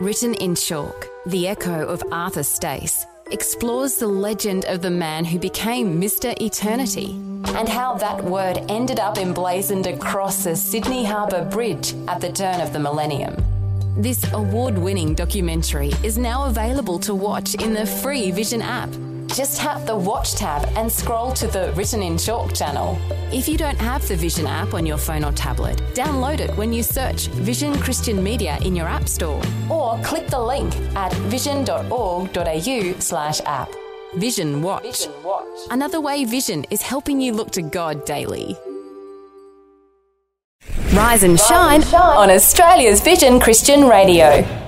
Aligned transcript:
Written 0.00 0.32
in 0.32 0.54
Chalk, 0.54 1.08
The 1.26 1.46
Echo 1.46 1.84
of 1.86 2.02
Arthur 2.10 2.42
Stace 2.42 3.04
explores 3.32 3.96
the 3.96 4.06
legend 4.06 4.64
of 4.64 4.80
the 4.80 4.88
man 4.88 5.26
who 5.26 5.38
became 5.38 6.00
Mr. 6.00 6.34
Eternity 6.40 7.10
and 7.48 7.68
how 7.68 7.98
that 7.98 8.24
word 8.24 8.64
ended 8.70 8.98
up 8.98 9.18
emblazoned 9.18 9.86
across 9.86 10.42
the 10.44 10.56
Sydney 10.56 11.04
Harbour 11.04 11.44
Bridge 11.44 11.92
at 12.08 12.22
the 12.22 12.32
turn 12.32 12.62
of 12.62 12.72
the 12.72 12.78
millennium. 12.78 13.36
This 13.98 14.24
award 14.32 14.78
winning 14.78 15.14
documentary 15.14 15.92
is 16.02 16.16
now 16.16 16.46
available 16.46 16.98
to 17.00 17.14
watch 17.14 17.54
in 17.56 17.74
the 17.74 17.84
free 17.84 18.30
Vision 18.30 18.62
app. 18.62 18.88
Just 19.40 19.56
tap 19.56 19.86
the 19.86 19.96
Watch 19.96 20.34
tab 20.34 20.68
and 20.76 20.92
scroll 20.92 21.32
to 21.32 21.46
the 21.46 21.72
Written 21.74 22.02
in 22.02 22.18
Chalk 22.18 22.54
channel. 22.54 22.98
If 23.32 23.48
you 23.48 23.56
don't 23.56 23.78
have 23.78 24.06
the 24.06 24.14
Vision 24.14 24.46
app 24.46 24.74
on 24.74 24.84
your 24.84 24.98
phone 24.98 25.24
or 25.24 25.32
tablet, 25.32 25.78
download 25.94 26.40
it 26.40 26.54
when 26.58 26.74
you 26.74 26.82
search 26.82 27.28
Vision 27.28 27.74
Christian 27.78 28.22
Media 28.22 28.58
in 28.60 28.76
your 28.76 28.86
App 28.86 29.08
Store 29.08 29.40
or 29.70 29.98
click 30.02 30.26
the 30.26 30.38
link 30.38 30.76
at 30.94 31.10
vision.org.au 31.32 32.94
slash 32.98 33.40
app. 33.46 33.70
Vision 34.16 34.60
Watch. 34.60 35.06
Another 35.70 36.02
way 36.02 36.26
Vision 36.26 36.66
is 36.70 36.82
helping 36.82 37.18
you 37.18 37.32
look 37.32 37.50
to 37.52 37.62
God 37.62 38.04
daily. 38.04 38.58
Rise 40.92 41.22
and 41.22 41.40
shine, 41.40 41.82
on 41.94 42.28
Australia's 42.28 43.00
Vision 43.00 43.40
Christian 43.40 43.88
Radio. 43.88 44.59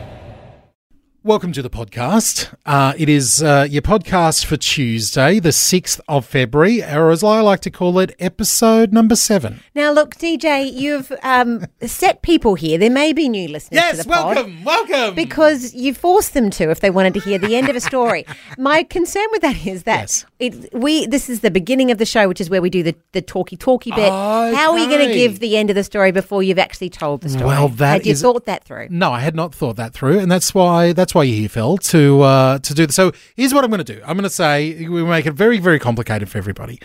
Welcome 1.24 1.52
to 1.52 1.62
the 1.62 1.70
podcast. 1.70 2.52
Uh, 2.66 2.94
it 2.98 3.08
is 3.08 3.44
uh, 3.44 3.64
your 3.70 3.80
podcast 3.82 4.44
for 4.44 4.56
Tuesday, 4.56 5.38
the 5.38 5.50
6th 5.50 6.00
of 6.08 6.26
February, 6.26 6.82
or 6.82 7.12
as 7.12 7.22
I 7.22 7.40
like 7.40 7.60
to 7.60 7.70
call 7.70 8.00
it, 8.00 8.12
episode 8.18 8.92
number 8.92 9.14
seven. 9.14 9.60
Now, 9.72 9.92
look, 9.92 10.16
DJ, 10.16 10.72
you've 10.72 11.12
um, 11.22 11.64
set 11.80 12.22
people 12.22 12.56
here. 12.56 12.76
There 12.76 12.90
may 12.90 13.12
be 13.12 13.28
new 13.28 13.46
listeners 13.46 13.68
to 13.80 13.86
Yes, 13.86 13.98
the 14.04 14.10
pod. 14.10 14.34
welcome, 14.34 14.64
welcome. 14.64 15.14
Because 15.14 15.72
you 15.72 15.94
forced 15.94 16.34
them 16.34 16.50
to 16.50 16.70
if 16.72 16.80
they 16.80 16.90
wanted 16.90 17.14
to 17.14 17.20
hear 17.20 17.38
the 17.38 17.54
end 17.54 17.68
of 17.68 17.76
a 17.76 17.80
story. 17.80 18.26
My 18.58 18.82
concern 18.82 19.26
with 19.30 19.42
that 19.42 19.64
is 19.64 19.84
that 19.84 20.00
Yes. 20.00 20.26
it, 20.40 20.74
we 20.74 21.06
this 21.06 21.30
is 21.30 21.38
the 21.38 21.52
beginning 21.52 21.92
of 21.92 21.98
the 21.98 22.04
show, 22.06 22.26
which 22.26 22.40
is 22.40 22.50
where 22.50 22.60
we 22.60 22.68
do 22.68 22.82
the, 22.82 22.96
the 23.12 23.22
talky 23.22 23.56
talky 23.56 23.92
bit. 23.92 24.10
How 24.10 24.72
are 24.72 24.78
you 24.80 24.88
going 24.88 25.06
to 25.06 25.14
give 25.14 25.38
the 25.38 25.56
end 25.56 25.70
of 25.70 25.76
the 25.76 25.84
story 25.84 26.10
before 26.10 26.42
you've 26.42 26.58
actually 26.58 26.90
told 26.90 27.20
the 27.20 27.28
story? 27.28 27.44
Well, 27.46 27.68
that 27.68 27.92
Had 27.92 28.06
you 28.06 28.12
is- 28.12 28.22
thought 28.22 28.44
that 28.46 28.64
through? 28.64 28.88
No, 28.90 29.12
I 29.12 29.20
had 29.20 29.36
not 29.36 29.54
thought 29.54 29.76
that 29.76 29.92
through, 29.94 30.18
and 30.18 30.28
that's 30.28 30.52
why 30.52 30.92
that's 30.92 31.11
why 31.14 31.24
you're 31.24 31.36
here, 31.38 31.48
Phil, 31.48 31.78
to 31.78 32.22
uh, 32.22 32.58
to 32.58 32.74
do 32.74 32.86
this. 32.86 32.96
So 32.96 33.12
here's 33.36 33.52
what 33.54 33.64
I'm 33.64 33.70
going 33.70 33.84
to 33.84 33.94
do. 33.94 34.00
I'm 34.02 34.16
going 34.16 34.24
to 34.24 34.30
say 34.30 34.86
we 34.88 35.02
make 35.04 35.26
it 35.26 35.32
very 35.32 35.58
very 35.58 35.78
complicated 35.78 36.28
for 36.28 36.38
everybody. 36.38 36.80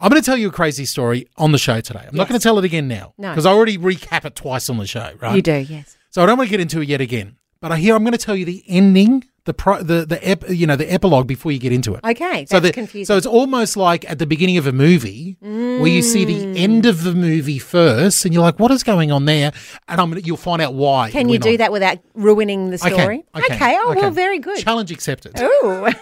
I'm 0.00 0.10
going 0.10 0.20
to 0.20 0.26
tell 0.26 0.36
you 0.36 0.48
a 0.48 0.52
crazy 0.52 0.84
story 0.84 1.28
on 1.36 1.52
the 1.52 1.58
show 1.58 1.80
today. 1.80 2.04
I'm 2.06 2.16
not 2.16 2.28
going 2.28 2.38
to 2.38 2.42
tell 2.42 2.58
it 2.58 2.64
again 2.64 2.88
now 2.88 3.14
No. 3.16 3.30
because 3.30 3.46
I 3.46 3.52
already 3.52 3.78
recap 3.78 4.24
it 4.24 4.34
twice 4.34 4.68
on 4.68 4.76
the 4.76 4.86
show, 4.86 5.12
right? 5.20 5.36
You 5.36 5.40
do, 5.42 5.58
yes. 5.58 5.96
So 6.10 6.22
I 6.22 6.26
don't 6.26 6.36
want 6.36 6.48
to 6.48 6.50
get 6.50 6.60
into 6.60 6.80
it 6.80 6.88
yet 6.88 7.00
again. 7.00 7.36
But 7.60 7.72
I 7.72 7.76
hear 7.78 7.94
I'm 7.94 8.02
going 8.02 8.12
to 8.12 8.18
tell 8.18 8.36
you 8.36 8.44
the 8.44 8.62
ending, 8.68 9.24
the 9.44 9.54
pro, 9.54 9.82
the 9.82 10.06
the 10.06 10.26
ep, 10.26 10.44
you 10.48 10.66
know 10.66 10.76
the 10.76 10.90
epilogue 10.92 11.26
before 11.26 11.52
you 11.52 11.58
get 11.58 11.72
into 11.72 11.94
it. 11.94 12.00
Okay, 12.04 12.46
so 12.46 12.60
the, 12.60 12.72
confusing. 12.72 13.04
So 13.06 13.16
it's 13.16 13.26
almost 13.26 13.76
like 13.76 14.08
at 14.10 14.18
the 14.18 14.26
beginning 14.26 14.56
of 14.56 14.66
a 14.66 14.72
movie 14.72 15.36
where 15.40 15.86
you 15.86 16.02
see 16.02 16.24
Mm. 16.24 16.54
the 16.54 16.58
end 16.60 16.86
of 16.86 17.02
the 17.04 17.14
movie 17.14 17.58
first, 17.58 18.24
and 18.24 18.32
you're 18.32 18.42
like, 18.42 18.58
"What 18.58 18.70
is 18.70 18.82
going 18.82 19.12
on 19.12 19.26
there?" 19.26 19.52
And 19.88 20.00
I'm 20.00 20.18
you'll 20.24 20.36
find 20.36 20.62
out 20.62 20.74
why. 20.74 21.10
Can 21.10 21.28
you 21.28 21.38
do 21.38 21.50
on. 21.52 21.56
that 21.58 21.72
without 21.72 21.98
ruining 22.14 22.70
the 22.70 22.78
I 22.82 22.88
can, 22.90 22.98
story? 22.98 23.24
I 23.34 23.40
can, 23.42 23.56
okay. 23.56 23.76
Oh 23.78 23.92
I 23.92 23.94
well, 23.96 24.10
very 24.10 24.38
good. 24.38 24.58
Challenge 24.58 24.90
accepted. 24.90 25.32
Oh, 25.36 25.92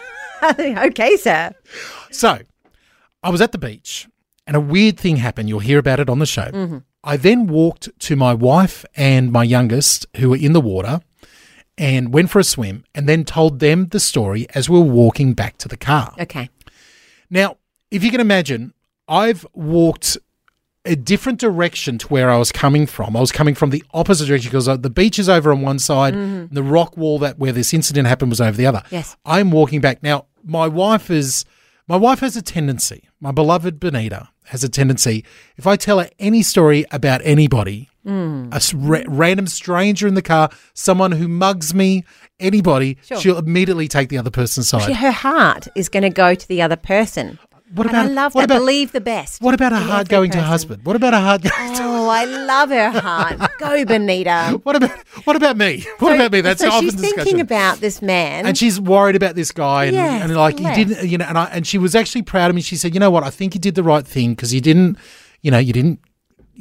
okay, 0.61 1.17
sir. 1.17 1.53
So 2.11 2.39
I 3.23 3.31
was 3.31 3.41
at 3.41 3.53
the 3.53 3.59
beach 3.59 4.09
and 4.47 4.57
a 4.57 4.61
weird 4.61 4.99
thing 4.99 5.17
happened. 5.17 5.49
You'll 5.49 5.61
hear 5.61 5.79
about 5.79 6.01
it 6.01 6.09
on 6.09 6.19
the 6.19 6.27
show. 6.27 6.45
Mm-hmm. 6.51 6.79
I 7.05 7.17
then 7.17 7.49
walked 7.49 7.89
to 8.01 8.15
my 8.17 8.33
wife 8.35 8.85
and 8.95 9.33
my 9.33 9.43
youngest, 9.43 10.07
who 10.19 10.31
were 10.31 10.37
in 10.37 10.53
the 10.53 10.61
water, 10.61 11.01
and 11.79 12.13
went 12.13 12.31
for 12.31 12.39
a 12.39 12.45
swim 12.45 12.85
and 12.95 13.09
then 13.09 13.25
told 13.25 13.59
them 13.61 13.87
the 13.89 14.01
story 14.01 14.47
as 14.55 14.69
we 14.69 14.79
were 14.79 14.85
walking 14.85 15.35
back 15.35 15.59
to 15.59 15.69
the 15.69 15.77
car. 15.77 16.15
Okay. 16.21 16.51
Now, 17.31 17.57
if 17.91 18.05
you 18.05 18.11
can 18.11 18.21
imagine, 18.21 18.75
I've 19.09 19.47
walked 19.55 20.19
a 20.85 20.97
different 20.97 21.39
direction 21.39 21.97
to 21.99 22.09
where 22.09 22.31
I 22.31 22.37
was 22.37 22.51
coming 22.51 22.87
from. 22.87 23.17
I 23.17 23.21
was 23.21 23.33
coming 23.33 23.55
from 23.55 23.71
the 23.71 23.85
opposite 23.95 24.27
direction 24.27 24.51
because 24.51 24.67
the 24.67 24.91
beach 24.91 25.19
is 25.19 25.29
over 25.29 25.53
on 25.53 25.63
one 25.63 25.79
side, 25.79 26.15
mm-hmm. 26.15 26.23
and 26.23 26.51
the 26.51 26.63
rock 26.63 26.97
wall 26.97 27.19
that 27.21 27.39
where 27.39 27.53
this 27.53 27.73
incident 27.73 28.09
happened 28.09 28.31
was 28.31 28.41
over 28.41 28.57
the 28.57 28.67
other. 28.67 28.83
Yes. 28.91 29.17
I'm 29.25 29.51
walking 29.51 29.81
back 29.81 30.03
now. 30.03 30.27
My 30.45 30.67
wife 30.67 31.11
is 31.11 31.45
my 31.89 31.97
wife 31.97 32.21
has 32.21 32.37
a 32.37 32.43
tendency. 32.43 33.09
My 33.21 33.33
beloved 33.33 33.79
Benita 33.81 34.29
has 34.47 34.65
a 34.65 34.69
tendency. 34.69 35.25
If 35.57 35.67
I 35.67 35.77
tell 35.77 35.99
her 35.99 36.09
any 36.19 36.43
story 36.43 36.85
about 36.91 37.21
anybody, 37.25 37.89
hmm. 38.05 38.49
a 38.53 38.61
ra- 38.75 39.03
random 39.07 39.47
stranger 39.47 40.07
in 40.09 40.15
the 40.15 40.23
car, 40.23 40.51
someone 40.75 41.13
who 41.13 41.29
mugs 41.29 41.75
me, 41.75 42.05
anybody, 42.41 42.99
Sure. 43.05 43.19
she'll 43.21 43.39
immediately 43.39 43.89
take 43.89 44.09
the 44.09 44.19
other 44.19 44.31
person's 44.31 44.69
side. 44.69 44.83
Actually, 44.83 44.95
her 44.95 45.11
heart 45.13 45.69
is 45.75 45.89
going 45.89 46.03
to 46.03 46.11
go 46.11 46.35
to 46.35 46.49
the 46.49 46.63
other 46.63 46.77
person. 46.77 47.39
What 47.75 47.87
And 47.87 47.97
about 47.97 48.07
I 48.11 48.13
love 48.13 48.35
what 48.35 48.49
that. 48.49 48.55
About, 48.57 48.61
Believe 48.61 48.93
the 48.93 49.01
best. 49.01 49.41
What 49.41 49.55
about 49.55 49.73
a 49.73 49.77
heart 49.79 50.09
going 50.09 50.31
to 50.33 50.37
person. 50.39 50.49
husband? 50.51 50.85
What 50.85 50.95
about 50.95 51.15
a 51.15 51.21
heart 51.21 51.43
going 51.43 51.75
to 51.75 51.83
Oh, 51.83 51.92
I 52.13 52.25
love 52.25 52.69
her 52.71 52.91
heart. 52.91 53.39
Go, 53.59 53.85
Benita. 53.85 54.61
What 54.63 54.77
about 54.77 54.91
what 55.25 55.37
about 55.37 55.57
me? 55.57 55.85
What 55.99 56.11
So- 56.11 56.15
about 56.15 56.33
me? 56.33 56.41
That's 56.41 56.61
so 56.61 56.69
often 56.69 56.83
she's 56.83 56.95
discussion. 56.95 57.17
thinking 57.25 57.41
about 57.41 57.79
this 57.81 58.01
man. 58.03 58.47
and 58.47 58.57
she's 58.57 58.81
worried 58.81 59.17
about 59.17 59.35
this 59.35 59.51
guy, 59.53 59.87
and, 59.87 59.95
Yes, 59.95 60.23
and 60.25 60.37
like 60.37 60.61
you 60.61 60.73
didn't, 60.75 61.09
you 61.09 61.19
know, 61.19 61.25
and 61.27 61.37
I, 61.39 61.45
and 61.47 61.67
she 61.67 61.79
was 61.79 61.95
actually 61.95 62.23
proud 62.23 62.51
of 62.51 62.55
me. 62.57 62.63
She 62.63 62.77
said, 62.77 62.95
"You 62.95 63.01
know 63.01 63.11
what? 63.11 63.25
I 63.25 63.31
think 63.31 63.55
you 63.55 63.61
did 63.61 63.75
the 63.75 63.83
right 63.83 64.07
thing 64.07 64.35
because 64.35 64.53
you 64.55 64.61
didn't, 64.61 64.99
you 65.41 65.51
know, 65.51 65.59
you 65.59 65.73
didn't 65.73 66.01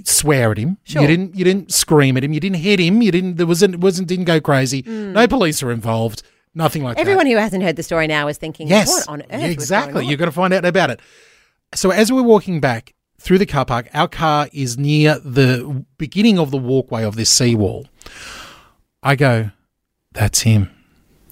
swear 0.06 0.52
at 0.52 0.58
him. 0.58 0.78
Sure. 0.84 1.02
You 1.02 1.08
didn't, 1.08 1.36
you 1.36 1.44
didn't 1.44 1.72
scream 1.72 2.16
at 2.18 2.24
him. 2.24 2.34
You 2.34 2.40
didn't 2.40 2.58
hit 2.58 2.80
him. 2.80 3.02
You 3.02 3.12
didn't. 3.12 3.36
There 3.36 3.46
wasn't, 3.46 3.78
wasn't 3.80 4.08
didn't 4.08 4.26
go 4.26 4.40
crazy. 4.40 4.84
No 4.88 5.28
police 5.28 5.62
are 5.62 5.72
involved. 5.72 6.24
Nothing 6.56 6.84
like 6.84 6.98
Mm. 6.98 7.02
Everyone 7.02 7.26
that. 7.26 7.32
who 7.32 7.38
hasn't 7.38 7.64
heard 7.64 7.76
the 7.76 7.84
story 7.84 8.08
now 8.08 8.28
is 8.28 8.38
thinking, 8.38 8.68
Yes, 8.68 8.88
what 8.90 9.08
on 9.08 9.22
earth? 9.22 9.28
Yeah, 9.42 9.48
exactly. 9.48 10.04
on? 10.04 10.08
You're 10.10 10.18
going 10.18 10.30
to 10.30 10.36
find 10.36 10.54
out 10.54 10.66
about 10.66 10.90
it. 10.90 11.00
So 11.76 11.92
as 11.92 12.12
we're 12.12 12.22
walking 12.24 12.60
back 12.60 12.94
through 13.22 13.38
the 13.38 13.46
car 13.46 13.66
park, 13.66 13.88
our 13.94 14.08
car 14.08 14.50
is 14.52 14.78
near 14.80 15.20
the 15.20 15.86
beginning 15.98 16.40
of 16.40 16.50
the 16.50 16.58
walkway 16.58 17.04
of 17.04 17.16
this 17.16 17.30
seawall. 17.30 17.88
I 19.04 19.16
go, 19.16 19.52
"That's 20.12 20.42
him. 20.42 20.72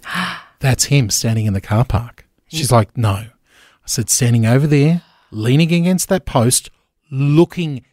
That's 0.59 0.85
him 0.85 1.09
standing 1.09 1.45
in 1.47 1.53
the 1.53 1.61
car 1.61 1.85
park." 1.85 2.27
She's 2.47 2.71
like, 2.71 2.95
"No." 2.95 3.09
I 3.13 3.87
said, 3.87 4.09
"Standing 4.09 4.45
over 4.45 4.67
there, 4.67 5.01
leaning 5.31 5.71
against 5.73 6.09
that 6.09 6.25
post, 6.25 6.69
looking 7.11 7.83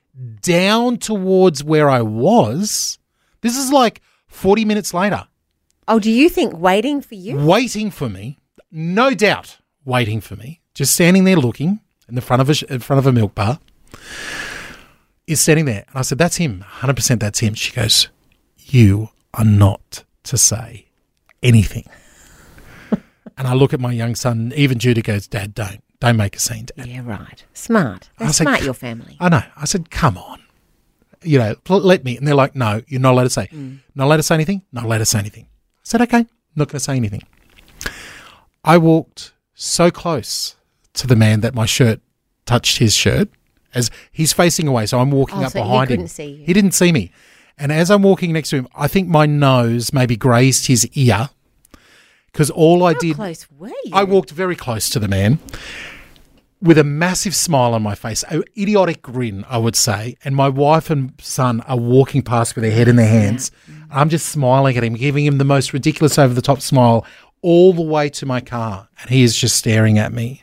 down 0.43 0.99
towards 0.99 1.65
where 1.65 1.89
I 1.89 2.03
was." 2.03 2.99
This 3.41 3.57
is 3.57 3.73
like 3.73 4.03
40 4.29 4.65
minutes 4.65 4.93
later 4.93 5.27
Oh, 5.89 6.01
do 6.01 6.11
you 6.11 6.29
think 6.29 6.53
waiting 6.59 7.01
for 7.01 7.15
you? 7.15 7.37
waiting 7.37 7.91
for 7.91 8.09
me, 8.09 8.39
no 8.71 9.15
doubt 9.15 9.59
waiting 9.85 10.21
for 10.21 10.35
me, 10.37 10.61
just 10.75 10.93
standing 10.93 11.25
there 11.25 11.37
looking 11.37 11.81
in 12.09 12.15
the 12.17 12.21
front 12.21 12.43
of 12.43 12.51
a 12.51 12.73
in 12.75 12.81
front 12.81 12.99
of 12.99 13.07
a 13.07 13.13
milk 13.13 13.35
bar, 13.35 13.61
is 15.27 15.41
standing 15.41 15.65
there. 15.65 15.85
And 15.89 15.99
I 15.99 16.03
said, 16.03 16.19
"That's 16.19 16.37
him, 16.37 16.61
hundred 16.61 16.97
percent. 16.97 17.21
That's 17.21 17.41
him." 17.41 17.55
She 17.55 17.73
goes, 17.73 18.09
"You 18.59 19.11
are 19.35 19.45
not 19.45 20.05
to 20.25 20.37
say 20.37 20.87
anything." 21.43 21.85
and 22.91 23.47
I 23.47 23.55
look 23.55 23.73
at 23.73 23.81
my 23.81 23.93
young 23.93 24.15
son. 24.15 24.53
Even 24.57 24.79
Judah 24.79 25.03
goes, 25.03 25.27
"Dad, 25.27 25.55
don't, 25.55 25.83
don't 26.01 26.17
make 26.17 26.37
a 26.37 26.41
scene, 26.41 26.67
Dad." 26.77 26.87
Yeah, 26.87 27.03
right. 27.05 27.45
Smart. 27.55 28.11
Said, 28.19 28.33
smart, 28.33 28.63
your 28.63 28.75
family. 28.75 29.17
I 29.21 29.29
know. 29.29 29.43
I 29.57 29.65
said, 29.65 29.91
"Come 29.91 30.19
on." 30.19 30.41
You 31.23 31.39
know, 31.39 31.57
let 31.69 32.05
me. 32.05 32.17
And 32.17 32.27
they're 32.27 32.37
like, 32.37 32.55
no, 32.55 32.83
you're 32.87 33.01
not 33.01 33.13
allowed 33.13 33.25
to 33.25 33.31
say. 33.31 33.49
Mm. 33.49 33.79
Not 33.97 34.05
allowed 34.05 34.19
to 34.19 34.23
say 34.23 34.35
anything? 34.35 34.63
Not 34.71 34.85
allowed 34.85 34.99
to 34.99 35.07
say 35.07 35.19
anything. 35.19 35.45
I 35.45 35.83
said, 35.83 36.03
okay, 36.03 36.27
not 36.55 36.69
going 36.69 36.79
to 36.79 36.81
say 36.81 36.95
anything. 36.95 37.23
I 38.63 38.79
walked 38.79 39.33
so 39.55 39.91
close 39.91 40.57
to 40.93 41.07
the 41.07 41.17
man 41.17 41.41
that 41.41 41.55
my 41.55 41.67
shirt 41.67 42.01
touched 42.45 42.79
his 42.79 42.95
shirt 42.95 43.29
as 43.77 43.91
he's 44.13 44.33
facing 44.33 44.67
away. 44.67 44.87
So 44.87 44.99
I'm 45.01 45.11
walking 45.11 45.39
Oh, 45.39 45.45
up 45.45 45.53
so 45.53 45.63
he 45.63 45.65
behind 45.69 45.91
him. 45.91 46.07
see 46.09 46.25
you. 46.27 46.45
He 46.47 46.53
didn't 46.53 46.73
see 46.73 46.93
me. 46.93 47.11
And 47.59 47.73
as 47.73 47.91
I'm 47.91 48.03
walking 48.03 48.33
next 48.33 48.51
to 48.51 48.57
him, 48.57 48.69
I 48.77 48.89
think 48.89 49.09
my 49.09 49.25
nose 49.27 49.93
maybe 49.93 50.17
grazed 50.17 50.67
his 50.67 50.87
ear 50.95 51.31
because 52.33 52.51
all 52.51 52.85
I 52.85 52.93
did. 52.95 53.17
close 53.17 53.47
were 53.51 53.69
you? 53.69 53.93
I 53.93 54.05
walked 54.05 54.31
very 54.31 54.57
close 54.57 54.91
to 54.91 54.99
the 54.99 55.09
man 55.09 55.39
with 56.61 56.77
a 56.79 56.85
massive 56.85 57.35
smile 57.35 57.73
on 57.75 57.83
my 57.83 57.95
face, 57.95 58.23
an 58.25 58.43
idiotic 58.59 59.01
grin, 59.03 59.45
I 59.49 59.59
would 59.59 59.77
say. 59.77 60.17
And 60.25 60.35
my 60.37 60.49
wife 60.49 60.91
and 60.91 61.13
son 61.21 61.61
are 61.63 61.79
walking 61.79 62.23
past 62.23 62.55
with 62.55 62.63
their 62.63 62.73
head 62.73 62.89
in 62.89 62.97
their 62.97 63.09
hands. 63.09 63.51
I'm 63.91 64.09
just 64.09 64.27
smiling 64.29 64.77
at 64.77 64.85
him, 64.85 64.95
giving 64.95 65.25
him 65.25 65.39
the 65.39 65.45
most 65.45 65.73
ridiculous 65.73 66.19
over 66.19 66.35
the 66.35 66.43
top 66.43 66.61
smile 66.61 67.07
all 67.43 67.73
the 67.73 67.83
way 67.83 68.09
to 68.11 68.27
my 68.27 68.41
car. 68.41 68.89
And 69.01 69.11
he 69.11 69.23
is 69.23 69.37
just 69.37 69.57
staring 69.57 69.99
at 69.99 70.13
me. 70.13 70.43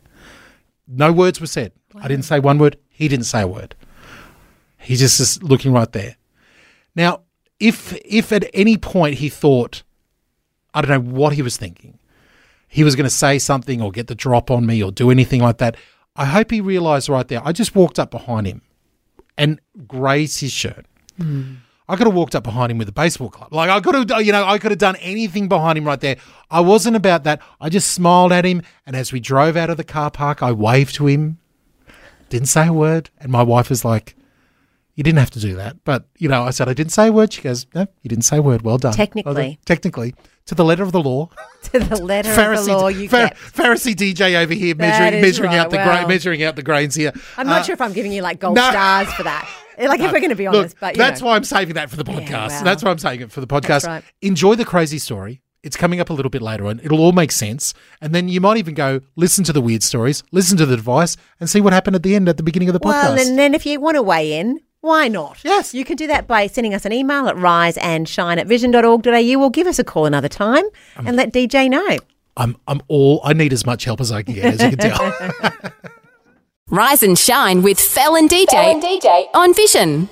No 0.87 1.11
words 1.11 1.39
were 1.41 1.47
said. 1.47 1.73
I 1.95 2.07
didn't 2.07 2.25
say 2.25 2.39
one 2.39 2.57
word. 2.57 2.77
He 2.93 3.07
didn't 3.07 3.25
say 3.25 3.41
a 3.41 3.47
word. 3.47 3.75
He 4.77 4.95
just 4.95 5.19
is 5.19 5.41
looking 5.43 5.73
right 5.73 5.91
there. 5.91 6.15
Now, 6.95 7.21
if 7.59 7.93
if 8.05 8.31
at 8.31 8.49
any 8.53 8.77
point 8.77 9.15
he 9.15 9.27
thought, 9.27 9.83
I 10.73 10.81
don't 10.81 10.91
know 10.91 11.11
what 11.11 11.33
he 11.33 11.41
was 11.41 11.57
thinking, 11.57 11.99
he 12.67 12.83
was 12.83 12.95
going 12.95 13.05
to 13.05 13.09
say 13.09 13.39
something 13.39 13.81
or 13.81 13.91
get 13.91 14.07
the 14.07 14.15
drop 14.15 14.51
on 14.51 14.65
me 14.65 14.81
or 14.81 14.91
do 14.91 15.09
anything 15.11 15.41
like 15.41 15.57
that. 15.57 15.75
I 16.15 16.25
hope 16.25 16.51
he 16.51 16.61
realized 16.61 17.09
right 17.09 17.27
there. 17.27 17.41
I 17.43 17.51
just 17.51 17.75
walked 17.75 17.97
up 17.97 18.11
behind 18.11 18.45
him 18.45 18.61
and 19.37 19.59
grazed 19.87 20.41
his 20.41 20.51
shirt. 20.51 20.85
Hmm. 21.17 21.55
I 21.87 21.95
could 21.95 22.07
have 22.07 22.15
walked 22.15 22.35
up 22.35 22.43
behind 22.43 22.71
him 22.71 22.77
with 22.77 22.87
a 22.87 22.93
baseball 22.93 23.29
club. 23.29 23.53
Like 23.53 23.69
I 23.69 23.79
could 23.81 24.09
have, 24.09 24.25
you 24.25 24.31
know, 24.31 24.45
I 24.45 24.57
could 24.57 24.71
have 24.71 24.79
done 24.79 24.95
anything 24.97 25.47
behind 25.47 25.77
him 25.77 25.85
right 25.85 25.99
there. 25.99 26.17
I 26.49 26.61
wasn't 26.61 26.95
about 26.95 27.23
that. 27.25 27.41
I 27.59 27.69
just 27.69 27.91
smiled 27.91 28.31
at 28.31 28.45
him, 28.45 28.61
and 28.85 28.95
as 28.95 29.11
we 29.11 29.19
drove 29.19 29.57
out 29.57 29.69
of 29.69 29.77
the 29.77 29.83
car 29.83 30.09
park, 30.09 30.41
I 30.41 30.51
waved 30.51 30.95
to 30.95 31.07
him. 31.07 31.39
Didn't 32.33 32.47
say 32.49 32.65
a 32.67 32.73
word, 32.73 33.11
and 33.19 33.31
my 33.31 33.43
wife 33.43 33.69
was 33.69 33.85
like, 33.85 34.15
"You 34.95 35.03
didn't 35.03 35.19
have 35.19 35.29
to 35.31 35.39
do 35.39 35.53
that," 35.55 35.83
but 35.83 36.07
you 36.17 36.27
know, 36.27 36.41
I 36.43 36.49
said 36.49 36.67
I 36.67 36.73
didn't 36.73 36.91
say 36.93 37.07
a 37.07 37.11
word. 37.11 37.31
She 37.31 37.43
goes, 37.43 37.67
"No, 37.75 37.81
you 38.01 38.09
didn't 38.09 38.23
say 38.25 38.37
a 38.37 38.41
word. 38.41 38.63
Well 38.63 38.77
done." 38.79 38.89
Well 38.89 38.97
done. 38.97 38.97
Technically. 38.97 39.59
technically, 39.65 40.15
to 40.47 40.55
the 40.55 40.65
letter 40.65 40.81
of 40.81 40.91
the 40.91 40.99
law. 41.01 41.29
to 41.65 41.79
the 41.79 42.01
letter 42.01 42.29
of 42.53 42.65
the 42.65 42.75
law 42.75 42.87
you 42.87 43.07
Phar-. 43.07 43.29
Pharisee 43.35 43.93
DJ 43.93 44.33
over 44.41 44.53
here 44.55 44.73
measuring 44.75 45.21
measuring 45.21 45.51
right. 45.51 45.59
out 45.59 45.69
the 45.69 45.77
Well, 45.77 45.99
gra- 45.99 46.07
measuring 46.07 46.41
out 46.41 46.55
the 46.55 46.63
grains 46.63 46.95
here. 46.95 47.11
I'm 47.37 47.45
not 47.45 47.61
Uh, 47.61 47.63
sure 47.65 47.73
if 47.73 47.81
I'm 47.81 47.93
giving 47.93 48.11
you 48.11 48.23
like 48.23 48.39
gold 48.39 48.55
no. 48.55 48.67
stars 48.69 49.13
for 49.13 49.21
that. 49.23 49.47
Like 49.75 49.99
if 50.01 50.11
we're 50.11 50.19
going 50.19 50.29
to 50.29 50.35
be 50.35 50.47
Look, 50.47 50.55
honest, 50.55 50.75
but 50.79 50.95
you 50.95 50.99
that's 50.99 51.19
know. 51.21 51.27
why 51.27 51.35
I'm 51.35 51.43
saving 51.43 51.73
that 51.75 51.89
for 51.89 51.95
the 51.97 52.03
podcast. 52.03 52.49
well. 52.49 52.63
That's 52.63 52.83
why 52.83 52.91
I'm 52.91 52.99
saving 52.99 53.21
it 53.25 53.31
for 53.31 53.41
the 53.41 53.47
podcast. 53.47 53.87
right. 53.87 54.03
Enjoy 54.21 54.53
the 54.55 54.65
crazy 54.65 54.99
story. 54.99 55.41
It's 55.63 55.77
coming 55.77 55.99
up 56.01 56.09
a 56.09 56.13
little 56.13 56.29
bit 56.29 56.41
later 56.41 56.67
on. 56.67 56.81
It'll 56.83 56.99
all 56.99 57.13
make 57.13 57.31
sense. 57.31 57.73
And 58.01 58.13
then 58.13 58.27
you 58.27 58.41
might 58.41 58.57
even 58.57 58.73
go 58.73 58.99
listen 59.15 59.43
to 59.45 59.53
the 59.53 59.61
weird 59.61 59.81
stories, 59.81 60.21
listen 60.33 60.57
to 60.57 60.65
the 60.65 60.73
advice, 60.73 61.15
and 61.39 61.49
see 61.49 61.61
what 61.61 61.71
happened 61.71 61.95
at 61.95 62.03
the 62.03 62.15
end 62.15 62.27
at 62.27 62.35
the 62.35 62.43
beginning 62.43 62.67
of 62.69 62.73
the 62.73 62.79
podcast. 62.81 63.15
Well, 63.15 63.19
and 63.27 63.39
then 63.39 63.53
if 63.53 63.65
you 63.65 63.79
want 63.79 63.95
to 63.95 64.01
weigh 64.03 64.37
in, 64.37 64.59
why 64.81 65.07
not? 65.07 65.39
Yes. 65.45 65.73
You 65.73 65.85
can 65.85 65.95
do 65.95 66.07
that 66.07 66.27
by 66.27 66.47
sending 66.47 66.73
us 66.73 66.85
an 66.85 66.91
email 66.91 67.29
at 67.29 67.37
riseandshine 67.37 68.37
at 68.37 68.47
vision.org.au 68.47 69.41
or 69.41 69.49
give 69.51 69.65
us 69.65 69.79
a 69.79 69.83
call 69.85 70.05
another 70.05 70.27
time 70.27 70.65
Um, 70.97 71.07
and 71.07 71.15
let 71.15 71.31
DJ 71.31 71.69
know. 71.69 71.97
I'm 72.35 72.57
I'm 72.67 72.81
all 72.89 73.21
I 73.23 73.31
need 73.31 73.53
as 73.53 73.65
much 73.65 73.85
help 73.85 74.01
as 74.01 74.11
I 74.11 74.23
can 74.23 74.33
get, 74.33 74.45
as 74.59 74.61
you 74.71 74.75
can 74.75 74.89
tell. 74.89 75.61
Rise 76.67 77.03
and 77.03 77.17
shine 77.17 77.61
with 77.61 77.79
Fel 77.79 78.15
and 78.15 78.29
DJ, 78.29 79.27
on 79.33 79.53
Vision. 79.53 80.09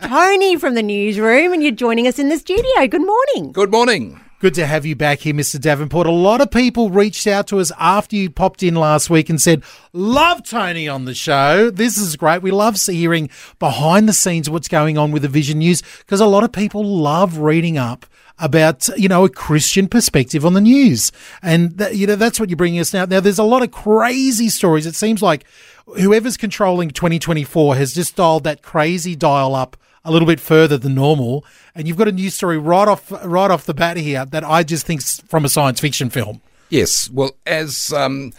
Tony 0.00 0.56
from 0.56 0.74
the 0.74 0.82
newsroom, 0.82 1.52
and 1.52 1.62
you're 1.62 1.72
joining 1.72 2.06
us 2.08 2.18
in 2.18 2.28
the 2.30 2.38
studio. 2.38 2.86
Good 2.88 3.04
morning. 3.04 3.52
Good 3.52 3.70
morning. 3.70 4.20
Good 4.44 4.52
to 4.56 4.66
have 4.66 4.84
you 4.84 4.94
back 4.94 5.20
here, 5.20 5.32
Mr. 5.32 5.58
Davenport. 5.58 6.06
A 6.06 6.10
lot 6.10 6.42
of 6.42 6.50
people 6.50 6.90
reached 6.90 7.26
out 7.26 7.46
to 7.46 7.60
us 7.60 7.72
after 7.78 8.14
you 8.14 8.28
popped 8.28 8.62
in 8.62 8.74
last 8.74 9.08
week 9.08 9.30
and 9.30 9.40
said, 9.40 9.64
Love 9.94 10.44
Tony 10.44 10.86
on 10.86 11.06
the 11.06 11.14
show. 11.14 11.70
This 11.70 11.96
is 11.96 12.14
great. 12.16 12.42
We 12.42 12.50
love 12.50 12.76
hearing 12.76 13.30
behind 13.58 14.06
the 14.06 14.12
scenes 14.12 14.50
what's 14.50 14.68
going 14.68 14.98
on 14.98 15.12
with 15.12 15.22
the 15.22 15.28
Vision 15.28 15.60
News 15.60 15.82
because 16.00 16.20
a 16.20 16.26
lot 16.26 16.44
of 16.44 16.52
people 16.52 16.84
love 16.84 17.38
reading 17.38 17.78
up 17.78 18.04
about 18.38 18.86
you 18.98 19.08
know 19.08 19.24
a 19.24 19.30
Christian 19.30 19.88
perspective 19.88 20.44
on 20.44 20.52
the 20.52 20.60
news, 20.60 21.10
and 21.42 21.78
that, 21.78 21.96
you 21.96 22.06
know 22.06 22.16
that's 22.16 22.38
what 22.38 22.50
you're 22.50 22.58
bringing 22.58 22.80
us 22.80 22.92
now. 22.92 23.06
Now 23.06 23.20
there's 23.20 23.38
a 23.38 23.44
lot 23.44 23.62
of 23.62 23.70
crazy 23.70 24.50
stories. 24.50 24.84
It 24.84 24.94
seems 24.94 25.22
like 25.22 25.46
whoever's 25.86 26.36
controlling 26.36 26.90
2024 26.90 27.76
has 27.76 27.94
just 27.94 28.14
dialed 28.14 28.44
that 28.44 28.60
crazy 28.60 29.16
dial 29.16 29.54
up 29.54 29.78
a 30.04 30.12
little 30.12 30.26
bit 30.26 30.40
further 30.40 30.76
than 30.76 30.94
normal, 30.94 31.44
and 31.74 31.88
you've 31.88 31.96
got 31.96 32.08
a 32.08 32.12
news 32.12 32.34
story 32.34 32.58
right 32.58 32.88
off 32.88 33.10
right 33.24 33.50
off 33.50 33.64
the 33.64 33.74
bat 33.74 33.96
here 33.96 34.24
that 34.26 34.44
I 34.44 34.62
just 34.62 34.86
think's 34.86 35.20
from 35.20 35.44
a 35.44 35.48
science 35.48 35.80
fiction 35.80 36.10
film. 36.10 36.40
Yes, 36.68 37.10
well, 37.10 37.36
as 37.46 37.92
um, 37.92 38.32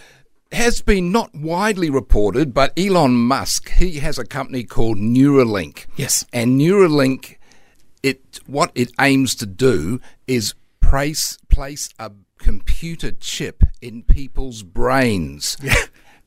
has 0.51 0.81
been 0.81 1.11
not 1.11 1.33
widely 1.33 1.89
reported, 1.89 2.53
but 2.53 2.77
Elon 2.77 3.13
Musk 3.15 3.69
he 3.71 3.99
has 3.99 4.17
a 4.17 4.25
company 4.25 4.63
called 4.63 4.97
Neuralink. 4.97 5.85
Yes. 5.95 6.25
and 6.31 6.59
Neuralink, 6.59 7.37
it 8.03 8.39
what 8.45 8.71
it 8.75 8.91
aims 8.99 9.35
to 9.35 9.45
do 9.45 9.99
is 10.27 10.53
place 10.81 11.37
place 11.49 11.89
a 11.97 12.11
computer 12.37 13.11
chip 13.11 13.63
in 13.81 14.03
people's 14.03 14.63
brains. 14.63 15.57
Yeah. 15.61 15.73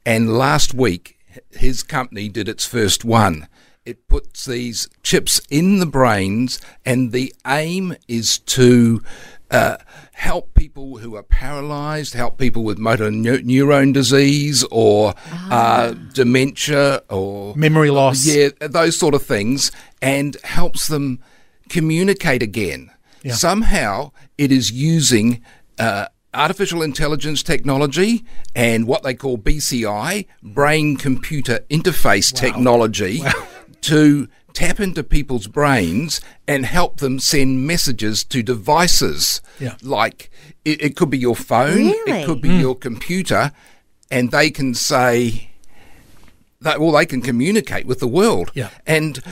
And 0.04 0.38
last 0.38 0.72
week, 0.72 1.18
his 1.50 1.82
company 1.82 2.28
did 2.28 2.48
its 2.48 2.64
first 2.64 3.04
one. 3.04 3.46
It 3.88 4.06
puts 4.06 4.44
these 4.44 4.86
chips 5.02 5.40
in 5.48 5.78
the 5.78 5.86
brains, 5.86 6.60
and 6.84 7.10
the 7.10 7.34
aim 7.46 7.96
is 8.06 8.38
to 8.40 9.02
uh, 9.50 9.78
help 10.12 10.52
people 10.52 10.98
who 10.98 11.16
are 11.16 11.22
paralyzed, 11.22 12.12
help 12.12 12.36
people 12.36 12.64
with 12.64 12.76
motor 12.78 13.10
neu- 13.10 13.40
neurone 13.42 13.94
disease 13.94 14.62
or 14.70 15.14
uh, 15.50 15.94
dementia 16.12 17.02
or 17.08 17.56
Memory 17.56 17.88
loss. 17.88 18.26
yeah, 18.26 18.50
those 18.60 18.98
sort 18.98 19.14
of 19.14 19.22
things, 19.22 19.72
and 20.02 20.36
helps 20.44 20.86
them 20.88 21.20
communicate 21.70 22.42
again. 22.42 22.90
Somehow, 23.30 24.12
it 24.36 24.52
is 24.52 24.70
using 24.70 25.42
uh, 25.78 26.08
artificial 26.34 26.82
intelligence 26.82 27.42
technology 27.42 28.22
and 28.54 28.86
what 28.86 29.02
they 29.02 29.14
call 29.14 29.38
BCI, 29.38 30.26
brain 30.42 30.98
computer 30.98 31.60
interface 31.70 32.30
technology, 32.34 33.22
to 33.82 34.28
tap 34.52 34.80
into 34.80 35.04
people's 35.04 35.46
brains 35.46 36.20
and 36.46 36.66
help 36.66 36.98
them 36.98 37.18
send 37.18 37.66
messages 37.66 38.24
to 38.24 38.42
devices. 38.42 39.40
Yeah. 39.60 39.76
Like 39.82 40.30
it, 40.64 40.82
it 40.82 40.96
could 40.96 41.10
be 41.10 41.18
your 41.18 41.36
phone, 41.36 41.86
Really? 41.86 42.22
it 42.22 42.26
could 42.26 42.40
be 42.40 42.48
hmm. 42.48 42.60
your 42.60 42.74
computer, 42.74 43.52
and 44.10 44.30
they 44.30 44.50
can 44.50 44.74
say, 44.74 45.50
that 46.60 46.80
well, 46.80 46.92
they 46.92 47.06
can 47.06 47.22
communicate 47.22 47.86
with 47.86 48.00
the 48.00 48.08
world. 48.08 48.50
Yeah. 48.54 48.70
And 48.86 49.22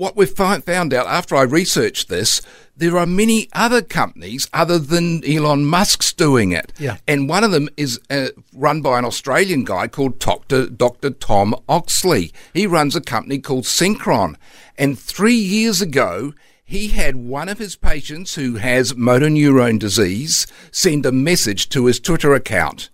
what 0.00 0.16
we've 0.16 0.30
fi- 0.30 0.60
found 0.60 0.94
out 0.94 1.06
after 1.06 1.36
I 1.36 1.42
researched 1.42 2.08
this, 2.08 2.40
there 2.74 2.96
are 2.96 3.04
many 3.04 3.48
other 3.52 3.82
companies 3.82 4.48
other 4.54 4.78
than 4.78 5.22
Elon 5.24 5.66
Musk's 5.66 6.14
doing 6.14 6.52
it. 6.52 6.72
Yeah. 6.78 6.96
And 7.06 7.28
one 7.28 7.44
of 7.44 7.50
them 7.50 7.68
is 7.76 8.00
uh, 8.08 8.28
run 8.54 8.80
by 8.80 8.98
an 8.98 9.04
Australian 9.04 9.64
guy 9.64 9.88
called 9.88 10.18
Dr. 10.18 10.68
Dr. 10.68 11.10
Tom 11.10 11.54
Oxley. 11.68 12.32
He 12.54 12.66
runs 12.66 12.96
a 12.96 13.02
company 13.02 13.38
called 13.38 13.64
Synchron. 13.64 14.36
And 14.78 14.98
three 14.98 15.34
years 15.34 15.82
ago, 15.82 16.32
he 16.64 16.88
had 16.88 17.16
one 17.16 17.50
of 17.50 17.58
his 17.58 17.76
patients 17.76 18.36
who 18.36 18.54
has 18.56 18.96
motor 18.96 19.28
neurone 19.28 19.78
disease 19.78 20.46
send 20.72 21.04
a 21.04 21.12
message 21.12 21.68
to 21.70 21.84
his 21.86 22.00
Twitter 22.00 22.32
account. 22.32 22.88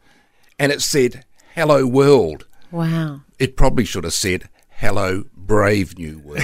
And 0.59 0.73
it 0.73 0.83
said, 0.83 1.25
Hello, 1.55 1.87
world 1.87 2.47
Wow. 2.73 3.21
it 3.39 3.57
probably 3.57 3.85
should 3.85 4.03
have 4.03 4.15
said, 4.15 4.49
Hello, 4.71 5.25
brave 5.47 5.99
new 5.99 6.19
world. 6.19 6.43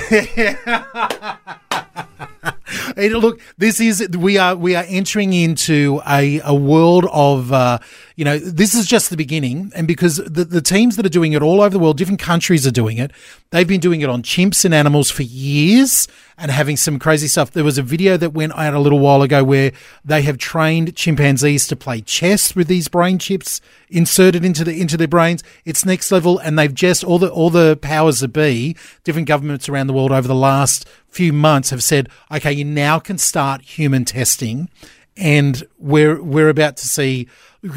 Look, 2.96 3.40
this 3.58 3.80
is 3.80 4.08
we 4.10 4.38
are 4.38 4.56
we 4.56 4.74
are 4.74 4.84
entering 4.86 5.32
into 5.32 6.00
a, 6.08 6.40
a 6.40 6.54
world 6.54 7.06
of 7.12 7.52
uh, 7.52 7.78
you 8.16 8.24
know 8.24 8.38
this 8.38 8.74
is 8.74 8.86
just 8.86 9.10
the 9.10 9.16
beginning, 9.16 9.72
and 9.74 9.86
because 9.86 10.16
the 10.16 10.44
the 10.44 10.60
teams 10.60 10.96
that 10.96 11.06
are 11.06 11.10
doing 11.10 11.32
it 11.32 11.42
all 11.42 11.60
over 11.60 11.70
the 11.70 11.78
world, 11.78 11.98
different 11.98 12.20
countries 12.20 12.66
are 12.66 12.72
doing 12.72 12.98
it. 12.98 13.10
They've 13.50 13.68
been 13.68 13.80
doing 13.80 14.00
it 14.00 14.08
on 14.08 14.22
chimps 14.22 14.64
and 14.64 14.74
animals 14.74 15.10
for 15.10 15.22
years, 15.22 16.08
and 16.42 16.50
having 16.50 16.76
some 16.76 16.98
crazy 16.98 17.28
stuff. 17.28 17.52
There 17.52 17.62
was 17.62 17.78
a 17.78 17.84
video 17.84 18.16
that 18.16 18.30
went 18.30 18.52
out 18.58 18.74
a 18.74 18.80
little 18.80 18.98
while 18.98 19.22
ago 19.22 19.44
where 19.44 19.70
they 20.04 20.22
have 20.22 20.38
trained 20.38 20.96
chimpanzees 20.96 21.68
to 21.68 21.76
play 21.76 22.00
chess 22.00 22.56
with 22.56 22.66
these 22.66 22.88
brain 22.88 23.20
chips 23.20 23.60
inserted 23.88 24.44
into 24.44 24.64
the 24.64 24.78
into 24.80 24.96
their 24.96 25.06
brains. 25.06 25.44
It's 25.64 25.86
next 25.86 26.10
level, 26.10 26.40
and 26.40 26.58
they've 26.58 26.74
just 26.74 27.04
all 27.04 27.20
the 27.20 27.30
all 27.30 27.48
the 27.48 27.76
powers 27.76 28.18
that 28.20 28.32
be, 28.32 28.76
different 29.04 29.28
governments 29.28 29.68
around 29.68 29.86
the 29.86 29.92
world 29.92 30.10
over 30.10 30.26
the 30.26 30.34
last 30.34 30.84
few 31.08 31.32
months 31.32 31.70
have 31.70 31.82
said, 31.82 32.08
okay, 32.32 32.52
you 32.52 32.64
now 32.64 32.98
can 32.98 33.18
start 33.18 33.62
human 33.62 34.04
testing, 34.04 34.68
and 35.16 35.62
we're 35.78 36.20
we're 36.20 36.48
about 36.48 36.76
to 36.78 36.88
see 36.88 37.28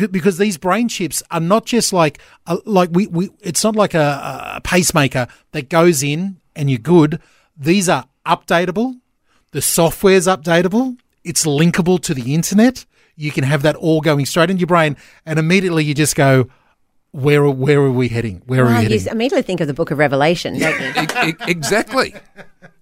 because 0.10 0.40
these 0.40 0.58
brain 0.58 0.90
chips 0.90 1.22
are 1.30 1.40
not 1.40 1.68
just 1.68 1.94
like 1.94 2.18
uh, 2.48 2.58
like 2.66 2.90
we, 2.92 3.06
we 3.06 3.30
it's 3.42 3.64
not 3.64 3.76
like 3.76 3.94
a, 3.94 4.56
a 4.56 4.62
pacemaker 4.62 5.28
that 5.52 5.70
goes 5.70 6.02
in 6.02 6.38
and 6.56 6.72
you're 6.72 6.80
good. 6.80 7.22
These 7.56 7.88
are 7.88 8.06
updatable. 8.26 9.00
The 9.52 9.62
software's 9.62 10.28
updatable. 10.28 10.98
It's 11.24 11.46
linkable 11.46 12.00
to 12.02 12.14
the 12.14 12.34
internet. 12.36 12.86
You 13.16 13.32
can 13.32 13.44
have 13.44 13.62
that 13.62 13.76
all 13.78 14.02
going 14.02 14.26
straight 14.26 14.50
in 14.50 14.58
your 14.58 14.68
brain, 14.68 14.98
and 15.26 15.40
immediately 15.40 15.84
you 15.86 15.94
just 15.94 16.16
go, 16.16 16.50
"Where 17.12 17.44
are 17.46 17.50
where 17.50 17.80
are 17.80 17.92
we 17.92 18.10
heading? 18.10 18.42
Where 18.46 18.64
are 18.64 18.68
we 18.68 18.72
you 18.74 18.82
heading?" 18.82 19.00
s- 19.00 19.08
immediately 19.08 19.42
think 19.44 19.62
of 19.62 19.68
the 19.68 19.74
book 19.74 19.90
of 19.92 19.98
Revelation, 19.98 20.60
don't 20.60 20.80
you? 21.24 21.34
Exactly. 21.48 22.14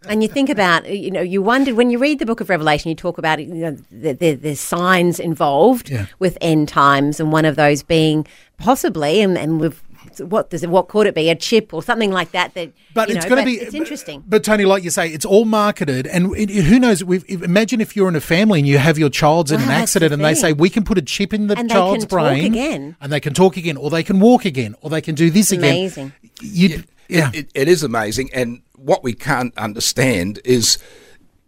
And 0.10 0.22
you 0.22 0.28
think 0.28 0.50
about, 0.50 0.90
you 0.92 1.12
know, 1.12 1.22
you 1.22 1.42
wondered 1.42 1.76
when 1.76 1.90
you 1.90 1.98
read 1.98 2.20
the 2.20 2.26
book 2.26 2.42
of 2.42 2.50
Revelation, 2.50 2.90
you 2.90 2.96
talk 2.96 3.18
about, 3.18 3.40
you 3.40 3.48
know, 3.54 3.78
the, 3.90 4.12
the, 4.12 4.34
there's 4.34 4.60
signs 4.60 5.18
involved 5.18 5.90
Yeah. 5.90 6.08
with 6.20 6.38
end 6.42 6.68
times, 6.68 7.22
and 7.22 7.32
one 7.32 7.46
of 7.46 7.56
those 7.56 7.84
being 7.84 8.28
possibly, 8.58 9.22
and, 9.22 9.38
and 9.38 9.62
we've, 9.62 9.82
what 10.22 10.50
does 10.50 10.64
it, 10.64 10.70
what 10.70 10.88
could 10.88 11.08
it 11.08 11.16
be, 11.16 11.30
a 11.30 11.36
chip 11.36 11.74
or 11.74 11.82
something 11.84 12.12
like 12.12 12.32
that? 12.32 12.54
That, 12.54 12.72
But 12.94 13.10
you 13.10 13.16
it's 13.16 13.26
going 13.26 13.40
to 13.40 13.46
be. 13.46 13.54
it's 13.58 13.74
interesting. 13.74 14.24
But 14.28 14.44
Tony, 14.44 14.66
like 14.66 14.84
you 14.84 14.90
say, 14.90 15.10
it's 15.10 15.26
all 15.26 15.46
marketed, 15.46 16.08
and 16.08 16.36
it, 16.36 16.50
it- 16.50 16.64
who 16.64 16.80
knows? 16.80 17.04
We've, 17.04 17.24
imagine 17.30 17.82
if 17.82 17.96
you're 17.96 18.08
in 18.10 18.16
a 18.16 18.22
family 18.22 18.60
and 18.60 18.68
you 18.68 18.78
have 18.78 18.98
your 18.98 19.10
child's 19.10 19.52
in 19.52 19.60
Well, 19.62 19.70
an 19.70 19.76
accident, 19.82 20.10
the 20.10 20.14
and 20.16 20.24
they 20.24 20.34
say 20.36 20.54
we 20.54 20.70
can 20.70 20.84
put 20.84 20.98
a 20.98 21.02
chip 21.02 21.34
in 21.34 21.48
the 21.48 21.58
And 21.58 21.70
they 21.70 21.74
child's 21.74 22.06
can 22.06 22.10
talk 22.10 22.20
brain 22.20 22.46
again. 22.54 22.96
and 23.02 23.12
they 23.12 23.20
can 23.20 23.34
talk 23.34 23.58
again, 23.58 23.78
or 23.78 23.90
they 23.90 24.04
can 24.04 24.20
walk 24.20 24.46
again, 24.46 24.76
or 24.82 24.90
they 24.90 25.02
can 25.02 25.16
do 25.16 25.30
this 25.30 25.52
again. 25.52 25.64
Amazing. 25.76 26.14
You'd, 26.42 26.86
yeah. 27.10 27.32
It, 27.34 27.50
it 27.54 27.68
is 27.68 27.84
amazing. 27.84 28.30
And 28.34 28.62
what 28.76 29.04
we 29.04 29.14
can't 29.14 29.56
understand 29.58 30.40
is 30.46 30.78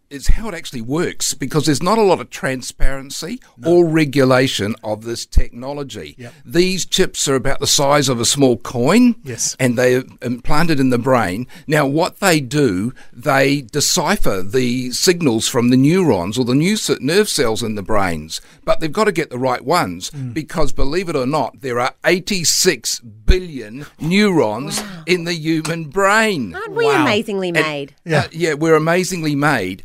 is 0.10 0.28
how 0.28 0.48
it 0.50 0.54
actually 0.54 0.82
works 0.82 1.34
because 1.34 1.66
there's 1.66 1.82
not 1.84 1.98
a 1.98 2.02
lot 2.04 2.20
of 2.22 2.30
transparency 2.30 3.40
or 3.66 3.86
regulation 3.86 4.76
of 4.84 5.04
this 5.04 5.26
technology. 5.26 6.16
Yep. 6.18 6.34
These 6.46 6.86
chips 6.86 7.28
are 7.28 7.36
about 7.36 7.60
the 7.60 7.68
size 7.68 8.08
of 8.10 8.20
a 8.20 8.26
small 8.26 8.58
coin. 8.58 9.16
Yes. 9.24 9.56
And 9.60 9.78
they're 9.78 10.04
implanted 10.22 10.80
in 10.80 10.90
the 10.90 10.98
brain. 10.98 11.48
Now, 11.68 11.86
what 11.88 12.20
they 12.20 12.40
do, 12.40 12.94
they 13.12 13.62
decipher 13.62 14.42
the 14.42 14.92
signals 14.92 15.48
from 15.48 15.70
the 15.70 15.78
neurons 15.78 16.38
or 16.38 16.46
the 16.46 16.54
new 16.56 16.76
nerve 17.00 17.30
cells 17.30 17.64
in 17.64 17.76
the 17.76 17.82
brains, 17.84 18.42
but 18.64 18.80
they've 18.80 18.92
got 18.92 19.06
to 19.06 19.12
get 19.12 19.30
the 19.30 19.38
right 19.40 19.64
ones 19.64 20.10
because, 20.12 20.72
believe 20.72 21.10
it 21.10 21.16
or 21.16 21.26
not, 21.26 21.62
there 21.62 21.80
are 21.80 21.94
86 22.06 23.00
billion 23.00 23.86
neurons 24.00 24.82
in 25.06 25.24
the 25.24 25.34
human 25.34 25.86
brain. 25.86 26.54
Aren't 26.56 26.74
we 26.74 26.86
Wow. 26.86 27.02
amazingly 27.04 27.52
made? 27.52 27.96
Yeah, 28.06 28.20
uh, 28.20 28.28
yeah, 28.32 28.54
we're 28.54 28.76
amazingly 28.76 29.36
made. 29.36 29.84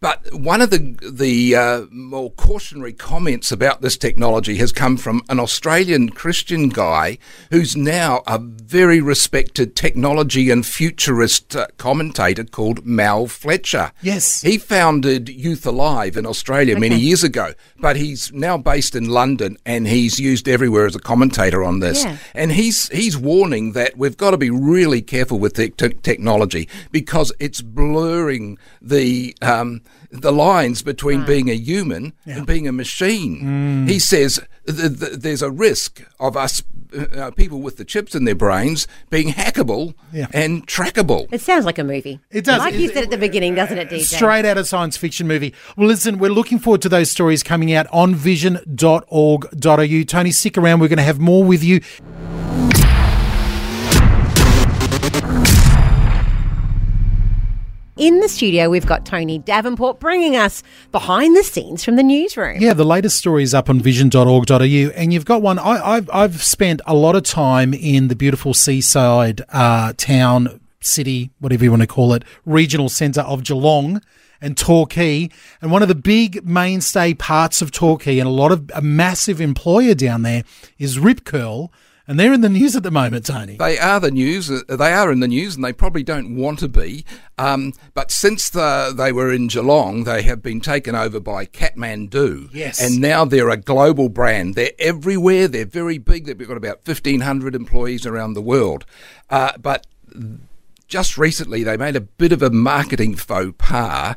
But 0.00 0.32
one 0.32 0.60
of 0.60 0.70
the 0.70 0.96
the 1.02 1.56
uh, 1.56 1.86
more 1.90 2.30
cautionary 2.32 2.92
comments 2.92 3.50
about 3.50 3.80
this 3.80 3.96
technology 3.96 4.56
has 4.56 4.72
come 4.72 4.96
from 4.96 5.22
an 5.28 5.40
Australian 5.40 6.10
Christian 6.10 6.68
guy 6.68 7.18
who's 7.50 7.76
now 7.76 8.22
a 8.26 8.38
very 8.38 9.00
respected 9.00 9.74
technology 9.74 10.50
and 10.50 10.64
futurist 10.64 11.56
uh, 11.56 11.66
commentator 11.78 12.44
called 12.44 12.84
Mal 12.86 13.26
Fletcher. 13.26 13.92
Yes. 14.02 14.42
he 14.42 14.58
founded 14.58 15.28
Youth 15.28 15.66
Alive 15.66 16.16
in 16.16 16.26
Australia 16.26 16.78
many 16.78 16.96
years 16.96 17.24
ago, 17.24 17.52
but 17.78 17.96
he's 17.96 18.32
now 18.32 18.56
based 18.56 18.94
in 18.94 19.08
London 19.08 19.56
and 19.66 19.88
he's 19.88 20.20
used 20.20 20.48
everywhere 20.48 20.86
as 20.86 20.94
a 20.94 21.00
commentator 21.00 21.64
on 21.64 21.80
this. 21.80 22.04
Yeah. 22.04 22.18
And 22.34 22.52
he's 22.52 22.88
he's 22.90 23.16
warning 23.16 23.72
that 23.72 23.96
we've 23.96 24.16
got 24.16 24.30
to 24.30 24.38
be 24.38 24.50
really 24.50 25.02
careful 25.02 25.38
with 25.38 25.54
the 25.54 25.70
te- 25.70 25.94
technology 26.02 26.68
because 26.92 27.32
it's 27.40 27.60
blurring 27.62 28.58
the 28.80 29.34
um, 29.42 29.82
the 30.10 30.32
lines 30.32 30.82
between 30.82 31.24
being 31.24 31.48
a 31.50 31.54
human 31.54 32.12
and 32.26 32.46
being 32.46 32.66
a 32.66 32.72
machine. 32.72 33.86
He 33.86 33.98
says 33.98 34.40
th- 34.66 34.98
th- 34.98 35.12
there's 35.18 35.42
a 35.42 35.50
risk 35.50 36.02
of 36.18 36.36
us 36.36 36.62
uh, 37.14 37.30
people 37.32 37.60
with 37.60 37.76
the 37.76 37.84
chips 37.84 38.14
in 38.14 38.24
their 38.24 38.34
brains 38.34 38.86
being 39.10 39.28
hackable 39.28 39.92
Yeah. 40.10 40.26
and 40.32 40.66
trackable. 40.66 41.28
It 41.30 41.42
sounds 41.42 41.66
like 41.66 41.78
a 41.78 41.84
movie. 41.84 42.18
It 42.30 42.46
does. 42.46 42.60
Like 42.60 42.74
you 42.76 42.88
It- 42.88 42.94
said 42.94 43.04
at 43.04 43.10
the 43.10 43.18
beginning, 43.18 43.54
doesn't 43.54 43.76
it, 43.76 43.90
DJ? 43.90 44.04
Straight 44.04 44.46
out 44.46 44.56
of 44.56 44.66
science 44.66 44.96
fiction 44.96 45.28
movie. 45.28 45.52
Well, 45.76 45.86
listen, 45.86 46.16
we're 46.18 46.30
looking 46.30 46.58
forward 46.58 46.80
to 46.82 46.88
those 46.88 47.10
stories 47.10 47.42
coming 47.42 47.74
out 47.74 47.86
on 47.92 48.14
vision.org.au. 48.14 50.02
Tony, 50.04 50.30
stick 50.30 50.56
around. 50.56 50.80
We're 50.80 50.88
going 50.88 50.96
to 50.96 51.02
have 51.02 51.18
more 51.20 51.44
with 51.44 51.62
you. 51.62 51.80
In 57.98 58.20
the 58.20 58.28
studio, 58.28 58.70
we've 58.70 58.86
got 58.86 59.04
Tony 59.04 59.40
Davenport 59.40 59.98
bringing 59.98 60.36
us 60.36 60.62
behind 60.92 61.36
the 61.36 61.42
scenes 61.42 61.84
from 61.84 61.96
the 61.96 62.04
newsroom. 62.04 62.60
Yeah, 62.60 62.72
the 62.72 62.84
latest 62.84 63.16
story 63.16 63.42
is 63.42 63.54
up 63.54 63.68
on 63.68 63.80
vision.org.au, 63.80 64.54
and 64.54 65.12
you've 65.12 65.24
got 65.24 65.42
one. 65.42 65.58
I, 65.58 65.96
I've, 65.96 66.10
I've 66.12 66.40
spent 66.40 66.80
a 66.86 66.94
lot 66.94 67.16
of 67.16 67.24
time 67.24 67.74
in 67.74 68.06
the 68.06 68.14
beautiful 68.14 68.54
seaside 68.54 69.42
uh, 69.48 69.94
town, 69.96 70.60
city, 70.80 71.32
whatever 71.40 71.64
you 71.64 71.70
want 71.70 71.82
to 71.82 71.88
call 71.88 72.14
it, 72.14 72.22
regional 72.46 72.88
centre 72.88 73.22
of 73.22 73.42
Geelong 73.42 74.00
and 74.40 74.56
Torquay. 74.56 75.28
And 75.60 75.72
one 75.72 75.82
of 75.82 75.88
the 75.88 75.96
big 75.96 76.46
mainstay 76.46 77.14
parts 77.14 77.62
of 77.62 77.72
Torquay, 77.72 78.20
and 78.20 78.28
a 78.28 78.32
lot 78.32 78.52
of 78.52 78.70
a 78.76 78.80
massive 78.80 79.40
employer 79.40 79.94
down 79.94 80.22
there, 80.22 80.44
is 80.78 81.00
Rip 81.00 81.24
Curl. 81.24 81.72
And 82.08 82.18
they're 82.18 82.32
in 82.32 82.40
the 82.40 82.48
news 82.48 82.74
at 82.74 82.82
the 82.82 82.90
moment, 82.90 83.26
Tony. 83.26 83.56
They 83.58 83.78
are 83.78 84.00
the 84.00 84.10
news. 84.10 84.50
uh, 84.50 84.62
They 84.66 84.92
are 84.94 85.12
in 85.12 85.20
the 85.20 85.28
news, 85.28 85.54
and 85.56 85.62
they 85.64 85.74
probably 85.74 86.02
don't 86.02 86.34
want 86.36 86.58
to 86.60 86.68
be. 86.68 87.04
Um, 87.36 87.74
but 87.92 88.10
since 88.10 88.48
the, 88.48 88.94
they 88.96 89.12
were 89.12 89.30
in 89.30 89.46
Geelong, 89.48 90.04
they 90.04 90.22
have 90.22 90.42
been 90.42 90.60
taken 90.62 90.94
over 90.94 91.20
by 91.20 91.44
Kathmandu. 91.44 92.48
Yes. 92.52 92.80
And 92.80 92.98
now 93.02 93.26
they're 93.26 93.50
a 93.50 93.58
global 93.58 94.08
brand. 94.08 94.54
They're 94.54 94.72
everywhere. 94.78 95.48
They're 95.48 95.66
very 95.66 95.98
big. 95.98 96.24
They've 96.24 96.48
got 96.48 96.56
about 96.56 96.80
1,500 96.86 97.54
employees 97.54 98.06
around 98.06 98.32
the 98.32 98.42
world. 98.42 98.86
Uh, 99.28 99.52
but 99.60 99.86
just 100.88 101.18
recently 101.18 101.62
they 101.62 101.76
made 101.76 101.94
a 101.94 102.00
bit 102.00 102.32
of 102.32 102.42
a 102.42 102.50
marketing 102.50 103.14
faux 103.14 103.54
pas 103.58 104.16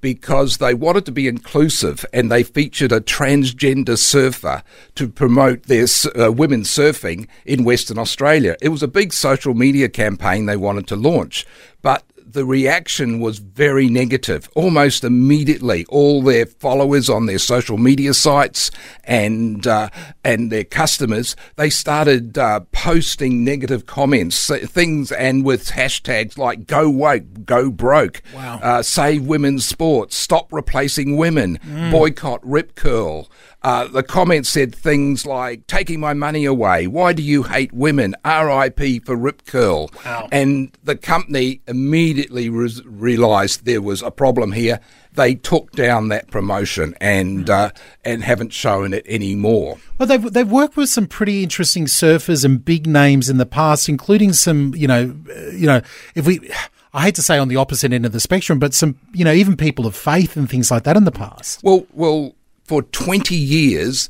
because 0.00 0.58
they 0.58 0.72
wanted 0.72 1.04
to 1.04 1.12
be 1.12 1.26
inclusive 1.26 2.06
and 2.12 2.30
they 2.30 2.44
featured 2.44 2.92
a 2.92 3.00
transgender 3.00 3.98
surfer 3.98 4.62
to 4.94 5.08
promote 5.08 5.64
their 5.64 5.86
uh, 6.18 6.30
women 6.30 6.62
surfing 6.62 7.26
in 7.44 7.64
Western 7.64 7.98
Australia. 7.98 8.56
It 8.62 8.68
was 8.68 8.84
a 8.84 8.88
big 8.88 9.12
social 9.12 9.52
media 9.52 9.88
campaign 9.88 10.46
they 10.46 10.56
wanted 10.56 10.86
to 10.88 10.96
launch, 10.96 11.44
but 11.82 12.04
the 12.32 12.44
reaction 12.44 13.20
was 13.20 13.38
very 13.38 13.88
negative. 13.88 14.48
Almost 14.54 15.04
immediately, 15.04 15.84
all 15.88 16.22
their 16.22 16.46
followers 16.46 17.08
on 17.08 17.26
their 17.26 17.38
social 17.38 17.78
media 17.78 18.14
sites 18.14 18.70
and 19.04 19.66
uh, 19.66 19.88
and 20.24 20.50
their 20.50 20.64
customers 20.64 21.36
they 21.56 21.70
started 21.70 22.38
uh, 22.38 22.60
posting 22.72 23.44
negative 23.44 23.86
comments, 23.86 24.48
things, 24.66 25.12
and 25.12 25.44
with 25.44 25.66
hashtags 25.70 26.36
like 26.38 26.66
"Go 26.66 26.88
woke," 26.90 27.44
"Go 27.44 27.70
broke," 27.70 28.22
Wow. 28.34 28.58
uh, 28.62 28.82
"Save 28.82 29.22
women's 29.26 29.64
sports," 29.66 30.16
"Stop 30.16 30.52
replacing 30.52 31.16
women," 31.16 31.58
"Boycott 31.90 32.40
Rip 32.42 32.74
Curl." 32.74 33.30
Uh, 33.64 33.86
the 33.86 34.02
comments 34.02 34.48
said 34.48 34.74
things 34.74 35.24
like 35.24 35.66
"Taking 35.66 36.00
my 36.00 36.14
money 36.14 36.44
away," 36.44 36.86
"Why 36.86 37.12
do 37.12 37.22
you 37.22 37.44
hate 37.44 37.72
women?" 37.72 38.16
"R.I.P. 38.24 39.00
for 39.00 39.14
Rip 39.14 39.46
Curl." 39.46 39.90
wow. 40.04 40.28
And 40.32 40.76
the 40.82 40.96
company 40.96 41.60
immediately 41.68 42.48
res- 42.48 42.84
realised 42.84 43.64
there 43.64 43.82
was 43.82 44.02
a 44.02 44.10
problem 44.10 44.52
here. 44.52 44.80
They 45.14 45.34
took 45.34 45.72
down 45.72 46.08
that 46.08 46.30
promotion 46.30 46.94
and 47.00 47.48
uh, 47.48 47.70
and 48.04 48.24
haven't 48.24 48.52
shown 48.52 48.94
it 48.94 49.06
anymore. 49.06 49.78
Well, 49.98 50.08
they've 50.08 50.32
they've 50.32 50.50
worked 50.50 50.76
with 50.76 50.88
some 50.88 51.06
pretty 51.06 51.42
interesting 51.42 51.84
surfers 51.84 52.44
and 52.44 52.64
big 52.64 52.86
names 52.86 53.30
in 53.30 53.36
the 53.36 53.46
past, 53.46 53.88
including 53.88 54.32
some, 54.32 54.74
you 54.74 54.88
know, 54.88 55.14
uh, 55.30 55.50
you 55.50 55.66
know, 55.66 55.82
if 56.14 56.26
we. 56.26 56.50
I 56.94 57.04
hate 57.04 57.14
to 57.14 57.22
say 57.22 57.38
on 57.38 57.48
the 57.48 57.56
opposite 57.56 57.90
end 57.94 58.04
of 58.04 58.12
the 58.12 58.20
spectrum, 58.20 58.58
but 58.58 58.74
some, 58.74 58.98
you 59.14 59.24
know, 59.24 59.32
even 59.32 59.56
people 59.56 59.86
of 59.86 59.96
faith 59.96 60.36
and 60.36 60.46
things 60.46 60.70
like 60.70 60.82
that 60.82 60.94
in 60.94 61.04
the 61.04 61.10
past. 61.10 61.64
Well, 61.64 61.86
well, 61.94 62.34
for 62.64 62.82
20 62.82 63.34
years, 63.34 64.08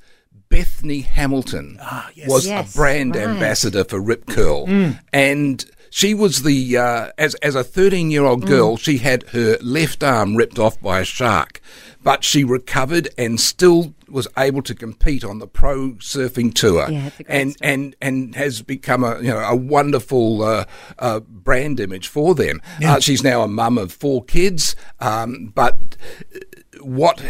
Bethany 0.49 1.01
Hamilton 1.01 1.79
yes. 2.15 2.29
was 2.29 2.47
Yes, 2.47 2.75
a 2.75 2.77
brand 2.77 3.17
right. 3.17 3.27
ambassador 3.29 3.85
for 3.85 4.01
Rip 4.01 4.27
Curl. 4.27 4.67
And 5.13 5.65
she 5.91 6.15
was 6.15 6.43
the, 6.43 6.77
uh, 6.77 7.09
as, 7.19 7.35
as 7.37 7.55
a 7.55 7.65
13 7.65 8.11
year 8.11 8.25
old 8.25 8.47
girl, 8.47 8.77
she 8.77 8.99
had 8.99 9.23
her 9.31 9.57
left 9.63 10.03
arm 10.03 10.37
ripped 10.37 10.59
off 10.59 10.81
by 10.81 11.01
a 11.01 11.05
shark. 11.05 11.61
But 12.05 12.25
she 12.25 12.43
recovered 12.43 13.09
and 13.17 13.41
still 13.41 13.95
was 14.09 14.27
able 14.37 14.61
to 14.63 14.75
compete 14.75 15.23
on 15.25 15.39
the 15.39 15.47
pro 15.47 15.93
surfing 15.93 16.53
tour, 16.53 16.91
Yeah, 16.91 17.07
it's 17.07 17.21
a 17.21 17.23
great 17.23 17.35
and 17.41 17.53
story. 17.53 17.73
and 17.73 17.97
and 18.03 18.35
has 18.35 18.61
become 18.61 19.05
a 19.05 19.19
you 19.21 19.29
know 19.29 19.39
a 19.39 19.55
wonderful 19.55 20.43
uh, 20.43 20.65
uh, 20.99 21.21
brand 21.21 21.79
image 21.79 22.09
for 22.09 22.35
them. 22.35 22.61
Uh, 22.85 22.99
she's 22.99 23.23
now 23.23 23.43
a 23.43 23.49
mum 23.49 23.79
of 23.79 23.93
four 23.93 24.25
kids, 24.25 24.75
um, 24.99 25.53
but 25.55 25.97
what 26.81 27.23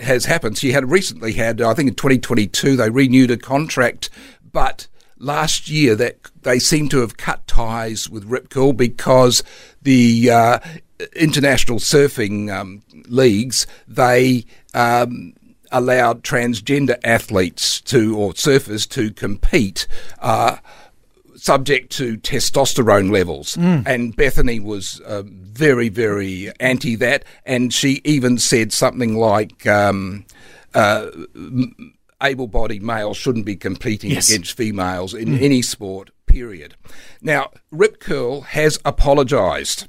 has 0.00 0.24
happened? 0.24 0.58
She 0.58 0.72
had 0.72 0.90
recently 0.90 1.32
had, 1.32 1.60
I 1.60 1.74
think 1.74 1.88
in 1.88 1.94
2022, 1.94 2.76
they 2.76 2.90
renewed 2.90 3.30
a 3.30 3.36
contract, 3.36 4.10
but 4.52 4.86
last 5.18 5.68
year 5.68 5.94
that 5.96 6.18
they 6.42 6.58
seem 6.58 6.88
to 6.90 7.00
have 7.00 7.16
cut 7.16 7.46
ties 7.46 8.08
with 8.08 8.24
Rip 8.24 8.50
Curl 8.50 8.72
because 8.72 9.42
the 9.82 10.30
uh, 10.30 10.58
international 11.14 11.78
surfing 11.78 12.52
um, 12.54 12.82
leagues 13.08 13.66
they. 13.86 14.44
Um, 14.74 15.34
allowed 15.70 16.24
transgender 16.24 16.98
athletes 17.04 17.80
to 17.82 18.16
or 18.16 18.32
surfers 18.32 18.88
to 18.88 19.10
compete 19.10 19.86
uh, 20.18 20.56
subject 21.38 21.90
to 21.92 22.16
testosterone 22.18 23.10
levels. 23.10 23.56
And 23.56 24.14
Bethany 24.16 24.60
was 24.60 25.00
um, 25.06 25.38
very, 25.42 25.88
very 25.88 26.52
anti 26.60 26.96
that. 26.96 27.24
And 27.46 27.72
she 27.72 28.00
even 28.04 28.38
said 28.38 28.72
something 28.72 29.16
like, 29.16 29.66
um, 29.66 30.24
uh, 30.74 31.06
able 32.22 32.48
bodied 32.48 32.82
males 32.82 33.16
shouldn't 33.16 33.46
be 33.46 33.56
competing 33.56 34.10
Yes. 34.10 34.28
against 34.30 34.56
females 34.56 35.14
in 35.14 35.38
any 35.38 35.62
sport, 35.62 36.10
period. 36.26 36.74
Now, 37.22 37.50
Rip 37.70 38.00
Curl 38.00 38.40
has 38.42 38.78
apologised. 38.84 39.86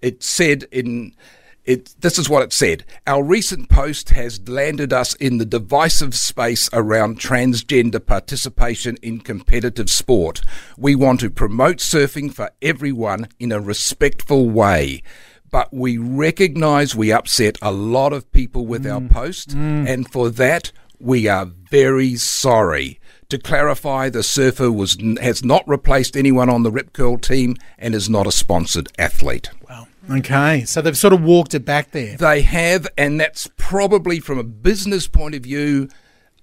It 0.00 0.22
said 0.22 0.64
in. 0.70 1.14
It, 1.64 1.94
this 2.00 2.18
is 2.18 2.28
what 2.28 2.42
it 2.42 2.52
said. 2.52 2.84
Our 3.06 3.22
recent 3.22 3.70
post 3.70 4.10
has 4.10 4.46
landed 4.48 4.92
us 4.92 5.14
in 5.14 5.38
the 5.38 5.46
divisive 5.46 6.14
space 6.14 6.68
around 6.72 7.18
transgender 7.18 8.04
participation 8.04 8.96
in 9.00 9.20
competitive 9.20 9.88
sport. 9.88 10.42
We 10.76 10.94
want 10.94 11.20
to 11.20 11.30
promote 11.30 11.78
surfing 11.78 12.32
for 12.34 12.50
everyone 12.60 13.28
in 13.38 13.50
a 13.50 13.60
respectful 13.60 14.50
way. 14.50 15.02
But 15.50 15.72
we 15.72 15.96
recognise 15.96 16.94
we 16.94 17.12
upset 17.12 17.56
a 17.62 17.72
lot 17.72 18.12
of 18.12 18.30
people 18.32 18.66
with 18.66 18.86
our 18.86 19.00
mm. 19.00 19.10
post, 19.10 19.50
mm. 19.50 19.88
and 19.88 20.10
for 20.10 20.28
that, 20.30 20.72
we 20.98 21.28
are 21.28 21.46
very 21.46 22.16
sorry. 22.16 22.98
To 23.28 23.38
clarify, 23.38 24.08
the 24.08 24.22
surfer 24.22 24.70
was 24.70 24.98
has 25.20 25.44
not 25.44 25.66
replaced 25.68 26.16
anyone 26.16 26.50
on 26.50 26.62
the 26.62 26.72
Rip 26.72 26.92
Curl 26.92 27.18
team 27.18 27.56
and 27.78 27.94
is 27.94 28.10
not 28.10 28.26
a 28.26 28.32
sponsored 28.32 28.88
athlete. 28.98 29.48
Wow. 29.68 29.86
Okay, 30.10 30.64
so 30.64 30.80
they've 30.82 30.96
sort 30.96 31.12
of 31.12 31.22
walked 31.22 31.54
it 31.54 31.64
back 31.64 31.92
there. 31.92 32.16
They 32.16 32.42
have, 32.42 32.86
and 32.98 33.18
that's 33.20 33.48
probably 33.56 34.20
from 34.20 34.38
a 34.38 34.44
business 34.44 35.06
point 35.08 35.34
of 35.34 35.42
view 35.42 35.88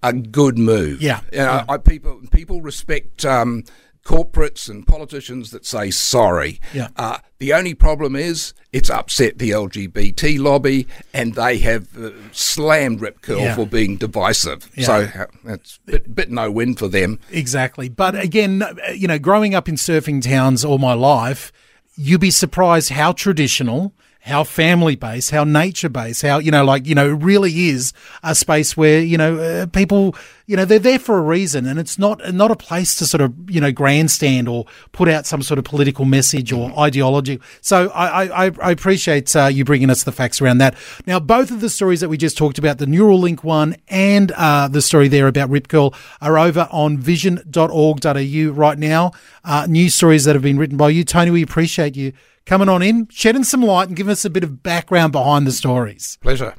a 0.04 0.14
good 0.14 0.58
move. 0.58 1.02
Yeah, 1.02 1.22
You 1.32 1.40
know, 1.40 1.44
yeah. 1.46 1.66
I, 1.70 1.78
people 1.78 2.22
people 2.32 2.62
respect 2.62 3.24
um, 3.24 3.64
corporates 4.04 4.68
and 4.68 4.86
politicians 4.88 5.52
that 5.52 5.64
say 5.66 5.92
sorry. 5.92 6.60
Yeah. 6.74 6.88
Uh, 6.96 7.20
the 7.38 7.54
only 7.54 7.76
problem 7.76 8.16
is 8.16 8.54
it's 8.72 8.90
upset 8.90 9.38
the 9.38 9.52
LGBT 9.52 10.40
lobby, 10.40 10.88
and 11.14 11.36
they 11.36 11.60
have 11.60 11.96
uh, 11.96 12.10
slammed 12.32 13.00
Rip 13.00 13.22
Curl 13.22 13.40
Yeah. 13.42 13.56
for 13.56 13.68
being 13.68 13.98
divisive. 13.98 14.72
Yeah. 14.76 14.86
So 14.86 15.28
uh, 15.48 15.58
bit, 15.86 16.16
bit 16.16 16.32
no 16.32 16.50
win 16.52 16.76
for 16.76 16.88
them. 16.88 17.20
Exactly. 17.30 17.90
But 17.90 18.16
again, 18.16 18.64
uh, 18.64 18.74
you 18.96 19.08
know, 19.08 19.20
growing 19.20 19.54
up 19.54 19.70
in 19.70 19.76
surfing 19.76 20.22
towns 20.24 20.66
all 20.66 20.80
my 20.80 20.94
life, 20.94 21.52
you'd 21.96 22.22
be 22.22 22.32
surprised 22.32 22.90
how 22.90 23.12
traditional, 23.12 23.94
how 24.22 24.44
family 24.44 24.96
based, 24.96 25.32
how 25.32 25.44
nature 25.44 25.90
based, 25.90 26.22
how, 26.22 26.38
you 26.38 26.52
know, 26.52 26.64
like, 26.64 26.86
you 26.86 26.96
know, 26.96 27.08
really 27.08 27.70
is 27.70 27.92
a 28.24 28.36
space 28.36 28.78
where, 28.78 29.02
you 29.02 29.18
know, 29.18 29.38
uh, 29.38 29.66
people, 29.68 30.16
you 30.48 30.58
know, 30.58 30.66
they're 30.66 30.80
there 30.80 31.00
for 31.00 31.18
a 31.18 31.22
reason 31.22 31.66
and 31.66 31.80
it's 31.80 31.98
not, 32.00 32.34
not 32.34 32.52
a 32.52 32.56
place 32.56 32.96
to 32.98 33.06
sort 33.06 33.22
of, 33.22 33.34
you 33.50 33.62
know, 33.62 33.72
grandstand 33.72 34.48
or 34.48 34.66
put 34.92 35.08
out 35.08 35.26
some 35.26 35.42
sort 35.42 35.58
of 35.58 35.64
political 35.66 36.06
message 36.06 36.52
or 36.52 36.72
ideology. 36.80 37.40
So 37.62 37.90
I, 37.90 38.26
I, 38.26 38.52
I- 38.62 38.72
appreciate 38.72 39.36
uh, 39.36 39.46
you 39.48 39.64
bringing 39.66 39.90
us 39.90 40.04
the 40.04 40.12
facts 40.12 40.42
around 40.42 40.58
that. 40.60 40.76
Now, 41.06 41.20
both 41.20 41.52
of 41.52 41.62
the 41.62 41.70
stories 41.70 42.00
that 42.02 42.10
we 42.10 42.18
just 42.18 42.38
talked 42.38 42.58
about, 42.58 42.78
the 42.78 42.86
Neuralink 42.86 43.44
one 43.44 43.76
and 43.90 44.32
uh, 44.34 44.68
the 44.68 44.82
story 44.82 45.08
there 45.08 45.28
about 45.28 45.50
Rip 45.50 45.68
Curl, 45.68 45.94
are 46.22 46.38
over 46.40 46.68
on 46.72 46.98
vision.org.au 46.98 48.52
right 48.52 48.78
now. 48.78 49.12
Uh, 49.44 49.66
news 49.70 49.96
stories 49.96 50.24
that 50.26 50.36
have 50.36 50.42
been 50.44 50.58
written 50.58 50.78
by 50.78 50.90
you. 50.90 51.04
Tony, 51.04 51.32
we 51.32 51.42
appreciate 51.42 51.96
you 51.96 52.14
coming 52.46 52.70
on 52.70 52.82
in, 52.82 53.08
shedding 53.12 53.44
some 53.44 53.62
light 53.62 53.88
and 53.88 53.96
giving 53.96 54.12
us 54.12 54.26
a 54.26 54.30
bit 54.30 54.44
of 54.44 54.64
background 54.64 55.12
behind 55.12 55.46
the 55.46 55.52
stories. 55.52 56.18
Pleasure. 56.22 56.56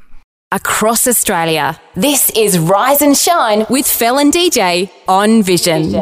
Across 0.52 1.08
Australia, 1.08 1.80
this 1.94 2.28
is 2.36 2.58
Rise 2.58 3.00
and 3.00 3.16
Shine 3.16 3.64
with 3.70 3.86
Fel 3.86 4.18
and 4.18 4.30
DJ 4.30 4.90
on 5.08 5.42
Vision. 5.42 5.94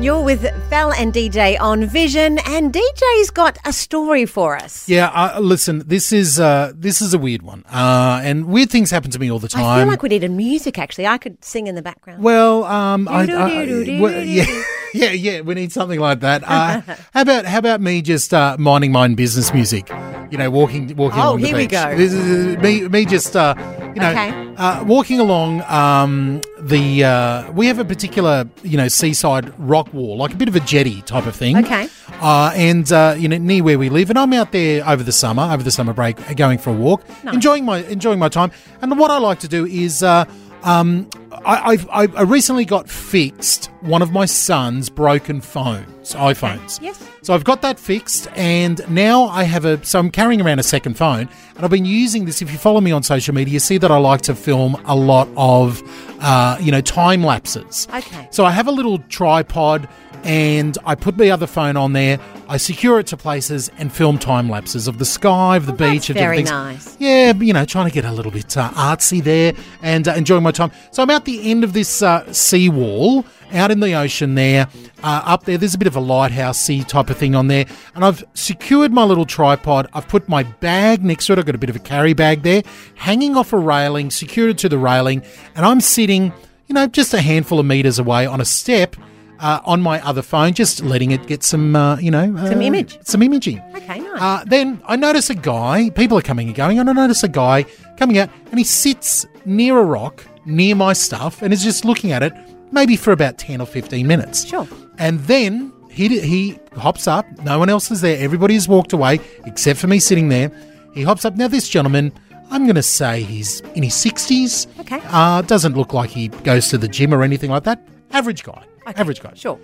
You're 0.00 0.22
with 0.22 0.42
Fel 0.70 0.92
and 0.92 1.12
DJ 1.12 1.60
on 1.60 1.86
Vision, 1.86 2.38
and 2.46 2.72
DJ's 2.72 3.30
got 3.30 3.58
a 3.64 3.72
story 3.72 4.24
for 4.24 4.56
us. 4.56 4.88
Yeah, 4.88 5.08
uh, 5.08 5.40
listen, 5.40 5.82
this 5.84 6.12
is 6.12 6.38
uh, 6.38 6.70
this 6.76 7.02
is 7.02 7.12
a 7.12 7.18
weird 7.18 7.42
one, 7.42 7.64
uh, 7.72 8.20
and 8.22 8.46
weird 8.46 8.70
things 8.70 8.92
happen 8.92 9.10
to 9.10 9.18
me 9.18 9.32
all 9.32 9.40
the 9.40 9.48
time. 9.48 9.64
I 9.64 9.80
feel 9.80 9.88
like 9.88 10.02
we 10.04 10.10
needed 10.10 10.30
music, 10.30 10.78
actually. 10.78 11.08
I 11.08 11.18
could 11.18 11.44
sing 11.44 11.66
in 11.66 11.74
the 11.74 11.82
background. 11.82 12.22
Well, 12.22 12.62
um, 12.62 13.08
I, 13.08 13.22
I, 13.22 13.26
Do-do-do-do-do-do-do. 13.26 14.00
well, 14.00 14.24
yeah, 14.24 14.62
yeah, 14.94 15.10
yeah. 15.12 15.40
We 15.40 15.54
need 15.54 15.72
something 15.72 15.98
like 16.00 16.20
that. 16.20 16.42
Uh, 16.44 16.80
how 17.14 17.22
about 17.22 17.44
how 17.46 17.58
about 17.58 17.80
me 17.80 18.02
just 18.02 18.32
uh, 18.34 18.56
minding 18.58 18.92
my 18.92 19.04
own 19.04 19.14
business 19.14 19.52
music? 19.52 19.88
You 20.30 20.38
know, 20.38 20.50
walking 20.50 20.94
walking. 20.96 21.20
Oh, 21.20 21.30
along 21.30 21.40
the 21.42 21.46
here 21.48 21.56
we 21.56 21.62
beach. 21.64 21.70
go. 21.72 21.96
This 21.96 22.12
is- 22.12 22.56
me 22.58 22.88
me 22.88 23.04
just 23.04 23.36
uh, 23.36 23.54
you 23.94 24.00
know 24.00 24.10
Okay. 24.10 24.54
uh, 24.56 24.84
walking 24.84 25.20
along 25.20 25.60
um, 25.62 26.40
the. 26.60 27.04
Uh, 27.04 27.52
we 27.52 27.66
have 27.66 27.78
a 27.78 27.84
particular 27.84 28.48
you 28.62 28.76
know 28.76 28.88
seaside 28.88 29.52
rock 29.58 29.92
wall, 29.92 30.16
like 30.16 30.32
a 30.32 30.36
bit 30.36 30.48
of 30.48 30.56
a 30.56 30.60
jetty 30.60 31.02
type 31.02 31.26
of 31.26 31.36
thing. 31.36 31.58
Okay. 31.58 31.88
Uh, 32.20 32.52
and 32.54 32.90
uh, 32.92 33.14
you 33.18 33.28
know 33.28 33.36
near 33.38 33.62
where 33.62 33.78
we 33.78 33.88
live, 33.90 34.08
and 34.10 34.18
I'm 34.18 34.32
out 34.32 34.52
there 34.52 34.88
over 34.88 35.02
the 35.02 35.12
summer, 35.12 35.42
over 35.42 35.62
the 35.62 35.70
summer 35.70 35.92
break, 35.92 36.16
going 36.36 36.58
for 36.58 36.70
a 36.70 36.74
walk, 36.74 37.02
enjoying 37.32 37.64
my 37.66 37.84
enjoying 37.84 38.18
my 38.18 38.28
time. 38.30 38.52
And 38.80 38.98
what 38.98 39.10
I 39.10 39.18
like 39.18 39.40
to 39.40 39.48
do 39.48 39.66
is. 39.66 40.02
Uh, 40.02 40.24
um, 40.64 41.08
I, 41.44 41.72
I've, 41.72 41.88
I 41.90 42.02
I 42.16 42.22
recently 42.22 42.64
got 42.64 42.88
fixed 42.88 43.70
one 43.80 44.02
of 44.02 44.12
my 44.12 44.24
son's 44.26 44.88
broken 44.88 45.40
phones, 45.40 46.14
iPhones. 46.14 46.80
Yes. 46.80 47.02
So 47.22 47.34
I've 47.34 47.44
got 47.44 47.62
that 47.62 47.78
fixed, 47.78 48.28
and 48.34 48.80
now 48.88 49.24
I 49.24 49.44
have 49.44 49.64
a. 49.64 49.84
So 49.84 49.98
I'm 49.98 50.10
carrying 50.10 50.40
around 50.40 50.58
a 50.58 50.64
second 50.64 50.96
phone, 50.96 51.28
and 51.54 51.64
I've 51.64 51.70
been 51.70 51.84
using 51.84 52.24
this. 52.24 52.42
If 52.42 52.50
you 52.50 52.58
follow 52.58 52.80
me 52.80 52.90
on 52.92 53.02
social 53.02 53.34
media, 53.34 53.54
you 53.54 53.60
see 53.60 53.78
that 53.78 53.90
I 53.90 53.96
like 53.98 54.22
to 54.22 54.34
film 54.34 54.80
a 54.84 54.96
lot 54.96 55.28
of, 55.36 55.82
uh, 56.20 56.58
you 56.60 56.72
know, 56.72 56.80
time 56.80 57.22
lapses. 57.22 57.88
Okay. 57.94 58.28
So 58.30 58.44
I 58.44 58.50
have 58.50 58.66
a 58.66 58.72
little 58.72 58.98
tripod, 59.08 59.88
and 60.24 60.76
I 60.84 60.94
put 60.94 61.18
the 61.18 61.30
other 61.30 61.46
phone 61.46 61.76
on 61.76 61.92
there. 61.92 62.18
I 62.48 62.56
secure 62.56 62.98
it 63.00 63.06
to 63.08 63.16
places 63.16 63.70
and 63.78 63.92
film 63.92 64.18
time 64.18 64.48
lapses 64.48 64.86
of 64.88 64.98
the 64.98 65.04
sky, 65.04 65.56
of 65.56 65.66
the 65.66 65.72
beach, 65.72 66.10
of 66.10 66.16
very 66.16 66.38
things. 66.38 66.50
nice. 66.50 66.96
Yeah, 66.98 67.32
you 67.34 67.52
know, 67.52 67.64
trying 67.64 67.88
to 67.88 67.92
get 67.92 68.04
a 68.04 68.12
little 68.12 68.32
bit 68.32 68.56
uh, 68.56 68.70
artsy 68.70 69.22
there 69.22 69.54
and 69.82 70.06
uh, 70.06 70.12
enjoying 70.12 70.42
my 70.42 70.52
time. 70.52 70.70
So 70.90 71.02
I'm 71.02 71.10
at 71.10 71.24
the 71.24 71.50
end 71.50 71.64
of 71.64 71.72
this 71.72 72.02
uh, 72.02 72.30
seawall, 72.32 73.24
out 73.52 73.70
in 73.70 73.80
the 73.80 73.94
ocean 73.94 74.34
there. 74.34 74.68
Uh, 75.02 75.22
up 75.24 75.44
there, 75.44 75.58
there's 75.58 75.74
a 75.74 75.78
bit 75.78 75.88
of 75.88 75.96
a 75.96 76.00
lighthouse 76.00 76.58
sea 76.58 76.84
type 76.84 77.10
of 77.10 77.16
thing 77.16 77.34
on 77.34 77.48
there. 77.48 77.66
And 77.94 78.04
I've 78.04 78.24
secured 78.34 78.92
my 78.92 79.04
little 79.04 79.26
tripod. 79.26 79.88
I've 79.92 80.08
put 80.08 80.28
my 80.28 80.42
bag 80.42 81.04
next 81.04 81.26
to 81.26 81.34
it. 81.34 81.38
I've 81.38 81.46
got 81.46 81.54
a 81.54 81.58
bit 81.58 81.70
of 81.70 81.76
a 81.76 81.80
carry 81.80 82.12
bag 82.12 82.42
there, 82.42 82.62
hanging 82.94 83.36
off 83.36 83.52
a 83.52 83.58
railing, 83.58 84.10
secured 84.10 84.50
it 84.50 84.58
to 84.58 84.68
the 84.68 84.78
railing. 84.78 85.22
And 85.54 85.66
I'm 85.66 85.80
sitting, 85.80 86.32
you 86.66 86.74
know, 86.74 86.86
just 86.86 87.12
a 87.14 87.20
handful 87.20 87.58
of 87.58 87.66
meters 87.66 87.98
away 87.98 88.26
on 88.26 88.40
a 88.40 88.44
step. 88.44 88.96
Uh, 89.42 89.60
on 89.64 89.82
my 89.82 90.00
other 90.06 90.22
phone, 90.22 90.52
just 90.54 90.84
letting 90.84 91.10
it 91.10 91.26
get 91.26 91.42
some, 91.42 91.74
uh, 91.74 91.96
you 91.98 92.12
know, 92.12 92.32
uh, 92.38 92.48
Some 92.48 92.62
image. 92.62 92.96
some 93.02 93.22
imaging. 93.22 93.60
Okay, 93.74 93.98
nice. 93.98 94.22
Uh, 94.22 94.44
then 94.46 94.80
I 94.86 94.94
notice 94.94 95.30
a 95.30 95.34
guy, 95.34 95.90
people 95.90 96.16
are 96.16 96.22
coming 96.22 96.46
and 96.46 96.54
going, 96.56 96.78
and 96.78 96.88
I 96.88 96.92
notice 96.92 97.24
a 97.24 97.28
guy 97.28 97.64
coming 97.96 98.18
out 98.18 98.30
and 98.50 98.58
he 98.58 98.64
sits 98.64 99.26
near 99.44 99.76
a 99.80 99.82
rock, 99.82 100.24
near 100.46 100.76
my 100.76 100.92
stuff, 100.92 101.42
and 101.42 101.52
is 101.52 101.64
just 101.64 101.84
looking 101.84 102.12
at 102.12 102.22
it 102.22 102.32
maybe 102.70 102.96
for 102.96 103.10
about 103.12 103.36
10 103.38 103.60
or 103.60 103.66
15 103.66 104.06
minutes. 104.06 104.46
Sure. 104.46 104.66
And 104.98 105.18
then 105.20 105.72
he, 105.90 106.20
he 106.20 106.58
hops 106.76 107.08
up, 107.08 107.26
no 107.42 107.58
one 107.58 107.68
else 107.68 107.90
is 107.90 108.00
there, 108.00 108.16
everybody 108.22 108.54
has 108.54 108.68
walked 108.68 108.92
away 108.92 109.18
except 109.44 109.80
for 109.80 109.88
me 109.88 109.98
sitting 109.98 110.28
there. 110.28 110.52
He 110.94 111.02
hops 111.02 111.24
up. 111.24 111.34
Now, 111.36 111.48
this 111.48 111.68
gentleman, 111.68 112.12
I'm 112.50 112.62
going 112.64 112.76
to 112.76 112.82
say 112.82 113.22
he's 113.24 113.58
in 113.74 113.82
his 113.82 113.94
60s. 113.94 114.68
Okay. 114.82 115.00
Uh, 115.06 115.42
doesn't 115.42 115.76
look 115.76 115.92
like 115.92 116.10
he 116.10 116.28
goes 116.28 116.68
to 116.68 116.78
the 116.78 116.86
gym 116.86 117.12
or 117.12 117.24
anything 117.24 117.50
like 117.50 117.64
that. 117.64 117.82
Average 118.12 118.44
guy. 118.44 118.62
Average 118.86 119.22
guy. 119.22 119.32
Sure. 119.34 119.58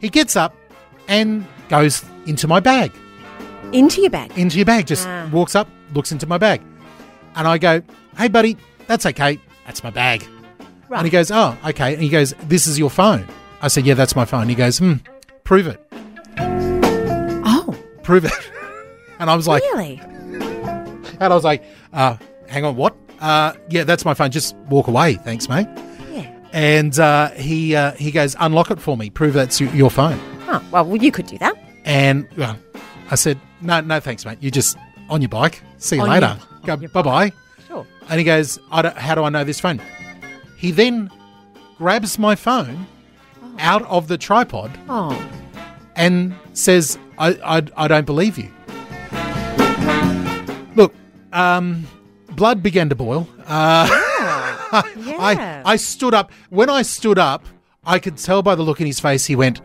He 0.00 0.08
gets 0.08 0.36
up 0.36 0.54
and 1.08 1.44
goes 1.68 2.04
into 2.26 2.46
my 2.48 2.60
bag 2.60 2.92
Into 3.72 4.00
your 4.00 4.10
bag. 4.10 4.36
into 4.38 4.56
your 4.56 4.66
bag, 4.66 4.86
just 4.86 5.06
Ah. 5.06 5.28
walks 5.32 5.54
up, 5.54 5.68
looks 5.94 6.12
into 6.12 6.26
my 6.26 6.38
bag. 6.38 6.60
And 7.36 7.46
I 7.48 7.58
go, 7.58 7.82
hey, 8.16 8.28
buddy, 8.28 8.56
that's 8.86 9.06
okay. 9.06 9.38
That's 9.66 9.82
my 9.82 9.90
bag. 9.90 10.26
Right. 10.88 10.98
And 10.98 11.06
he 11.06 11.10
goes, 11.10 11.30
oh, 11.30 11.56
okay. 11.66 11.94
And 11.94 12.02
he 12.02 12.08
goes, 12.08 12.34
this 12.44 12.66
is 12.66 12.78
your 12.78 12.90
phone. 12.90 13.26
I 13.62 13.68
said, 13.68 13.86
yeah, 13.86 13.94
that's 13.94 14.14
my 14.14 14.24
phone. 14.24 14.48
He 14.48 14.54
goes, 14.54 14.78
hmm, 14.78 14.94
prove 15.44 15.66
it. 15.66 15.80
Oh, 17.46 17.74
Prove 18.02 18.24
it. 18.26 18.32
and 19.18 19.30
I 19.30 19.34
was 19.34 19.48
like, 19.48 19.62
really? 19.62 20.00
and 20.02 21.22
I 21.22 21.28
was 21.34 21.44
like, 21.44 21.64
uh, 21.92 22.16
hang 22.48 22.64
on, 22.64 22.76
what? 22.76 22.94
Uh, 23.20 23.54
yeah, 23.70 23.84
that's 23.84 24.04
my 24.04 24.12
phone. 24.14 24.30
Just 24.30 24.54
walk 24.68 24.86
away. 24.88 25.14
Thanks, 25.14 25.48
mate. 25.48 25.66
And 26.54 26.96
uh, 27.00 27.30
he 27.32 27.74
uh, 27.74 27.92
he 27.92 28.10
goes, 28.12 28.36
unlock 28.38 28.70
it 28.70 28.80
for 28.80 28.96
me. 28.96 29.10
Prove 29.10 29.34
that's 29.34 29.60
y- 29.60 29.66
your 29.74 29.90
phone. 29.90 30.20
Oh, 30.48 30.62
well, 30.70 30.96
you 30.96 31.10
could 31.10 31.26
do 31.26 31.36
that. 31.38 31.56
And 31.84 32.28
well, 32.36 32.56
I 33.10 33.16
said, 33.16 33.40
no, 33.60 33.80
no, 33.80 33.98
thanks, 33.98 34.24
mate. 34.24 34.38
You 34.40 34.52
just 34.52 34.76
on 35.10 35.20
your 35.20 35.28
bike. 35.30 35.62
See 35.78 35.96
you 35.96 36.02
On 36.02 36.08
later. 36.08 36.38
your- 36.64 36.76
Go, 36.76 36.80
your 36.82 36.90
bye 36.90 37.02
bye. 37.02 37.32
Sure. 37.66 37.84
And 38.08 38.18
he 38.20 38.24
goes, 38.24 38.58
I 38.70 38.82
don't, 38.82 38.96
How 38.96 39.16
do 39.16 39.24
I 39.24 39.30
know 39.30 39.42
this 39.42 39.58
phone? 39.58 39.82
He 40.56 40.70
then 40.70 41.10
grabs 41.76 42.18
my 42.20 42.36
phone 42.36 42.86
out 43.58 43.82
of 43.86 44.06
the 44.08 44.16
tripod 44.16 44.70
Oh, 44.88 45.10
and 45.96 46.34
says, 46.52 46.96
I, 47.18 47.30
I, 47.44 47.62
I 47.76 47.88
don't 47.88 48.06
believe 48.06 48.38
you. 48.38 48.50
Look, 50.76 50.94
um, 51.32 51.86
blood 52.30 52.62
began 52.62 52.88
to 52.90 52.94
boil. 52.94 53.28
Uh. 53.46 54.02
I, 55.18 55.62
I 55.64 55.76
stood 55.76 56.14
up. 56.14 56.32
When 56.50 56.68
I 56.70 56.82
stood 56.82 57.18
up, 57.18 57.44
I 57.84 57.98
could 57.98 58.16
tell 58.16 58.42
by 58.42 58.54
the 58.54 58.62
look 58.62 58.80
in 58.80 58.86
his 58.86 59.00
face, 59.00 59.26
he 59.26 59.36
went, 59.36 59.60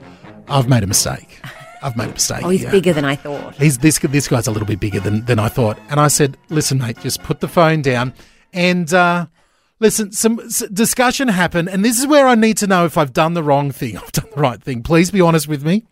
I've 0.47 0.67
made 0.67 0.83
a 0.83 0.87
mistake. 0.87 1.41
I've 1.81 1.95
made 1.95 2.09
a 2.09 2.13
mistake. 2.13 2.43
oh, 2.43 2.49
he's 2.49 2.61
here." 2.61 2.71
bigger 2.71 2.93
than 2.93 3.05
I 3.05 3.15
thought. 3.15 3.55
He's 3.55 3.77
this 3.77 3.99
this 3.99 4.27
guy's 4.27 4.47
a 4.47 4.51
little 4.51 4.67
bit 4.67 4.79
bigger 4.79 4.99
than 4.99 5.23
than 5.25 5.39
I 5.39 5.47
thought. 5.47 5.77
And 5.89 5.99
I 5.99 6.09
said, 6.09 6.37
"Listen, 6.49 6.77
mate, 6.79 6.99
just 6.99 7.23
put 7.23 7.39
the 7.39 7.47
phone 7.47 7.81
down 7.81 8.13
and 8.51 8.93
uh, 8.93 9.27
listen." 9.79 10.11
Some 10.11 10.41
s- 10.41 10.67
discussion 10.73 11.29
happened, 11.29 11.69
and 11.69 11.85
this 11.85 11.97
is 11.97 12.05
where 12.05 12.27
I 12.27 12.35
need 12.35 12.57
to 12.57 12.67
know 12.67 12.83
if 12.83 12.97
I've 12.97 13.13
done 13.13 13.33
the 13.33 13.43
wrong 13.43 13.71
thing. 13.71 13.95
I've 14.01 14.11
done 14.11 14.27
the 14.35 14.41
right 14.41 14.61
thing. 14.61 14.83
Please 14.83 15.09
be 15.09 15.21
honest 15.21 15.47
with 15.47 15.63
me. 15.63 15.85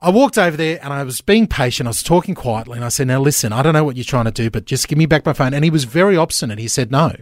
I 0.00 0.10
walked 0.10 0.36
over 0.36 0.56
there 0.56 0.78
and 0.82 0.92
I 0.92 1.02
was 1.02 1.20
being 1.22 1.46
patient. 1.46 1.86
I 1.86 1.90
was 1.90 2.02
talking 2.02 2.34
quietly, 2.34 2.76
and 2.76 2.84
I 2.84 2.88
said, 2.90 3.06
"Now 3.06 3.20
listen, 3.20 3.54
I 3.54 3.62
don't 3.62 3.72
know 3.72 3.84
what 3.84 3.96
you're 3.96 4.04
trying 4.04 4.26
to 4.26 4.30
do, 4.30 4.50
but 4.50 4.66
just 4.66 4.86
give 4.86 4.98
me 4.98 5.06
back 5.06 5.24
my 5.24 5.32
phone." 5.32 5.54
And 5.54 5.64
he 5.64 5.70
was 5.70 5.84
very 5.84 6.16
obstinate. 6.16 6.58
He 6.58 6.68
said, 6.68 6.90
"No." 6.92 7.12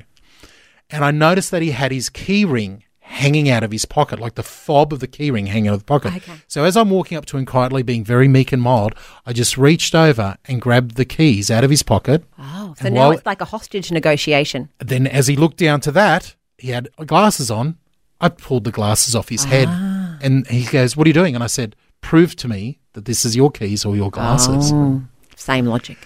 And 0.90 1.05
I 1.05 1.11
noticed 1.11 1.51
that 1.51 1.62
he 1.62 1.70
had 1.72 1.92
his 1.92 2.09
key 2.09 2.44
ring 2.44 2.85
hanging 3.01 3.49
out 3.49 3.62
of 3.62 3.70
his 3.70 3.85
pocket, 3.85 4.18
like 4.18 4.35
the 4.35 4.42
fob 4.42 4.92
of 4.92 4.99
the 5.01 5.07
key 5.07 5.31
ring 5.31 5.46
hanging 5.46 5.68
out 5.68 5.75
of 5.75 5.81
the 5.81 5.85
pocket. 5.87 6.14
Okay. 6.16 6.33
So 6.49 6.64
as 6.64 6.77
I'm 6.77 6.90
walking 6.90 7.16
up 7.16 7.25
to 7.27 7.37
him 7.37 7.46
quietly, 7.46 7.83
being 7.83 8.05
very 8.05 8.27
meek 8.29 8.53
and 8.53 8.61
mild, 8.61 8.94
I 9.25 9.33
just 9.33 9.57
reached 9.57 9.94
over 9.94 10.37
and 10.46 10.61
grabbed 10.61 10.96
the 10.96 11.05
keys 11.05 11.51
out 11.51 11.62
of 11.64 11.70
his 11.70 11.83
pocket. 11.83 12.25
Oh, 12.38 12.75
so 12.81 12.88
now 12.88 13.11
it's 13.12 13.25
like 13.27 13.40
a 13.40 13.44
hostage 13.46 13.92
negotiation. 13.92 14.70
Then 14.79 15.07
as 15.07 15.29
he 15.29 15.37
looked 15.37 15.57
down 15.59 15.81
to 15.83 15.92
that, 15.92 16.35
he 16.59 16.70
had 16.70 16.88
glasses 17.07 17.51
on. 17.51 17.79
I 18.20 18.29
pulled 18.29 18.64
the 18.64 18.72
glasses 18.72 19.14
off 19.14 19.29
his 19.29 19.44
head. 19.44 19.68
Ah. 19.70 20.18
And 20.22 20.46
he 20.49 20.64
goes, 20.64 20.96
What 20.96 21.07
are 21.07 21.11
you 21.11 21.14
doing? 21.14 21.35
And 21.35 21.44
I 21.44 21.49
said, 21.49 21.77
Prove 22.01 22.35
to 22.37 22.49
me 22.49 22.79
that 22.94 23.05
this 23.05 23.25
is 23.25 23.37
your 23.37 23.51
keys 23.51 23.85
or 23.85 23.94
your 23.94 24.11
glasses. 24.11 24.72
Oh, 24.72 25.03
same 25.37 25.66
logic. 25.66 25.99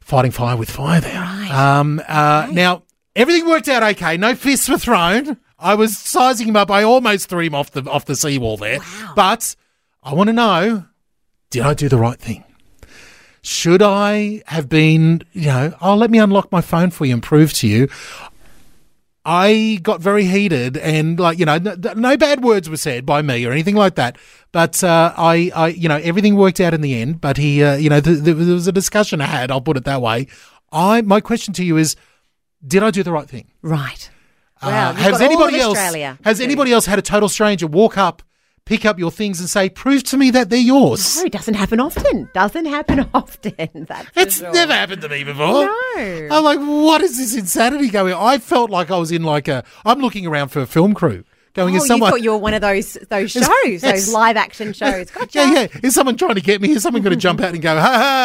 fighting 0.00 0.30
fire 0.30 0.56
with 0.56 0.70
fire 0.70 1.00
there. 1.00 1.20
Right. 1.20 1.50
Um, 1.50 2.00
uh, 2.08 2.48
Now, 2.52 2.82
everything 3.14 3.48
worked 3.48 3.68
out 3.68 3.82
okay. 3.82 4.16
No 4.16 4.34
fists 4.34 4.68
were 4.68 4.78
thrown. 4.78 5.38
I 5.58 5.74
was 5.74 5.96
sizing 5.96 6.48
him 6.48 6.56
up. 6.56 6.70
I 6.70 6.82
almost 6.82 7.28
threw 7.28 7.40
him 7.40 7.54
off 7.54 7.70
the 7.70 7.88
off 7.88 8.04
the 8.04 8.16
seawall 8.16 8.56
there. 8.56 8.78
But 9.14 9.54
I 10.02 10.14
want 10.14 10.28
to 10.28 10.32
know: 10.32 10.86
Did 11.50 11.62
I 11.62 11.74
do 11.74 11.88
the 11.88 11.98
right 11.98 12.18
thing? 12.18 12.44
Should 13.42 13.82
I 13.82 14.42
have 14.46 14.68
been? 14.68 15.22
You 15.32 15.46
know, 15.46 15.74
oh, 15.80 15.94
let 15.94 16.10
me 16.10 16.18
unlock 16.18 16.50
my 16.50 16.60
phone 16.60 16.90
for 16.90 17.04
you 17.04 17.14
and 17.14 17.22
prove 17.22 17.52
to 17.54 17.68
you. 17.68 17.88
I 19.24 19.78
got 19.82 20.00
very 20.00 20.24
heated 20.24 20.76
and 20.76 21.18
like 21.18 21.38
you 21.38 21.44
know 21.44 21.58
no, 21.58 21.74
no 21.94 22.16
bad 22.16 22.42
words 22.42 22.68
were 22.68 22.76
said 22.76 23.06
by 23.06 23.22
me 23.22 23.46
or 23.46 23.52
anything 23.52 23.76
like 23.76 23.94
that 23.94 24.18
but 24.50 24.82
uh, 24.82 25.14
I, 25.16 25.52
I 25.54 25.68
you 25.68 25.88
know 25.88 25.98
everything 25.98 26.34
worked 26.34 26.60
out 26.60 26.74
in 26.74 26.80
the 26.80 27.00
end 27.00 27.20
but 27.20 27.36
he 27.36 27.62
uh, 27.62 27.76
you 27.76 27.88
know 27.88 28.00
th- 28.00 28.24
th- 28.24 28.36
there 28.36 28.54
was 28.54 28.66
a 28.66 28.72
discussion 28.72 29.20
I 29.20 29.26
had 29.26 29.52
I'll 29.52 29.60
put 29.60 29.76
it 29.76 29.84
that 29.84 30.02
way 30.02 30.26
I 30.72 31.02
my 31.02 31.20
question 31.20 31.54
to 31.54 31.64
you 31.64 31.76
is 31.76 31.94
did 32.66 32.82
I 32.82 32.90
do 32.90 33.02
the 33.02 33.12
right 33.12 33.28
thing 33.28 33.48
Right. 33.62 34.10
Uh, 34.60 34.92
has 34.94 35.20
anybody 35.20 35.58
else 35.58 35.76
Australia 35.76 36.18
has 36.24 36.40
anybody 36.40 36.72
else 36.72 36.86
had 36.86 36.98
a 36.98 37.02
total 37.02 37.28
stranger 37.28 37.66
walk 37.66 37.98
up 37.98 38.22
pick 38.64 38.84
up 38.86 38.96
your 38.96 39.10
things 39.10 39.40
and 39.40 39.50
say 39.50 39.68
prove 39.68 40.04
to 40.04 40.16
me 40.16 40.30
that 40.30 40.48
they're 40.48 40.58
yours 40.60 41.16
No, 41.16 41.24
it 41.24 41.32
doesn't 41.32 41.54
happen 41.54 41.80
often. 41.80 42.30
Doesn't 42.32 42.66
happen 42.66 43.08
often. 43.14 43.86
That's 43.88 44.08
It's 44.14 44.38
sure. 44.38 44.52
never 44.52 44.72
happened 44.72 45.02
to 45.02 45.08
me 45.08 45.24
before. 45.24 45.66
No. 45.66 46.28
I'm 46.30 46.44
like, 46.44 46.60
what 46.60 47.00
is 47.02 47.18
this 47.18 47.34
insanity 47.34 47.88
going? 47.90 48.14
I 48.14 48.38
felt 48.38 48.70
like 48.70 48.90
I 48.92 48.98
was 48.98 49.10
in 49.10 49.24
like 49.24 49.48
a. 49.48 49.64
I'm 49.84 49.98
looking 49.98 50.26
around 50.26 50.50
for 50.50 50.60
a 50.60 50.66
film 50.66 50.94
crew. 50.94 51.24
Going, 51.54 51.74
Oh, 51.74 51.78
is 51.78 51.86
someone? 51.86 52.08
you 52.08 52.10
thought 52.16 52.22
you 52.22 52.30
were 52.30 52.38
one 52.38 52.54
of 52.54 52.62
those 52.62 52.94
those 53.10 53.30
shows, 53.30 53.44
Yes. 53.64 53.82
those 53.82 54.12
live 54.12 54.36
action 54.38 54.72
shows. 54.72 55.10
Gotcha. 55.12 55.38
yeah, 55.38 55.52
yeah. 55.52 55.66
Is 55.82 55.94
someone 55.94 56.16
trying 56.16 56.34
to 56.36 56.40
get 56.40 56.60
me? 56.62 56.70
Is 56.70 56.82
someone 56.82 57.02
going 57.02 57.12
to 57.12 57.20
jump 57.20 57.40
out 57.40 57.52
and 57.52 57.60
go, 57.60 57.74
ha 57.78 57.80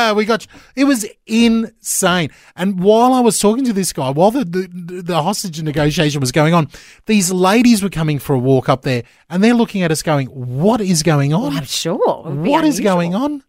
ha, 0.09 0.13
we 0.15 0.23
got 0.25 0.45
you? 0.45 0.51
It 0.77 0.83
was 0.85 1.05
insane. 1.25 2.29
And 2.55 2.79
while 2.79 3.13
I 3.13 3.19
was 3.19 3.39
talking 3.39 3.65
to 3.65 3.73
this 3.73 3.91
guy, 3.93 4.09
while 4.11 4.31
the, 4.31 4.45
the, 4.45 5.01
the 5.01 5.21
hostage 5.23 5.61
negotiation 5.61 6.21
was 6.21 6.31
going 6.31 6.53
on, 6.53 6.69
these 7.05 7.31
ladies 7.31 7.83
were 7.83 7.89
coming 7.89 8.19
for 8.19 8.33
a 8.33 8.39
walk 8.39 8.69
up 8.69 8.83
there 8.83 9.03
and 9.29 9.43
they're 9.43 9.53
looking 9.53 9.81
at 9.83 9.91
us 9.91 10.01
going, 10.01 10.27
what 10.27 10.81
is 10.81 11.03
going 11.03 11.33
on? 11.33 11.55
I'm 11.55 11.65
sure. 11.65 12.23
It 12.25 12.29
would 12.29 12.43
be 12.43 12.49
What 12.49 12.63
is 12.65 12.79
going 12.79 13.13
on? 13.15 13.43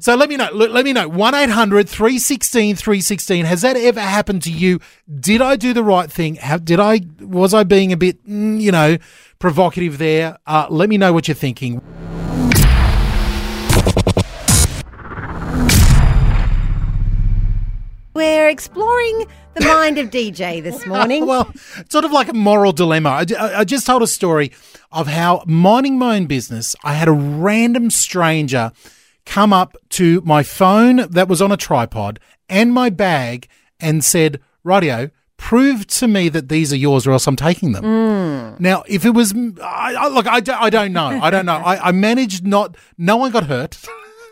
So 0.00 0.14
let 0.14 0.28
me 0.28 0.36
know. 0.36 0.48
Let 0.52 0.84
me 0.84 0.92
know. 0.92 1.08
1 1.08 1.34
800 1.34 1.88
316 1.88 2.76
316. 2.76 3.44
Has 3.46 3.62
that 3.62 3.76
ever 3.76 4.00
happened 4.00 4.42
to 4.42 4.50
you? 4.52 4.80
Did 5.20 5.40
I 5.42 5.56
do 5.56 5.72
the 5.72 5.82
right 5.84 6.10
thing? 6.10 6.36
How, 6.36 6.58
did 6.58 6.80
I, 6.80 7.00
was 7.20 7.54
I 7.54 7.64
being 7.64 7.92
a 7.92 7.96
bit, 7.96 8.24
mm, 8.26 8.60
you 8.60 8.72
know, 8.72 8.98
provocative 9.38 9.98
there? 9.98 10.38
Uh, 10.46 10.66
let 10.70 10.88
me 10.88 10.98
know 10.98 11.12
what 11.12 11.28
you're 11.28 11.34
thinking. 11.34 11.80
We're 18.14 18.48
exploring 18.48 19.26
the 19.54 19.64
mind 19.64 19.98
of 19.98 20.10
DJ 20.10 20.62
this 20.62 20.86
morning. 20.86 21.26
Well, 21.26 21.52
sort 21.88 22.04
of 22.04 22.10
like 22.10 22.28
a 22.28 22.32
moral 22.34 22.72
dilemma. 22.72 23.10
I, 23.10 23.24
I- 23.38 23.58
I 23.60 23.64
just 23.64 23.86
told 23.86 24.02
a 24.02 24.06
story 24.08 24.50
of 24.90 25.06
how 25.06 25.44
minding 25.46 25.98
my 25.98 26.16
own 26.16 26.26
business, 26.26 26.74
I 26.82 26.94
had 26.94 27.08
a 27.08 27.12
random 27.12 27.90
stranger 27.90 28.72
come 29.28 29.52
up 29.52 29.76
to 29.90 30.20
my 30.22 30.42
phone 30.42 30.96
that 31.10 31.28
was 31.28 31.42
on 31.42 31.52
a 31.52 31.56
tripod 31.56 32.18
and 32.48 32.72
my 32.72 32.88
bag 32.90 33.46
and 33.78 34.02
said, 34.02 34.40
Radio, 34.64 35.10
prove 35.36 35.86
to 35.86 36.08
me 36.08 36.28
that 36.30 36.48
these 36.48 36.72
are 36.72 36.76
yours 36.76 37.06
or 37.06 37.12
else 37.12 37.26
I'm 37.26 37.36
taking 37.36 37.72
them. 37.72 37.84
Hmm. 37.84 38.62
Now, 38.62 38.82
if 38.88 39.04
it 39.04 39.10
was, 39.10 39.32
I, 39.62 39.94
I, 39.98 40.08
look, 40.08 40.26
I, 40.26 40.40
don't- 40.40 40.60
I 40.60 40.70
don't 40.70 40.92
know. 40.92 41.06
I 41.22 41.30
don't 41.30 41.46
know. 41.46 41.54
I, 41.56 41.88
I 41.88 41.92
managed 41.92 42.46
not, 42.46 42.76
no 42.96 43.16
one 43.16 43.30
got 43.30 43.44
hurt. 43.46 43.78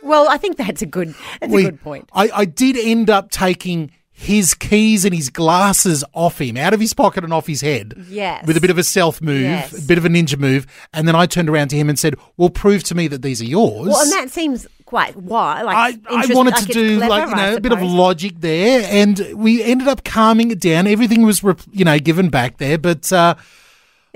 well, 0.03 0.29
I 0.29 0.39
think 0.39 0.57
that's 0.57 0.83
a 0.83 0.87
good 0.87 1.15
that's 1.41 1.53
We- 1.53 1.67
a 1.67 1.71
good 1.71 1.81
point. 1.83 2.09
I, 2.13 2.31
I 2.35 2.45
did 2.47 2.77
end 2.77 3.11
up 3.11 3.31
taking 3.31 3.91
his 4.19 4.55
keys 4.55 5.05
and 5.05 5.15
his 5.15 5.29
glasses 5.29 6.03
off 6.15 6.41
him, 6.41 6.57
out 6.57 6.73
of 6.73 6.81
his 6.81 6.95
pocket 6.95 7.23
and 7.23 7.35
off 7.35 7.47
his 7.47 7.61
head. 7.61 7.93
Yes. 8.09 8.47
With 8.47 8.57
a 8.57 8.63
bit 8.63 8.71
of 8.71 8.79
a 8.79 8.83
stealth 8.83 9.21
move, 9.21 9.43
Yes. 9.43 9.85
a 9.85 9.87
bit 9.87 9.99
of 9.99 10.07
a 10.07 10.09
ninja 10.09 10.39
move. 10.39 10.67
And 10.95 11.07
then 11.07 11.15
I 11.15 11.27
turned 11.27 11.51
around 11.51 11.69
to 11.69 11.77
him 11.77 11.91
and 11.91 11.99
said, 11.99 12.15
Well, 12.39 12.49
prove 12.49 12.83
to 12.85 12.95
me 12.95 13.09
that 13.09 13.21
these 13.21 13.43
are 13.43 13.47
yours. 13.47 13.89
Well, 13.89 14.01
and 14.01 14.11
that 14.13 14.31
seems 14.31 14.67
quite 14.87 15.17
wild. 15.17 15.67
Like 15.67 15.99
I, 16.09 16.23
I 16.23 16.35
wanted 16.35 16.57
to 16.57 16.65
do 16.73 16.97
clever, 16.99 17.11
like 17.11 17.29
you 17.29 17.37
know 17.37 17.57
a 17.57 17.61
bit 17.61 17.73
of 17.73 17.83
logic 17.83 18.35
there, 18.39 18.89
and 18.91 19.21
we 19.35 19.63
ended 19.63 19.89
up 19.89 20.05
calming 20.05 20.51
it 20.51 20.61
down. 20.61 20.87
Everything 20.87 21.23
was 21.23 21.43
you 21.73 21.85
know 21.85 21.99
given 21.99 22.31
back 22.31 22.57
there, 22.57 22.79
but 22.79 23.13
uh, 23.13 23.35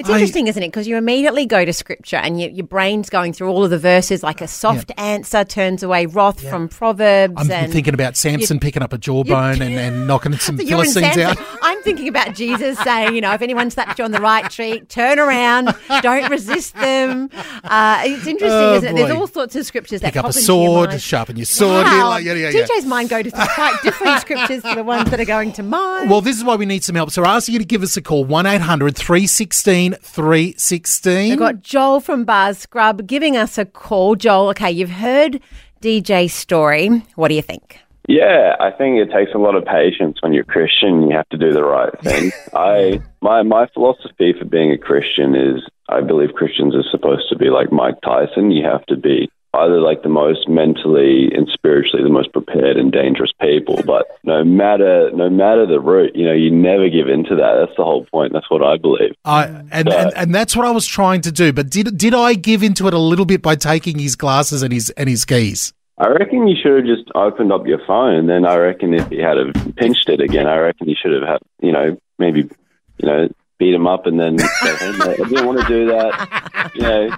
It's 0.00 0.08
I- 0.08 0.14
interesting, 0.14 0.46
isn't 0.48 0.62
it? 0.62 0.68
Because 0.68 0.88
you 0.88 0.96
immediately 0.96 1.44
go 1.44 1.64
to 1.64 1.72
scripture 1.74 2.16
and 2.16 2.40
you, 2.40 2.48
your 2.48 2.66
brain's 2.66 3.10
going 3.10 3.34
through 3.34 3.50
all 3.50 3.64
of 3.64 3.70
the 3.70 3.78
verses 3.78 4.22
like 4.22 4.40
a 4.40 4.48
soft 4.48 4.90
answer 4.96 5.44
turns 5.44 5.82
away 5.82 6.06
wrath 6.06 6.40
from 6.48 6.68
Proverbs. 6.68 7.34
I'm 7.36 7.50
and 7.50 7.70
thinking 7.72 7.92
about 7.92 8.16
Samson 8.16 8.58
picking 8.60 8.82
up 8.82 8.92
a 8.94 8.98
jawbone 8.98 9.60
and, 9.60 9.74
and 9.74 10.06
knocking 10.08 10.32
some 10.38 10.56
Philistines 10.56 11.18
out. 11.18 11.36
I'm 11.62 11.82
thinking 11.82 12.08
about 12.08 12.34
Jesus 12.34 12.78
saying, 12.78 13.14
you 13.14 13.20
know, 13.20 13.32
if 13.34 13.42
anyone 13.42 13.70
slaps 13.70 13.98
you 13.98 14.04
on 14.04 14.10
the 14.10 14.20
right 14.20 14.50
cheek, 14.50 14.88
turn 14.88 15.18
around, 15.18 15.74
don't 16.00 16.30
resist 16.30 16.74
them. 16.76 17.28
Uh, 17.62 18.02
it's 18.04 18.26
interesting, 18.26 18.50
Oh, 18.50 18.74
isn't 18.76 18.88
it? 18.88 18.94
There's 18.94 19.10
all 19.10 19.26
sorts 19.26 19.54
of 19.54 19.66
scriptures 19.66 20.00
that 20.00 20.08
Pick 20.08 20.14
that 20.14 20.20
up 20.20 20.24
pop 20.26 20.34
a 20.34 20.38
sword, 20.38 21.00
sharpen 21.00 21.36
your 21.36 21.44
sword. 21.46 21.86
Yeah, 21.86 22.02
Wow. 22.04 22.08
like, 22.10 22.24
yeah, 22.24 22.32
yeah, 22.34 22.48
yeah. 22.50 22.64
DJ's 22.66 22.86
mind 22.86 23.10
go 23.10 23.22
to 23.22 23.30
quite 23.30 23.78
different 23.82 24.20
scriptures 24.20 24.62
to 24.62 24.74
the 24.74 24.84
ones 24.84 25.10
that 25.10 25.20
are 25.20 25.24
going 25.26 25.52
to 25.52 25.62
mine. 25.62 26.08
Well, 26.08 26.20
this 26.22 26.36
is 26.38 26.44
why 26.44 26.56
we 26.56 26.64
need 26.66 26.84
some 26.84 26.94
help. 26.94 27.10
So 27.10 27.22
we're 27.22 27.28
asking 27.28 27.52
you 27.54 27.58
to 27.58 27.64
give 27.66 27.82
us 27.82 27.96
a 27.96 28.02
call, 28.02 28.24
1 28.24 28.46
800 28.46 28.96
316 28.96 29.89
316. 30.02 31.30
We've 31.30 31.38
got 31.38 31.62
Joel 31.62 32.00
from 32.00 32.24
Bars 32.24 32.58
Scrub 32.58 33.06
giving 33.06 33.36
us 33.36 33.58
a 33.58 33.64
call. 33.64 34.16
Joel, 34.16 34.50
okay, 34.50 34.70
you've 34.70 34.90
heard 34.90 35.40
DJ's 35.80 36.32
story. 36.32 36.88
What 37.14 37.28
do 37.28 37.34
you 37.34 37.42
think? 37.42 37.78
Yeah, 38.08 38.56
I 38.58 38.70
think 38.70 38.98
it 38.98 39.12
takes 39.12 39.32
a 39.34 39.38
lot 39.38 39.54
of 39.54 39.64
patience 39.64 40.18
when 40.20 40.32
you're 40.32 40.44
Christian. 40.44 41.08
You 41.08 41.16
have 41.16 41.28
to 41.28 41.38
do 41.38 41.52
the 41.52 41.62
right 41.62 41.92
thing. 42.02 42.32
I 42.54 43.00
my 43.20 43.42
my 43.42 43.68
philosophy 43.72 44.34
for 44.38 44.44
being 44.44 44.72
a 44.72 44.78
Christian 44.78 45.34
is 45.34 45.62
I 45.88 46.00
believe 46.00 46.34
Christians 46.34 46.74
are 46.74 46.88
supposed 46.90 47.28
to 47.28 47.36
be 47.36 47.50
like 47.50 47.70
Mike 47.70 48.00
Tyson. 48.02 48.50
You 48.50 48.64
have 48.64 48.84
to 48.86 48.96
be 48.96 49.30
either 49.54 49.80
like 49.80 50.02
the 50.02 50.08
most 50.08 50.48
mentally 50.48 51.30
and 51.34 51.48
spiritually 51.52 52.02
the 52.02 52.10
most 52.10 52.32
prepared 52.32 52.76
and 52.76 52.92
dangerous 52.92 53.32
people. 53.40 53.80
But 53.84 54.06
no 54.24 54.44
matter 54.44 55.10
no 55.12 55.28
matter 55.28 55.66
the 55.66 55.80
route, 55.80 56.14
you 56.14 56.24
know, 56.24 56.32
you 56.32 56.50
never 56.50 56.88
give 56.88 57.08
in 57.08 57.24
to 57.24 57.36
that. 57.36 57.54
That's 57.58 57.76
the 57.76 57.84
whole 57.84 58.06
point. 58.06 58.32
That's 58.32 58.50
what 58.50 58.62
I 58.62 58.76
believe. 58.76 59.14
I, 59.24 59.46
and, 59.70 59.88
and 59.88 60.12
and 60.14 60.34
that's 60.34 60.56
what 60.56 60.66
I 60.66 60.70
was 60.70 60.86
trying 60.86 61.20
to 61.22 61.32
do. 61.32 61.52
But 61.52 61.70
did 61.70 61.96
did 61.98 62.14
I 62.14 62.34
give 62.34 62.62
into 62.62 62.86
it 62.86 62.94
a 62.94 62.98
little 62.98 63.26
bit 63.26 63.42
by 63.42 63.56
taking 63.56 63.98
his 63.98 64.16
glasses 64.16 64.62
and 64.62 64.72
his 64.72 64.90
and 64.90 65.08
his 65.08 65.24
keys? 65.24 65.72
I 65.98 66.08
reckon 66.08 66.48
you 66.48 66.56
should 66.60 66.76
have 66.76 66.86
just 66.86 67.10
opened 67.14 67.52
up 67.52 67.66
your 67.66 67.80
phone, 67.86 68.14
and 68.14 68.28
then 68.28 68.46
I 68.46 68.56
reckon 68.56 68.94
if 68.94 69.10
you 69.10 69.22
had 69.22 69.36
have 69.36 69.76
pinched 69.76 70.08
it 70.08 70.22
again, 70.22 70.46
I 70.46 70.56
reckon 70.56 70.88
you 70.88 70.96
should 71.00 71.12
have 71.12 71.28
had, 71.28 71.38
you 71.60 71.72
know, 71.72 71.98
maybe, 72.18 72.48
you 72.96 73.06
know, 73.06 73.28
beat 73.58 73.74
him 73.74 73.86
up 73.86 74.06
and 74.06 74.18
then 74.18 74.38
say, 74.38 74.76
hey, 74.76 74.92
mate, 74.92 75.20
I 75.20 75.28
didn't 75.28 75.46
want 75.46 75.60
to 75.60 75.66
do 75.68 75.86
that. 75.88 76.70
You 76.74 76.80
know, 76.80 77.10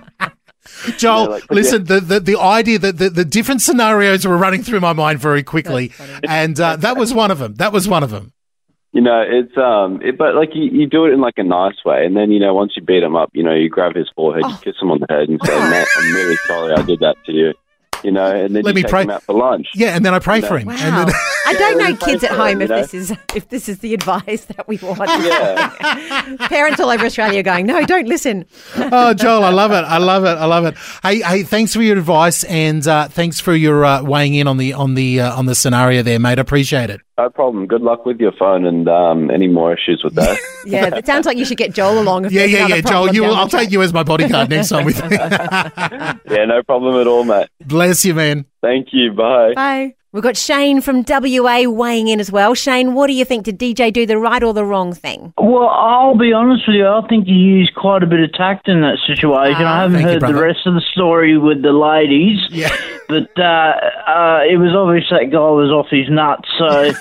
Joel, 0.99 1.23
Yeah, 1.23 1.29
like- 1.29 1.51
listen, 1.51 1.85
the, 1.85 2.01
the 2.01 2.21
the 2.21 2.39
idea 2.39 2.79
that 2.79 2.99
the, 2.99 3.11
the 3.11 3.25
different 3.25 3.61
scenarios 3.63 4.27
were 4.27 4.37
running 4.37 4.63
through 4.63 4.81
my 4.81 4.93
mind 4.93 5.19
very 5.21 5.43
quickly, 5.43 5.93
and 6.29 6.59
uh, 6.61 6.77
that 6.77 6.97
was 6.97 7.13
one 7.15 7.31
of 7.31 7.39
them. 7.39 7.55
That 7.57 7.73
was 7.73 7.89
one 7.89 8.03
of 8.03 8.11
them. 8.11 8.33
you 8.93 9.01
know, 9.01 9.23
it's 9.27 9.57
um, 9.57 10.01
it, 10.03 10.19
but 10.19 10.35
like 10.35 10.51
you, 10.55 10.65
you 10.65 10.87
do 10.87 11.07
it 11.07 11.13
in 11.13 11.21
like 11.21 11.39
a 11.39 11.45
nice 11.45 11.77
way, 11.85 12.05
and 12.07 12.17
then 12.17 12.31
you 12.31 12.39
know, 12.41 12.55
once 12.55 12.73
you 12.77 12.83
beat 12.83 13.03
him 13.03 13.17
up, 13.17 13.31
you 13.33 13.43
know, 13.43 13.55
you 13.55 13.69
grab 13.69 13.95
his 13.95 14.09
forehead, 14.15 14.45
you 14.49 14.57
kiss 14.63 14.75
him 14.81 14.91
on 14.91 14.99
the 15.01 15.07
head, 15.09 15.29
and 15.29 15.41
say, 15.45 15.71
"Mate, 15.71 15.87
I'm 15.97 16.15
really 16.15 16.37
sorry 16.47 16.73
I 16.75 16.83
did 16.83 17.01
that 17.01 17.17
to 17.27 17.33
you." 17.33 17.55
You 18.05 18.11
know, 18.11 18.27
and 18.35 18.55
then 18.57 18.65
Let 18.65 18.73
you 18.73 18.77
me 18.77 18.83
take 18.83 18.91
pray- 18.91 19.03
him 19.05 19.11
out 19.11 19.23
for 19.23 19.35
lunch. 19.35 19.69
Yeah, 19.75 19.95
and 19.95 20.05
then 20.05 20.13
I 20.13 20.19
pray 20.19 20.41
for 20.41 20.59
him. 20.59 20.67
Wow. 20.67 21.07
And 21.47 21.57
then, 21.57 21.63
I 21.63 21.71
don't 21.71 21.79
know 22.01 22.07
kids 22.07 22.25
at 22.25 22.31
home 22.33 22.61
if 22.63 22.69
know? 22.71 22.77
this 22.81 22.95
is 22.95 23.11
if 23.35 23.49
this 23.49 23.69
is 23.69 23.79
the 23.81 23.95
advice 23.95 24.45
that 24.47 24.69
we 24.69 24.79
want. 24.79 25.01
Yeah. 25.23 26.37
Parents 26.49 26.81
all 26.81 26.91
over 26.91 27.05
Australia 27.07 27.41
are 27.41 27.43
going, 27.45 27.67
no, 27.67 27.85
don't 27.85 28.07
listen. 28.09 28.45
oh, 28.77 29.15
Joel, 29.15 29.45
I 29.45 29.51
love 29.51 29.71
it. 29.73 29.85
I 29.85 29.99
love 29.99 30.25
it. 30.25 30.37
I 30.39 30.45
love 30.47 30.65
it. 30.65 30.75
Hey, 31.03 31.21
hey, 31.21 31.43
thanks 31.43 31.75
for 31.75 31.83
your 31.83 31.97
advice 31.99 32.45
and 32.45 32.87
uh, 32.87 33.09
thanks 33.09 33.41
for 33.41 33.55
your 33.55 33.85
uh, 33.85 34.03
weighing 34.03 34.35
in 34.35 34.47
on 34.47 34.57
the 34.57 34.73
on 34.73 34.95
the 34.95 35.21
uh, 35.21 35.37
on 35.37 35.47
the 35.47 35.55
scenario 35.55 36.03
there, 36.03 36.19
mate. 36.19 36.39
I 36.39 36.43
appreciate 36.43 36.91
it. 36.91 37.01
No 37.19 37.29
problem. 37.31 37.67
Good 37.67 37.83
luck 37.83 38.05
with 38.07 38.19
your 38.21 38.33
phone 38.39 38.65
and 38.65 38.89
um, 38.89 39.31
any 39.31 39.47
more 39.49 39.73
issues 39.73 40.03
with 40.05 40.15
that. 40.15 40.39
Yeah, 40.65 40.95
it 40.95 41.07
sounds 41.07 41.27
like 41.27 41.37
you 41.37 41.45
should 41.45 41.59
get 41.59 41.73
Joel 41.75 42.01
along. 42.01 42.25
If 42.25 42.31
Yeah, 42.33 42.45
yeah, 42.45 42.69
yeah, 42.69 42.81
Joel. 42.83 43.09
You, 43.13 43.23
down 43.23 43.29
will, 43.31 43.35
the 43.35 43.41
I'll 43.41 43.49
track. 43.49 43.63
take 43.65 43.73
you 43.73 43.83
as 43.83 43.93
my 43.93 44.05
bodyguard 44.05 44.49
next 44.49 44.69
time 44.69 44.85
with 44.85 45.03
me. 45.11 45.17
yeah, 45.17 46.45
no 46.47 46.63
problem 46.65 47.01
at 47.01 47.09
all, 47.09 47.25
mate. 47.25 47.49
Bless 47.67 48.05
you, 48.05 48.15
man. 48.15 48.47
Thank 48.61 48.89
you. 48.93 49.13
Bye. 49.13 49.55
Bye. 49.57 49.95
We've 50.12 50.22
got 50.22 50.37
Shane 50.37 50.83
from 50.83 51.05
WA 51.09 51.62
weighing 51.70 52.09
in 52.09 52.20
as 52.20 52.31
well. 52.31 52.55
Shane, 52.55 52.92
what 52.92 53.07
do 53.07 53.14
you 53.14 53.25
think? 53.25 53.44
Did 53.44 53.59
DJ 53.59 53.90
do 53.90 54.05
the 54.05 54.18
right 54.18 54.42
or 54.42 54.53
the 54.53 54.62
wrong 54.64 54.92
thing? 54.92 55.33
Well, 55.38 55.68
I'll 55.70 56.18
be 56.18 56.35
honest 56.35 56.64
with 56.68 56.77
you. 56.77 56.87
I 56.87 57.01
think 57.09 57.25
he 57.25 57.33
used 57.33 57.75
quite 57.75 58.03
a 58.03 58.07
bit 58.07 58.20
of 58.20 58.31
tact 58.35 58.68
in 58.68 58.83
that 58.83 58.98
situation. 59.07 59.64
I 59.64 59.81
haven't 59.81 60.03
Thank 60.03 60.20
you, 60.20 60.27
heard 60.27 60.37
the 60.37 60.38
rest 60.38 60.66
of 60.66 60.75
the 60.75 60.83
story 60.92 61.38
with 61.38 61.62
the 61.62 61.72
ladies. 61.72 62.38
Yeah. 62.51 62.68
But 63.09 63.29
uh, 63.38 63.42
uh, 63.42 64.40
it 64.48 64.57
was 64.57 64.72
obvious 64.75 65.05
that 65.11 65.29
guy 65.31 65.37
was 65.53 65.68
off 65.70 65.88
his 65.90 66.09
nuts, 66.09 66.48
so 66.57 66.92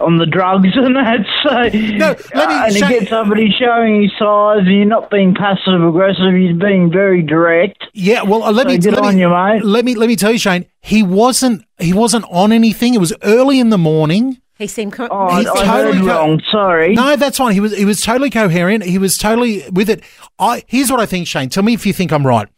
on 0.02 0.16
the 0.16 0.24
drugs 0.24 0.68
and 0.74 0.96
that. 0.96 1.26
So, 1.42 1.50
No, 1.98 2.14
let 2.34 2.48
me- 2.48 2.54
uh, 2.54 2.64
and 2.66 2.74
he 2.74 2.80
gets 2.80 3.12
up 3.12 3.26
and 3.26 3.38
he's 3.38 3.52
showing 3.54 4.02
his 4.04 4.12
size, 4.18 4.60
and 4.60 4.68
you're 4.74 4.86
not 4.86 5.10
being 5.10 5.34
passive 5.34 5.82
aggressive. 5.82 6.32
He's 6.34 6.56
being 6.56 6.90
very 6.90 7.20
direct. 7.20 7.84
Yeah, 7.92 8.22
well, 8.22 8.44
uh, 8.44 8.52
let 8.52 8.62
So 8.64 8.68
me 8.70 8.78
good 8.78 8.94
let 8.94 9.04
on 9.04 9.14
me, 9.16 9.20
you, 9.20 9.28
mate. 9.28 9.62
Let 9.62 9.84
me 9.84 9.94
let 9.94 10.06
me 10.06 10.16
tell 10.16 10.32
you, 10.32 10.38
Shane. 10.38 10.64
He 10.80 11.02
wasn't 11.02 11.64
he 11.78 11.92
wasn't 11.92 12.24
on 12.30 12.52
anything. 12.52 12.94
It 12.94 13.00
was 13.00 13.12
early 13.22 13.60
in 13.60 13.70
the 13.70 13.78
morning. 13.78 14.38
He 14.58 14.66
seemed. 14.66 14.92
Co- 14.92 15.06
Oh, 15.10 15.28
he 15.28 15.34
I, 15.34 15.38
He's 15.40 15.46
seemed- 15.46 15.58
I 15.58 15.66
heard 15.66 15.84
totally 15.84 16.00
co- 16.00 16.06
wrong. 16.06 16.42
Sorry. 16.50 16.94
No, 16.94 17.16
that's 17.16 17.38
fine. 17.38 17.54
He 17.54 17.60
was 17.60 17.76
he 17.76 17.84
was 17.84 18.00
totally 18.00 18.30
coherent. 18.30 18.84
He 18.84 18.98
was 18.98 19.16
totally 19.16 19.62
with 19.70 19.88
it. 19.88 20.02
I 20.38 20.64
here's 20.66 20.90
what 20.90 21.00
I 21.00 21.06
think, 21.06 21.26
Shane. 21.28 21.48
Tell 21.48 21.62
me 21.62 21.74
if 21.74 21.86
you 21.86 21.92
think 21.92 22.12
I'm 22.12 22.26
right. 22.26 22.48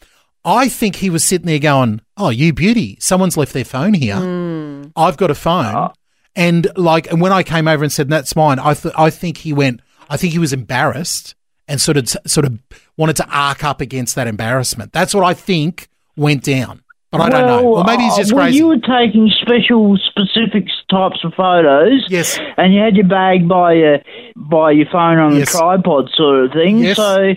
I 0.44 0.68
think 0.70 0.96
he 0.96 1.11
was 1.11 1.22
sitting 1.22 1.46
there 1.46 1.59
going, 1.59 2.00
"Oh, 2.16 2.30
you 2.30 2.54
beauty! 2.54 2.96
Someone's 3.00 3.37
left 3.37 3.52
their 3.52 3.64
phone 3.66 3.92
here. 3.92 4.16
Hmm. 4.16 4.85
I've 4.96 5.18
got 5.18 5.30
a 5.30 5.35
phone." 5.35 5.66
Ah. 5.66 5.92
And 6.37 6.68
like, 6.76 7.11
and 7.11 7.20
when 7.20 7.33
I 7.33 7.42
came 7.42 7.68
over 7.68 7.83
and 7.85 7.92
said 7.92 8.09
that's 8.09 8.35
mine, 8.37 8.59
I 8.59 8.72
th- 8.74 8.94
I 8.96 9.11
think 9.11 9.38
he 9.38 9.52
went. 9.52 9.80
I 10.09 10.16
think 10.16 10.33
he 10.33 10.38
was 10.38 10.52
embarrassed 10.54 11.35
and 11.68 11.78
sort 11.80 11.98
of 11.98 12.09
sort 12.26 12.46
of 12.46 12.59
wanted 12.96 13.16
to 13.16 13.28
arc 13.28 13.62
up 13.64 13.80
against 13.83 14.14
that 14.14 14.26
embarrassment. 14.26 14.92
That's 14.92 15.12
what 15.14 15.24
I 15.24 15.35
think 15.35 15.88
went 16.16 16.42
down. 16.44 16.83
But 17.12 17.22
I 17.22 17.28
don't 17.30 17.46
know. 17.46 17.74
Or 17.78 17.84
maybe 17.84 18.04
he's 18.04 18.12
uh, 18.12 18.16
just 18.18 18.32
well, 18.32 18.44
crazy. 18.44 18.58
you 18.58 18.68
were 18.68 18.78
taking 18.78 19.28
special, 19.42 19.98
specific 19.98 20.68
types 20.88 21.24
of 21.24 21.34
photos. 21.34 22.06
Yes. 22.08 22.38
And 22.56 22.72
you 22.72 22.80
had 22.80 22.94
your 22.96 23.08
bag 23.08 23.48
by 23.48 23.72
your 23.72 23.98
by 24.36 24.70
your 24.70 24.86
phone 24.92 25.18
on 25.18 25.34
Yes. 25.36 25.50
the 25.52 25.58
tripod, 25.58 26.08
sort 26.14 26.44
of 26.44 26.52
thing. 26.52 26.78
Yes. 26.78 26.96
So 26.96 27.34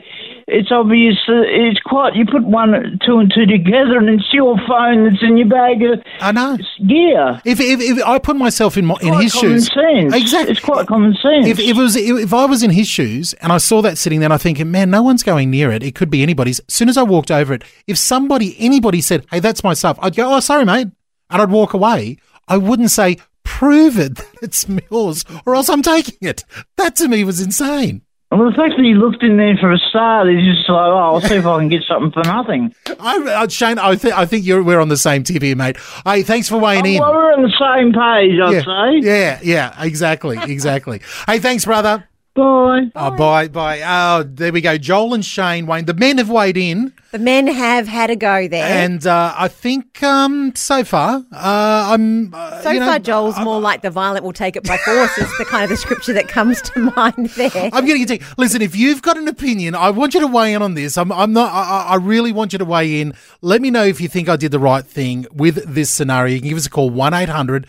it's 0.47 0.71
obvious. 0.71 1.15
that 1.27 1.45
it's 1.47 1.79
quite. 1.81 2.15
You 2.15 2.25
put 2.25 2.43
one, 2.43 2.99
two, 3.05 3.19
and 3.19 3.31
two 3.33 3.45
together, 3.45 3.97
and 3.97 4.09
it's 4.09 4.27
your 4.33 4.57
phone 4.67 5.05
that's 5.09 5.21
in 5.23 5.37
your 5.37 5.47
bag 5.47 5.81
of 5.83 6.03
I 6.19 6.31
know. 6.31 6.57
gear. 6.87 7.41
If, 7.45 7.59
if, 7.59 7.79
if 7.79 8.03
I 8.05 8.19
put 8.19 8.35
myself 8.35 8.77
in 8.77 8.85
my, 8.85 8.95
in 9.01 9.13
his 9.13 9.33
shoes, 9.33 9.67
sense. 9.73 10.13
exactly. 10.13 10.51
It's 10.51 10.59
quite 10.59 10.87
common 10.87 11.13
sense. 11.13 11.47
If, 11.47 11.59
if 11.59 11.69
it 11.69 11.75
was 11.75 11.95
if 11.95 12.33
I 12.33 12.45
was 12.45 12.63
in 12.63 12.71
his 12.71 12.87
shoes 12.87 13.33
and 13.35 13.51
I 13.51 13.57
saw 13.57 13.81
that 13.81 13.97
sitting 13.97 14.19
there, 14.19 14.27
and 14.27 14.33
I 14.33 14.37
think, 14.37 14.59
man, 14.65 14.89
no 14.89 15.01
one's 15.03 15.23
going 15.23 15.49
near 15.49 15.71
it. 15.71 15.83
It 15.83 15.95
could 15.95 16.09
be 16.09 16.23
anybody's. 16.23 16.59
As 16.59 16.73
soon 16.73 16.89
as 16.89 16.97
I 16.97 17.03
walked 17.03 17.31
over 17.31 17.53
it, 17.53 17.63
if 17.87 17.97
somebody, 17.97 18.55
anybody 18.59 19.01
said, 19.01 19.25
"Hey, 19.31 19.39
that's 19.39 19.63
my 19.63 19.73
stuff," 19.73 19.97
I'd 20.01 20.15
go, 20.15 20.33
"Oh, 20.33 20.39
sorry, 20.39 20.65
mate," 20.65 20.87
and 21.29 21.41
I'd 21.41 21.49
walk 21.51 21.73
away. 21.73 22.17
I 22.47 22.57
wouldn't 22.57 22.91
say, 22.91 23.17
"Prove 23.43 23.97
it 23.97 24.15
that 24.17 24.27
it's 24.41 24.67
yours," 24.91 25.25
or 25.45 25.55
else 25.55 25.69
I'm 25.69 25.81
taking 25.81 26.17
it. 26.27 26.43
That 26.77 26.95
to 26.97 27.07
me 27.07 27.23
was 27.23 27.41
insane. 27.41 28.01
Well, 28.39 28.49
the 28.49 28.55
fact 28.55 28.73
that 28.77 28.83
you 28.83 28.95
looked 28.95 29.23
in 29.23 29.37
there 29.37 29.55
for 29.57 29.71
a 29.71 29.77
start 29.77 30.27
he's 30.29 30.43
just 30.43 30.69
like, 30.69 30.87
oh, 30.87 30.97
I'll 30.97 31.21
see 31.21 31.35
if 31.35 31.45
I 31.45 31.59
can 31.59 31.69
get 31.69 31.83
something 31.83 32.11
for 32.11 32.23
nothing. 32.27 32.73
I, 32.99 33.17
uh, 33.17 33.47
Shane, 33.47 33.79
I, 33.79 33.95
th- 33.95 34.13
I 34.13 34.25
think 34.25 34.45
you're, 34.45 34.63
we're 34.63 34.79
on 34.79 34.89
the 34.89 34.97
same 34.97 35.23
tip 35.23 35.41
here, 35.41 35.55
mate. 35.55 35.77
Hey, 36.05 36.23
thanks 36.23 36.49
for 36.49 36.57
weighing 36.57 36.85
in. 36.85 36.99
Well, 36.99 37.13
we're 37.13 37.33
on 37.33 37.43
the 37.43 37.49
same 37.49 37.93
page, 37.93 38.39
I'd 38.39 39.01
say. 39.01 39.07
yeah, 39.07 39.39
yeah, 39.43 39.83
exactly, 39.83 40.37
exactly. 40.41 41.01
hey, 41.27 41.39
thanks, 41.39 41.65
brother. 41.65 42.07
Bye. 42.35 42.89
Oh, 42.95 43.11
bye, 43.11 43.47
bye. 43.47 43.81
Oh, 43.85 44.23
there 44.23 44.51
we 44.51 44.59
go. 44.61 44.75
Joel 44.79 45.13
and 45.13 45.23
Shane 45.23 45.67
Wayne. 45.67 45.85
The 45.85 45.93
men 45.93 46.17
have 46.17 46.31
weighed 46.31 46.57
in. 46.57 46.91
the 47.11 47.19
men 47.19 47.45
have 47.45 47.87
had 47.87 48.09
a 48.09 48.15
go 48.15 48.47
there. 48.47 48.65
And 48.65 49.05
uh, 49.05 49.35
I 49.37 49.47
think 49.47 50.01
um, 50.01 50.55
so 50.55 50.83
far, 50.83 51.17
uh, 51.31 51.91
I'm. 51.93 52.33
Uh, 52.33 52.59
so 52.61 52.71
you 52.71 52.79
know, 52.79 52.87
far, 52.87 52.97
Joel's 52.97 53.39
more 53.39 53.61
like 53.61 53.83
the 53.83 53.91
violent 53.91 54.25
will 54.25 54.33
take 54.33 54.55
it 54.55 54.63
by 54.63 54.77
force. 54.77 55.15
is 55.19 55.37
the 55.37 55.45
kind 55.45 55.63
of 55.63 55.69
the 55.69 55.77
scripture 55.77 56.13
that 56.13 56.27
comes 56.27 56.59
to 56.63 56.79
mind 56.95 57.29
there. 57.35 57.69
I'm 57.71 57.85
getting 57.85 58.01
a 58.01 58.17
to 58.17 58.25
listen. 58.39 58.63
If 58.63 58.75
you've 58.75 59.03
got 59.03 59.15
an 59.17 59.27
opinion, 59.27 59.75
I 59.75 59.91
want 59.91 60.15
you 60.15 60.19
to 60.21 60.27
weigh 60.27 60.55
in 60.55 60.63
on 60.63 60.73
this. 60.73 60.97
I'm, 60.97 61.11
I'm 61.11 61.33
not. 61.33 61.51
I, 61.53 61.61
I- 61.61 61.83
I 61.93 61.95
really 61.97 62.31
want 62.31 62.53
you 62.53 62.57
to 62.59 62.65
weigh 62.65 62.99
in. 63.01 63.13
Let 63.41 63.61
me 63.61 63.69
know 63.69 63.83
if 63.83 64.01
you 64.01 64.07
think 64.07 64.27
I 64.27 64.37
did 64.37 64.51
the 64.51 64.57
right 64.57 64.83
thing 64.83 65.27
with 65.31 65.63
this 65.71 65.91
scenario. 65.91 66.33
You 66.33 66.39
can 66.39 66.49
give 66.49 66.57
us 66.57 66.65
a 66.65 66.69
call 66.71 66.89
one 66.89 67.13
800 67.13 67.67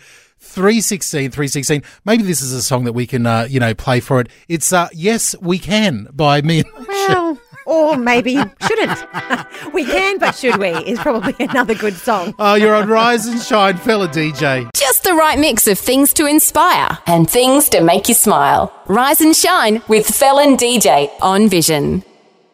316 0.55 1.31
316. 1.31 1.83
Maybe 2.05 2.23
this 2.23 2.41
is 2.41 2.53
a 2.53 2.63
song 2.63 2.85
that 2.85 2.93
we 2.93 3.05
can, 3.05 3.25
uh, 3.27 3.45
you 3.49 3.59
know, 3.59 3.73
play 3.73 3.99
for 3.99 4.21
it. 4.21 4.29
It's 4.47 4.71
uh, 4.71 4.87
"Yes 4.93 5.35
We 5.41 5.59
Can" 5.59 6.07
by 6.13 6.41
me. 6.41 6.63
Well, 6.87 7.37
or 7.65 7.97
maybe 7.97 8.35
shouldn't. 8.35 9.73
we 9.73 9.83
can, 9.83 10.17
but 10.19 10.35
should 10.35 10.57
we? 10.57 10.69
Is 10.69 10.99
probably 10.99 11.35
another 11.45 11.75
good 11.75 11.95
song. 11.95 12.33
Oh, 12.39 12.53
you're 12.53 12.75
on 12.75 12.87
Rise 12.87 13.25
and 13.25 13.41
Shine, 13.41 13.77
fella 13.77 14.07
DJ. 14.07 14.69
Just 14.75 15.03
the 15.03 15.13
right 15.13 15.37
mix 15.37 15.67
of 15.67 15.77
things 15.77 16.13
to 16.13 16.25
inspire 16.25 16.97
and 17.07 17.29
things 17.29 17.69
to 17.69 17.81
make 17.81 18.07
you 18.07 18.15
smile. 18.15 18.71
Rise 18.87 19.21
and 19.21 19.35
shine 19.35 19.81
with 19.87 20.07
Felon 20.07 20.55
DJ 20.57 21.09
on 21.21 21.49
Vision. 21.49 22.03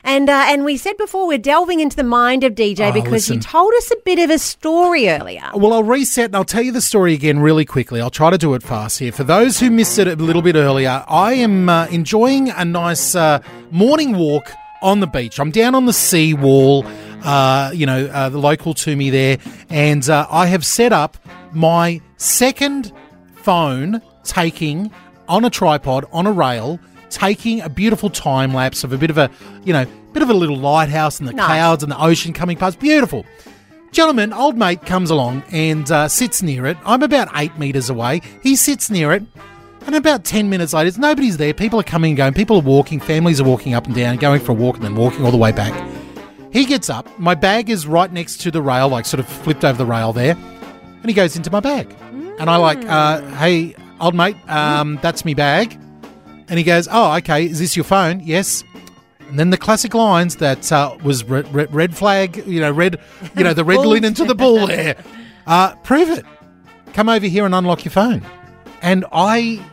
And 0.04 0.30
uh, 0.30 0.46
and 0.48 0.66
we 0.66 0.78
said 0.78 0.98
before 0.98 1.28
we're 1.28 1.38
delving 1.38 1.80
into 1.80 1.96
the 1.96 2.04
mind 2.04 2.44
of 2.44 2.54
DJ 2.54 2.90
Oh, 2.90 2.92
because 2.92 3.30
you 3.30 3.40
told 3.40 3.74
us 3.76 3.92
a 3.92 3.96
bit 4.04 4.20
of 4.20 4.30
a 4.30 4.40
story 4.40 5.10
earlier. 5.10 5.50
Well, 5.54 5.74
I'll 5.74 5.84
reset 5.84 6.26
and 6.26 6.36
I'll 6.36 6.44
tell 6.46 6.64
you 6.64 6.72
the 6.72 6.82
story 6.82 7.14
again 7.14 7.40
really 7.40 7.66
quickly. 7.66 8.02
I'll 8.02 8.10
try 8.10 8.30
to 8.30 8.38
do 8.38 8.54
it 8.54 8.64
fast 8.64 9.00
here. 9.00 9.12
For 9.12 9.24
those 9.24 9.60
who 9.60 9.70
missed 9.70 10.00
it 10.00 10.08
a 10.08 10.16
little 10.16 10.42
bit 10.42 10.56
earlier, 10.56 11.04
I 11.08 11.34
am 11.34 11.70
uh, 11.70 11.86
enjoying 11.88 12.50
a 12.50 12.66
nice 12.66 13.16
uh, 13.16 13.40
morning 13.70 14.18
walk 14.18 14.52
on 14.82 15.00
the 15.00 15.08
beach. 15.08 15.40
I'm 15.40 15.52
down 15.52 15.76
on 15.76 15.86
the 15.86 15.94
sea 15.94 16.34
wall, 16.34 16.86
uh, 17.24 17.72
you 17.74 17.86
know, 17.86 18.08
uh, 18.08 18.30
the 18.30 18.40
local 18.40 18.74
to 18.74 18.96
me 18.96 19.12
there, 19.12 19.38
and 19.70 20.10
uh, 20.10 20.26
I 20.32 20.48
have 20.48 20.66
set 20.66 20.92
up 20.92 21.18
my 21.54 22.02
second 22.18 22.92
phone 23.36 24.02
taking 24.24 24.92
on 25.28 25.46
a 25.46 25.50
tripod 25.50 26.06
on 26.12 26.26
a 26.26 26.32
rail. 26.32 26.80
Taking 27.12 27.62
a 27.62 27.70
beautiful 27.70 28.10
time 28.10 28.54
lapse 28.54 28.84
of 28.84 28.92
a 28.94 28.98
bit 28.98 29.10
of 29.10 29.18
a, 29.18 29.30
you 29.64 29.74
know, 29.74 29.86
bit 30.14 30.24
of 30.24 30.30
a 30.30 30.34
little 30.34 30.58
lighthouse 30.58 31.20
and 31.20 31.28
the 31.28 31.34
Nice. 31.34 31.46
clouds 31.46 31.84
and 31.84 31.92
the 31.92 32.02
ocean 32.02 32.34
coming 32.34 32.58
past. 32.58 32.80
Beautiful. 32.80 33.26
Gentleman, 33.92 34.32
old 34.32 34.58
mate 34.58 34.86
comes 34.86 35.10
along 35.10 35.44
and 35.52 35.92
uh, 35.92 36.08
sits 36.08 36.42
near 36.42 36.66
it. 36.66 36.78
I'm 36.86 37.04
about 37.04 37.28
eight 37.36 37.58
meters 37.60 37.90
away. 37.90 38.22
He 38.42 38.56
sits 38.56 38.90
near 38.90 39.12
it. 39.12 39.24
And 39.86 39.96
about 39.96 40.24
10 40.24 40.50
minutes 40.50 40.74
later, 40.74 40.98
nobody's 41.00 41.38
there. 41.38 41.54
People 41.54 41.80
are 41.80 41.84
coming 41.84 42.12
and 42.12 42.18
going. 42.18 42.34
People 42.34 42.58
are 42.58 42.62
walking. 42.62 43.00
Families 43.00 43.42
are 43.42 43.44
walking 43.44 43.74
up 43.74 43.86
and 43.88 43.96
down, 43.96 44.16
going 44.18 44.40
for 44.40 44.52
a 44.52 44.56
walk 44.56 44.76
and 44.76 44.84
then 44.86 44.96
walking 44.96 45.26
all 45.26 45.32
the 45.32 45.38
way 45.38 45.52
back. 45.52 45.74
He 46.54 46.66
gets 46.66 46.90
up. 46.90 47.08
My 47.20 47.34
bag 47.36 47.70
is 47.70 47.88
right 47.88 48.12
next 48.12 48.42
to 48.42 48.52
the 48.52 48.62
rail, 48.62 48.88
like 48.90 49.06
sort 49.06 49.20
of 49.20 49.28
flipped 49.28 49.66
over 49.66 49.78
the 49.78 49.86
rail 49.86 50.14
there. 50.14 50.36
And 50.36 51.06
he 51.06 51.14
goes 51.14 51.36
into 51.36 51.50
my 51.52 51.60
bag. 51.62 51.94
And 52.40 52.50
I 52.50 52.58
like, 52.58 52.86
uh, 52.86 53.22
hey, 53.38 53.76
old 54.00 54.14
mate, 54.16 54.36
um, 54.50 55.00
that's 55.02 55.26
me 55.26 55.34
bag. 55.34 55.78
And 56.52 56.58
he 56.58 56.66
goes, 56.66 56.90
oh, 56.92 57.16
okay. 57.16 57.46
Is 57.46 57.60
this 57.60 57.78
your 57.78 57.86
phone? 57.86 58.20
Yes. 58.20 58.66
And 59.30 59.40
then 59.40 59.52
the 59.52 59.58
classic 59.58 59.94
lines 59.94 60.36
that 60.36 60.70
uh, 60.70 60.98
was 61.02 61.24
red, 61.24 61.52
red, 61.54 61.74
red 61.74 61.96
flag, 61.96 62.46
you 62.46 62.60
know, 62.60 62.70
red, 62.70 63.00
you 63.38 63.46
know, 63.46 63.54
the 63.54 63.64
red 63.64 63.80
linen 63.80 64.14
to 64.16 64.26
the 64.26 64.36
bull 64.36 64.68
there. 64.68 65.02
Uh, 65.48 65.76
prove 65.78 66.10
it. 66.10 66.26
Come 66.92 67.08
over 67.08 67.26
here 67.26 67.46
and 67.46 67.56
unlock 67.56 67.86
your 67.86 67.94
phone. 67.94 68.22
And 68.82 69.06
I, 69.14 69.66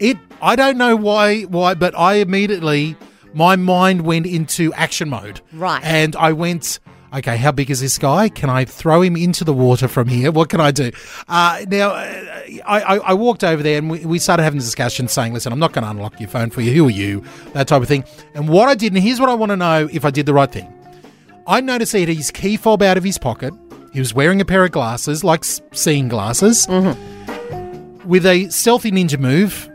it, 0.00 0.18
I 0.42 0.56
don't 0.56 0.76
know 0.76 0.96
why, 0.96 1.42
why, 1.42 1.74
but 1.74 1.96
I 1.96 2.14
immediately, 2.14 2.96
my 3.32 3.54
mind 3.54 4.02
went 4.02 4.26
into 4.26 4.72
action 4.74 5.10
mode. 5.10 5.40
Right. 5.52 5.84
And 5.84 6.16
I 6.16 6.32
went, 6.32 6.80
okay, 7.14 7.36
how 7.36 7.52
big 7.52 7.70
is 7.70 7.80
this 7.80 7.96
guy? 7.98 8.28
Can 8.28 8.50
I 8.50 8.64
throw 8.64 9.02
him 9.02 9.16
into 9.16 9.44
the 9.44 9.52
water 9.52 9.88
from 9.88 10.08
here? 10.08 10.32
What 10.32 10.48
can 10.48 10.60
I 10.60 10.70
do? 10.70 10.90
Uh, 11.28 11.64
now, 11.68 11.90
uh, 11.90 12.40
I, 12.66 12.80
I, 12.80 12.96
I 12.96 13.14
walked 13.14 13.44
over 13.44 13.62
there 13.62 13.78
and 13.78 13.90
we, 13.90 14.04
we 14.04 14.18
started 14.18 14.42
having 14.42 14.58
a 14.58 14.62
discussion 14.62 15.08
saying, 15.08 15.32
listen, 15.32 15.52
I'm 15.52 15.58
not 15.58 15.72
going 15.72 15.84
to 15.84 15.90
unlock 15.90 16.18
your 16.18 16.28
phone 16.28 16.50
for 16.50 16.60
you. 16.60 16.72
Who 16.72 16.86
are 16.88 16.90
you? 16.90 17.24
That 17.52 17.68
type 17.68 17.82
of 17.82 17.88
thing. 17.88 18.04
And 18.34 18.48
what 18.48 18.68
I 18.68 18.74
did, 18.74 18.92
and 18.92 19.02
here's 19.02 19.20
what 19.20 19.28
I 19.28 19.34
want 19.34 19.50
to 19.50 19.56
know 19.56 19.88
if 19.92 20.04
I 20.04 20.10
did 20.10 20.26
the 20.26 20.34
right 20.34 20.50
thing. 20.50 20.70
I 21.46 21.60
noticed 21.60 21.92
he 21.92 22.00
had 22.00 22.08
his 22.08 22.30
key 22.30 22.56
fob 22.56 22.82
out 22.82 22.96
of 22.96 23.04
his 23.04 23.18
pocket. 23.18 23.54
He 23.92 24.00
was 24.00 24.12
wearing 24.14 24.40
a 24.40 24.44
pair 24.44 24.64
of 24.64 24.72
glasses, 24.72 25.22
like 25.22 25.44
seeing 25.44 26.08
glasses. 26.08 26.66
With 28.04 28.26
a 28.26 28.48
stealthy 28.50 28.90
ninja 28.90 29.18
move, 29.18 29.70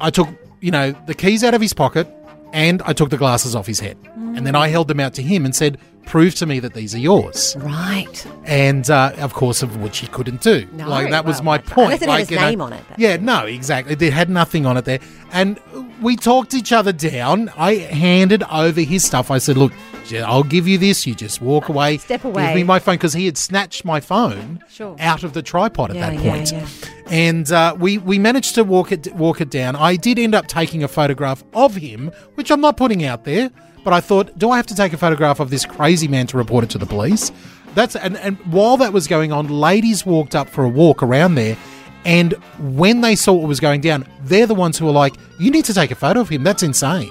I 0.00 0.10
took, 0.10 0.28
you 0.60 0.70
know, 0.70 0.92
the 1.06 1.14
keys 1.14 1.44
out 1.44 1.54
of 1.54 1.60
his 1.60 1.72
pocket 1.72 2.08
and 2.52 2.82
I 2.82 2.92
took 2.92 3.10
the 3.10 3.16
glasses 3.16 3.54
off 3.54 3.66
his 3.66 3.78
head. 3.78 3.96
And 4.16 4.46
then 4.46 4.56
I 4.56 4.68
held 4.68 4.88
them 4.88 5.00
out 5.00 5.14
to 5.14 5.22
him 5.22 5.44
and 5.44 5.54
said, 5.54 5.78
prove 6.06 6.34
to 6.36 6.46
me 6.46 6.58
that 6.60 6.74
these 6.74 6.94
are 6.94 6.98
yours. 6.98 7.56
Right. 7.58 8.26
And 8.44 8.88
uh, 8.90 9.12
of 9.18 9.32
course, 9.34 9.62
of 9.62 9.76
which 9.80 9.98
he 9.98 10.06
couldn't 10.08 10.40
do. 10.40 10.66
No, 10.72 10.88
like 10.88 11.10
that 11.10 11.24
was 11.24 11.36
well, 11.36 11.44
my 11.44 11.56
unless 11.56 11.70
point. 11.72 12.02
it 12.02 12.08
had 12.08 12.18
his 12.20 12.30
you 12.30 12.36
know- 12.38 12.48
name 12.50 12.60
on 12.60 12.72
it, 12.72 12.84
Yeah, 12.96 13.16
no, 13.16 13.46
exactly. 13.46 13.94
It 14.06 14.12
had 14.12 14.28
nothing 14.28 14.66
on 14.66 14.76
it 14.76 14.84
there. 14.84 14.98
And 15.32 15.60
we 16.02 16.16
talked 16.16 16.54
each 16.54 16.72
other 16.72 16.92
down. 16.92 17.50
I 17.56 17.74
handed 17.76 18.42
over 18.50 18.80
his 18.80 19.04
stuff. 19.04 19.30
I 19.30 19.38
said, 19.38 19.56
look, 19.56 19.72
I'll 20.12 20.42
give 20.42 20.66
you 20.66 20.76
this. 20.78 21.06
You 21.06 21.14
just 21.14 21.40
walk 21.40 21.68
away. 21.68 21.98
Step 21.98 22.24
away. 22.24 22.46
Give 22.46 22.56
me 22.56 22.62
my 22.64 22.80
phone 22.80 22.94
because 22.96 23.12
he 23.12 23.26
had 23.26 23.38
snatched 23.38 23.84
my 23.84 24.00
phone 24.00 24.64
Sure. 24.68 24.96
out 24.98 25.22
of 25.22 25.34
the 25.34 25.42
tripod 25.42 25.90
at 25.90 25.96
Yeah, 25.96 26.10
that 26.10 26.24
yeah, 26.24 26.30
point. 26.32 26.52
yeah. 26.52 26.66
And 27.08 27.52
uh, 27.52 27.76
we 27.78 27.98
we 27.98 28.18
managed 28.18 28.54
to 28.56 28.64
walk 28.64 28.90
it 28.90 29.12
walk 29.14 29.40
it 29.40 29.50
down. 29.50 29.76
I 29.76 29.94
did 29.96 30.18
end 30.18 30.34
up 30.34 30.46
taking 30.48 30.82
a 30.82 30.88
photograph 30.88 31.44
of 31.54 31.76
him, 31.76 32.10
which 32.34 32.50
I'm 32.50 32.60
not 32.60 32.76
putting 32.76 33.04
out 33.04 33.24
there. 33.24 33.50
But 33.84 33.92
I 33.94 34.00
thought, 34.00 34.36
do 34.38 34.50
I 34.50 34.56
have 34.56 34.66
to 34.68 34.74
take 34.74 34.92
a 34.92 34.98
photograph 34.98 35.40
of 35.40 35.50
this 35.50 35.64
crazy 35.64 36.06
man 36.08 36.26
to 36.28 36.36
report 36.36 36.64
it 36.64 36.70
to 36.70 36.78
the 36.78 36.86
police? 36.86 37.32
That's 37.74 37.96
and, 37.96 38.16
and 38.18 38.36
while 38.52 38.76
that 38.78 38.92
was 38.92 39.06
going 39.06 39.32
on, 39.32 39.48
ladies 39.48 40.04
walked 40.04 40.34
up 40.34 40.48
for 40.48 40.64
a 40.64 40.68
walk 40.68 41.02
around 41.02 41.36
there, 41.36 41.56
and 42.04 42.32
when 42.58 43.00
they 43.00 43.14
saw 43.16 43.32
what 43.32 43.46
was 43.48 43.60
going 43.60 43.80
down, 43.80 44.06
they're 44.24 44.46
the 44.46 44.54
ones 44.54 44.76
who 44.76 44.86
were 44.86 44.92
like, 44.92 45.14
"You 45.38 45.50
need 45.50 45.64
to 45.66 45.74
take 45.74 45.90
a 45.90 45.94
photo 45.94 46.20
of 46.20 46.28
him. 46.28 46.42
That's 46.42 46.62
insane." 46.62 47.10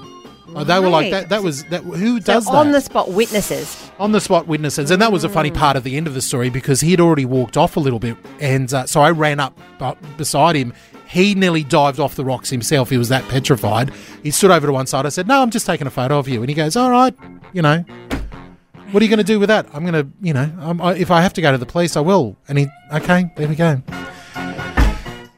Uh, 0.54 0.64
They 0.64 0.78
were 0.80 0.88
like, 0.88 1.10
"That 1.12 1.28
that 1.30 1.42
was 1.42 1.64
that. 1.66 1.82
Who 1.82 2.20
So 2.20 2.34
does 2.34 2.44
that?" 2.44 2.52
on 2.52 2.72
the 2.72 2.80
spot 2.80 3.10
witnesses. 3.10 3.90
on 3.98 4.12
the 4.12 4.20
spot 4.20 4.46
witnesses, 4.46 4.90
and 4.90 5.00
that 5.00 5.12
was 5.12 5.24
a 5.24 5.28
funny 5.28 5.50
part 5.50 5.76
of 5.76 5.84
the 5.84 5.96
end 5.96 6.06
of 6.06 6.12
the 6.14 6.20
story 6.20 6.50
because 6.50 6.80
he 6.82 6.90
had 6.90 7.00
already 7.00 7.24
walked 7.24 7.56
off 7.56 7.76
a 7.76 7.80
little 7.80 7.98
bit, 8.00 8.16
and 8.40 8.72
uh, 8.74 8.84
so 8.86 9.00
I 9.00 9.10
ran 9.12 9.40
up 9.40 9.58
uh, 9.80 9.94
beside 10.18 10.56
him. 10.56 10.72
He 11.10 11.34
nearly 11.34 11.64
dived 11.64 11.98
off 11.98 12.14
the 12.14 12.24
rocks 12.24 12.50
himself. 12.50 12.88
He 12.90 12.96
was 12.96 13.08
that 13.08 13.28
petrified. 13.28 13.90
He 14.22 14.30
stood 14.30 14.52
over 14.52 14.68
to 14.68 14.72
one 14.72 14.86
side. 14.86 15.06
I 15.06 15.08
said, 15.08 15.26
"No, 15.26 15.42
I'm 15.42 15.50
just 15.50 15.66
taking 15.66 15.88
a 15.88 15.90
photo 15.90 16.18
of 16.18 16.28
you," 16.28 16.40
and 16.40 16.48
he 16.48 16.54
goes, 16.54 16.76
"All 16.76 16.90
right, 16.90 17.14
you 17.52 17.62
know." 17.62 17.84
What 18.92 19.02
are 19.02 19.04
you 19.04 19.10
going 19.10 19.18
to 19.18 19.24
do 19.24 19.38
with 19.38 19.48
that? 19.48 19.66
I'm 19.72 19.84
going 19.84 20.04
to, 20.04 20.10
you 20.20 20.32
know, 20.34 20.50
I, 20.80 20.94
if 20.94 21.12
I 21.12 21.20
have 21.20 21.32
to 21.34 21.40
go 21.40 21.52
to 21.52 21.58
the 21.58 21.66
police, 21.66 21.96
I 21.96 22.00
will. 22.00 22.36
And 22.48 22.58
he, 22.58 22.66
okay, 22.92 23.30
there 23.36 23.46
we 23.46 23.54
go. 23.54 23.80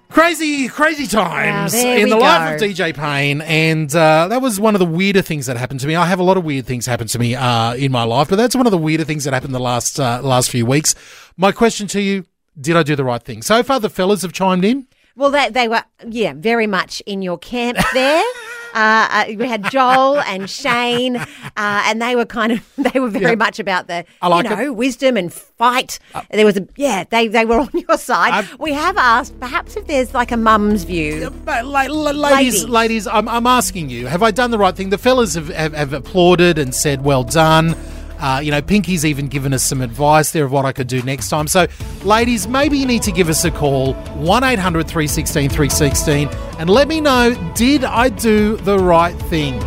Crazy, 0.09 0.69
crazy 0.69 1.07
times 1.07 1.75
in 1.75 2.09
the 2.09 2.17
life 2.17 2.55
of. 2.55 2.69
DJ 2.69 2.95
Payne, 2.95 3.41
and 3.43 3.95
uh, 3.95 4.29
that 4.29 4.43
was 4.43 4.61
one 4.61 4.75
of 4.75 4.79
the 4.79 4.87
weirder 4.87 5.23
things 5.23 5.47
that 5.47 5.57
happened 5.57 5.81
to 5.81 5.87
me. 5.87 5.97
I 5.97 6.05
have 6.07 6.19
a 6.19 6.23
lot 6.23 6.37
of 6.37 6.45
weird 6.45 6.67
things 6.67 6.85
happen 6.85 7.07
to 7.09 7.19
me 7.19 7.35
uh, 7.35 7.75
in 7.75 7.93
my 7.93 8.05
life, 8.05 8.29
but 8.29 8.37
that's 8.37 8.55
one 8.55 8.67
of 8.67 8.73
the 8.73 8.79
weirder 8.79 9.05
things 9.05 9.25
that 9.25 9.33
happened 9.33 9.55
the 9.55 9.59
last 9.61 9.99
uh, 9.99 10.21
last 10.23 10.51
few 10.51 10.67
weeks. 10.67 10.95
My 11.39 11.51
question 11.51 11.87
to 11.89 12.01
you: 12.01 12.27
Did 12.61 12.77
I 12.77 12.83
do 12.83 12.95
the 12.95 13.05
right 13.05 13.23
thing? 13.23 13.41
So 13.41 13.63
far, 13.63 13.81
the 13.81 13.89
fellas 13.89 14.21
have 14.21 14.35
chimed 14.35 14.67
in. 14.67 14.87
Well, 15.17 15.31
they, 15.31 15.51
they 15.51 15.69
were, 15.69 15.85
yeah, 16.09 16.33
very 16.37 16.67
much 16.67 17.03
in 17.07 17.23
your 17.23 17.39
camp 17.39 17.79
there. 17.93 18.23
Uh, 18.75 19.07
uh, 19.11 19.25
we 19.37 19.47
had 19.47 19.71
Joel 19.71 20.19
and 20.21 20.49
Shane, 20.49 21.17
uh, 21.17 21.27
and 21.59 22.01
they 22.01 22.17
were 22.17 22.25
kind 22.25 22.53
of 22.53 22.67
they 22.79 22.99
were 23.01 23.11
very 23.11 23.33
Yeah. 23.33 23.35
much 23.35 23.59
about 23.59 23.87
the 23.87 24.07
like 24.23 24.47
you 24.47 24.51
it. 24.51 24.55
Uh, 24.55 24.63
know 24.63 24.73
wisdom 24.73 25.19
and 25.19 25.31
fight. 25.31 25.99
there 26.31 26.47
was 26.47 26.57
a 26.57 26.67
yeah, 26.77 27.05
they 27.11 27.29
they 27.29 27.45
were 27.45 27.61
on 27.61 27.69
your 27.87 27.99
side. 27.99 28.33
I've- 28.33 28.55
we 28.59 28.73
have 28.73 28.97
asked 28.97 29.39
perhaps 29.39 29.77
if 29.77 29.87
there's 29.89 30.15
like 30.15 30.33
a 30.33 30.39
mum's 30.39 30.85
view. 30.85 31.29
But, 31.45 31.67
la- 31.67 31.83
ladies, 31.83 32.15
Ladies. 32.15 32.65
ladies, 32.65 33.07
I'm, 33.07 33.29
I'm 33.29 33.47
asking 33.47 33.91
you: 33.91 34.07
Have 34.07 34.23
I 34.23 34.31
done 34.31 34.51
the 34.51 34.57
right 34.59 34.75
thing? 34.75 34.89
The 34.89 34.97
fellas 34.97 35.35
have, 35.35 35.49
have, 35.51 35.75
have 35.75 35.93
applauded 35.93 36.57
and 36.57 36.75
said, 36.75 37.05
"Well 37.05 37.25
done." 37.25 37.77
Uh, 38.23 38.39
you 38.39 38.53
know, 38.53 38.63
Pinky's 38.63 39.05
even 39.05 39.27
given 39.27 39.53
us 39.53 39.65
some 39.65 39.83
advice 39.83 40.31
there 40.31 40.45
of 40.45 40.53
what 40.53 40.65
I 40.65 40.71
could 40.73 40.87
do 40.87 41.03
next 41.03 41.29
time. 41.29 41.49
So, 41.49 41.67
ladies, 42.05 42.47
maybe 42.47 42.79
you 42.79 42.87
need 42.87 43.03
to 43.03 43.11
give 43.13 43.29
us 43.29 43.45
a 43.45 43.51
call 43.51 43.95
1 43.95 44.45
800 44.45 44.87
316 44.87 45.49
316 45.51 46.29
and 46.61 46.71
let 46.71 46.87
me 46.87 47.01
know 47.01 47.35
did 47.55 47.83
I 47.85 48.09
do 48.11 48.57
the 48.59 48.79
right 48.79 49.15
thing? 49.23 49.61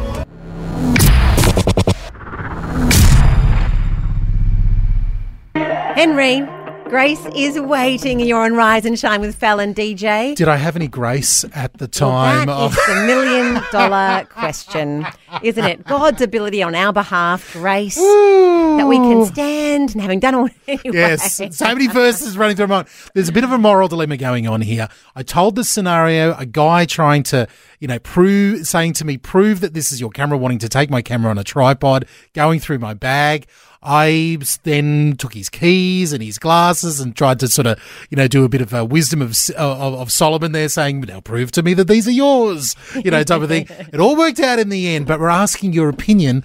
Henry, 5.53 6.41
Grace 6.89 7.25
is 7.35 7.59
waiting. 7.59 8.19
You're 8.19 8.43
on 8.43 8.53
Rise 8.53 8.85
and 8.85 8.97
Shine 8.99 9.21
with 9.21 9.35
Fel 9.35 9.59
and 9.59 9.75
DJ. 9.75 10.35
Did 10.35 10.47
I 10.47 10.57
have 10.57 10.75
any 10.75 10.87
grace 10.87 11.43
at 11.55 11.73
the 11.73 11.85
Well, 11.99 12.11
time? 12.11 12.45
that 12.47 12.53
of- 12.53 12.77
is 12.77 12.85
the 12.85 12.95
million 13.07 13.61
dollar 13.71 14.25
question, 14.29 15.05
isn't 15.43 15.63
it? 15.65 15.85
God's 15.85 16.21
ability 16.21 16.63
on 16.63 16.75
our 16.75 16.93
behalf, 16.93 17.53
grace, 17.53 17.95
that 17.95 18.85
we 18.87 18.97
can 18.97 19.25
stand 19.25 19.93
and 19.93 20.01
having 20.01 20.19
done 20.19 20.35
all 20.35 20.49
anyway. 20.67 20.97
Yes, 20.97 21.35
so 21.35 21.65
many 21.65 21.87
verses 21.87 22.37
running 22.37 22.55
through 22.55 22.67
my 22.67 22.75
mind. 22.77 22.87
There's 23.13 23.29
a 23.29 23.33
bit 23.33 23.43
of 23.43 23.51
a 23.51 23.57
moral 23.57 23.87
dilemma 23.87 24.17
going 24.17 24.47
on 24.47 24.61
here. 24.61 24.87
I 25.15 25.23
told 25.23 25.55
the 25.55 25.63
scenario, 25.63 26.35
a 26.35 26.45
guy 26.45 26.85
trying 26.85 27.23
to, 27.23 27.47
you 27.79 27.87
know, 27.87 27.99
prove, 27.99 28.67
saying 28.67 28.93
to 28.93 29.05
me, 29.05 29.17
prove 29.17 29.59
that 29.61 29.73
this 29.73 29.91
is 29.91 29.99
your 29.99 30.09
camera, 30.09 30.37
wanting 30.37 30.59
to 30.59 30.69
take 30.69 30.89
my 30.89 31.01
camera 31.01 31.31
on 31.31 31.37
a 31.37 31.43
tripod, 31.43 32.07
going 32.33 32.59
through 32.59 32.79
my 32.79 32.93
bag. 32.93 33.47
I 33.87 34.39
then 34.63 35.15
took 35.17 35.35
his 35.35 35.47
keys 35.47 36.11
and 36.11 36.23
his 36.23 36.39
glasses 36.39 36.99
and 36.99 37.15
tried 37.15 37.39
to 37.41 37.47
sort 37.47 37.67
of, 37.67 37.79
you 38.09 38.17
know, 38.17 38.27
do 38.27 38.43
a 38.43 38.49
bit 38.49 38.61
of 38.61 38.73
a 38.73 38.83
wisdom 38.83 39.21
of, 39.21 39.37
of, 39.51 39.93
of 39.93 40.11
Solomon 40.11 40.53
there 40.53 40.69
saying, 40.69 41.01
now 41.01 41.21
prove 41.21 41.51
to 41.51 41.61
me 41.61 41.75
that 41.75 41.87
these 41.87 42.07
are 42.07 42.11
yours, 42.11 42.75
you 42.95 43.11
know, 43.11 43.21
type 43.23 43.43
of 43.43 43.49
thing. 43.49 43.67
It 43.93 43.99
all 43.99 44.15
worked 44.17 44.39
out 44.39 44.57
in 44.57 44.69
the 44.69 44.87
end, 44.95 45.05
but 45.05 45.19
we're 45.25 45.31
asking 45.31 45.73
your 45.73 45.89
opinion. 45.89 46.43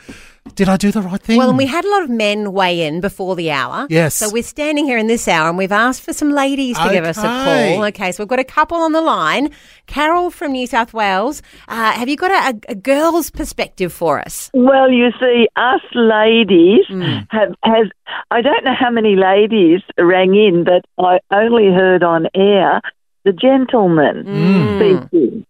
Did 0.54 0.70
I 0.70 0.78
do 0.78 0.90
the 0.90 1.02
right 1.02 1.20
thing? 1.20 1.36
Well, 1.36 1.50
and 1.50 1.58
we 1.58 1.66
had 1.66 1.84
a 1.84 1.90
lot 1.90 2.02
of 2.02 2.08
men 2.08 2.52
weigh 2.54 2.80
in 2.86 3.02
before 3.02 3.36
the 3.36 3.50
hour. 3.50 3.86
Yes. 3.90 4.14
So 4.14 4.30
we're 4.30 4.42
standing 4.42 4.86
here 4.86 4.96
in 4.96 5.06
this 5.06 5.28
hour 5.28 5.50
and 5.50 5.58
we've 5.58 5.70
asked 5.70 6.00
for 6.00 6.14
some 6.14 6.30
ladies 6.30 6.78
to 6.78 6.88
give 6.90 7.04
us 7.04 7.18
a 7.18 7.22
call. 7.22 7.84
Okay, 7.88 8.10
so 8.10 8.22
we've 8.22 8.28
got 8.28 8.38
a 8.38 8.44
couple 8.44 8.78
on 8.78 8.92
the 8.92 9.02
line. 9.02 9.50
Carol 9.86 10.30
from 10.30 10.52
New 10.52 10.66
South 10.66 10.94
Wales. 10.94 11.42
Uh, 11.68 11.92
have 11.92 12.08
you 12.08 12.16
got 12.16 12.30
a, 12.30 12.58
a 12.70 12.74
girl's 12.74 13.30
perspective 13.30 13.92
for 13.92 14.18
us? 14.18 14.50
Well, 14.54 14.90
you 14.90 15.10
see, 15.20 15.46
us 15.56 15.82
ladies 15.94 16.86
have 17.28 17.54
has 17.62 17.88
I 18.30 18.40
don't 18.40 18.64
know 18.64 18.74
how 18.74 18.90
many 18.90 19.16
ladies 19.16 19.82
rang 19.98 20.34
in, 20.34 20.64
but 20.64 20.86
I 20.98 21.18
only 21.30 21.66
heard 21.66 22.02
on 22.02 22.28
air 22.34 22.80
the 23.24 23.32
gentleman 23.32 24.24
speaking, 24.78 25.46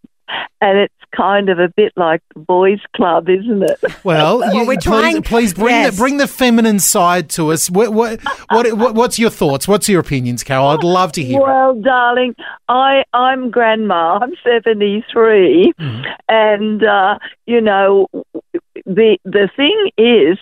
and 0.60 0.78
it's 0.78 0.94
kind 1.16 1.48
of 1.48 1.58
a 1.58 1.68
bit 1.68 1.92
like 1.96 2.22
the 2.34 2.40
boys' 2.40 2.80
club, 2.96 3.28
isn't 3.28 3.62
it? 3.62 3.80
Well, 4.04 4.42
you, 4.54 4.66
we're 4.66 4.74
please, 4.76 4.84
trying- 4.84 5.22
please 5.22 5.54
bring 5.54 5.74
yes. 5.74 5.94
the 5.94 6.00
bring 6.00 6.16
the 6.16 6.26
feminine 6.26 6.78
side 6.78 7.28
to 7.30 7.52
us. 7.52 7.68
What, 7.68 7.92
what, 7.92 8.20
what, 8.50 8.72
what, 8.72 8.94
what's 8.94 9.18
your 9.18 9.30
thoughts? 9.30 9.68
What's 9.68 9.88
your 9.88 10.00
opinions, 10.00 10.42
Carol? 10.42 10.68
I'd 10.68 10.82
love 10.84 11.12
to 11.12 11.22
hear. 11.22 11.38
it. 11.38 11.42
Well, 11.42 11.74
darling, 11.80 12.34
I 12.68 13.04
I'm 13.12 13.50
grandma. 13.50 14.18
I'm 14.22 14.32
seventy 14.42 15.04
three, 15.12 15.72
and 16.28 16.82
uh, 16.82 17.18
you 17.46 17.60
know 17.60 18.06
the 18.86 19.18
the 19.24 19.48
thing 19.56 19.90
is 19.98 20.38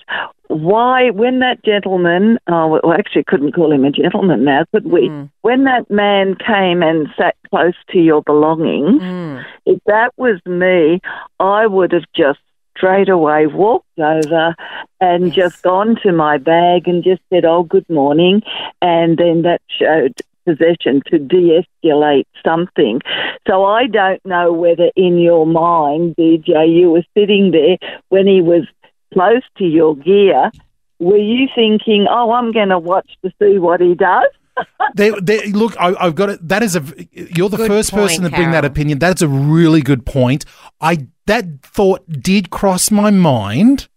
why 0.49 1.11
when 1.11 1.41
that 1.41 1.63
gentleman 1.65 2.39
oh 2.49 2.67
well 2.69 2.93
actually 2.93 3.25
I 3.27 3.31
couldn't 3.31 3.53
call 3.53 3.73
him 3.73 3.85
a 3.85 3.91
gentleman 3.91 4.45
now 4.45 4.65
could 4.73 4.87
we? 4.87 5.09
Hmm. 5.09 5.25
When 5.43 5.65
that 5.65 5.91
man 5.91 6.37
came 6.37 6.83
and 6.83 7.09
sat 7.17 7.37
close 7.51 7.75
to 7.91 7.99
your 7.99 8.23
belongings 8.23 9.03
hmm. 9.03 9.39
if 9.67 9.81
that 9.87 10.13
was 10.17 10.41
me 10.47 11.01
i 11.39 11.67
would 11.67 11.93
have 11.93 12.05
just 12.15 12.41
straight 12.77 13.09
away 13.09 13.47
walked 13.47 13.99
over 13.99 14.55
and 15.01 15.33
just 15.33 15.63
gone 15.63 15.97
to 16.03 16.13
my 16.13 16.39
bag 16.39 16.87
and 16.87 17.05
just 17.05 17.23
said 17.33 17.45
oh 17.45 17.63
good 17.63 17.89
morning 17.91 18.43
and 18.81 19.19
then 19.19 19.43
that 19.43 19.61
showed 19.69 20.15
possession 20.49 21.03
to 21.07 21.19
de-escalate 21.19 22.25
something. 22.45 23.01
So 23.47 23.65
i 23.65 23.87
don't 23.87 24.25
know 24.25 24.53
whether 24.53 24.91
in 24.97 25.19
your 25.19 25.47
mind 25.47 26.15
dj 26.17 26.49
you 26.75 26.91
were 26.91 27.05
sitting 27.17 27.51
there 27.51 27.77
when 28.09 28.27
he 28.27 28.41
was 28.41 28.67
close 29.13 29.43
to 29.59 29.65
your 29.65 29.97
gear, 29.97 30.51
were 30.99 31.17
you 31.17 31.49
thinking, 31.55 32.07
"Oh, 32.11 32.33
I'm 32.33 32.53
going 32.53 32.69
to 32.69 32.79
watch 32.79 33.11
to 33.25 33.31
see 33.41 33.59
what 33.59 33.81
he 33.81 33.95
does"? 33.95 34.29
They, 34.95 35.11
they, 35.23 35.53
look, 35.53 35.77
I, 35.79 35.95
I've 36.01 36.15
got 36.15 36.31
it. 36.31 36.49
That 36.49 36.63
is 36.63 36.75
a. 36.75 36.83
You're 37.13 37.51
the 37.51 37.59
Good 37.59 37.69
first 37.69 37.93
person 37.93 38.23
point, 38.23 38.33
to 38.33 38.37
bring 38.37 38.51
that 38.53 38.65
opinion. 38.65 38.99
That's 38.99 39.23
a 39.23 39.29
really 39.29 39.83
good 39.83 40.05
point. 40.05 40.45
I 40.81 41.07
that 41.27 41.63
thought 41.63 42.09
did 42.09 42.51
cross 42.51 42.91
my 42.91 43.11
mind, 43.11 43.89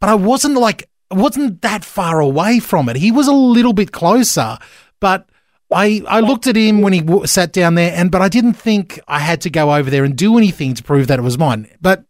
but 0.00 0.08
I 0.08 0.14
wasn't 0.14 0.54
like 0.54 0.88
I 1.10 1.16
wasn't 1.16 1.60
that 1.62 1.84
far 1.84 2.20
away 2.20 2.60
from 2.60 2.88
it. 2.88 2.96
He 2.96 3.10
was 3.10 3.26
a 3.28 3.32
little 3.32 3.72
bit 3.72 3.92
closer, 3.92 4.58
but. 5.00 5.28
I, 5.70 6.02
I 6.08 6.20
looked 6.20 6.46
at 6.46 6.56
him 6.56 6.80
when 6.80 6.94
he 6.94 7.02
w- 7.02 7.26
sat 7.26 7.52
down 7.52 7.74
there, 7.74 7.92
and 7.94 8.10
but 8.10 8.22
I 8.22 8.30
didn't 8.30 8.54
think 8.54 8.98
I 9.06 9.18
had 9.18 9.42
to 9.42 9.50
go 9.50 9.74
over 9.74 9.90
there 9.90 10.02
and 10.02 10.16
do 10.16 10.38
anything 10.38 10.72
to 10.72 10.82
prove 10.82 11.08
that 11.08 11.18
it 11.18 11.22
was 11.22 11.36
mine. 11.36 11.68
But 11.78 12.06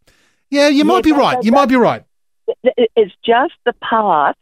yeah, 0.49 0.69
you 0.69 0.85
might 0.85 1.03
be 1.03 1.11
right. 1.11 1.43
You 1.43 1.51
might 1.51 1.69
be 1.69 1.75
right. 1.75 2.05
It- 2.65 2.91
It's 2.97 3.15
just 3.25 3.55
the 3.65 3.73
part 3.75 4.37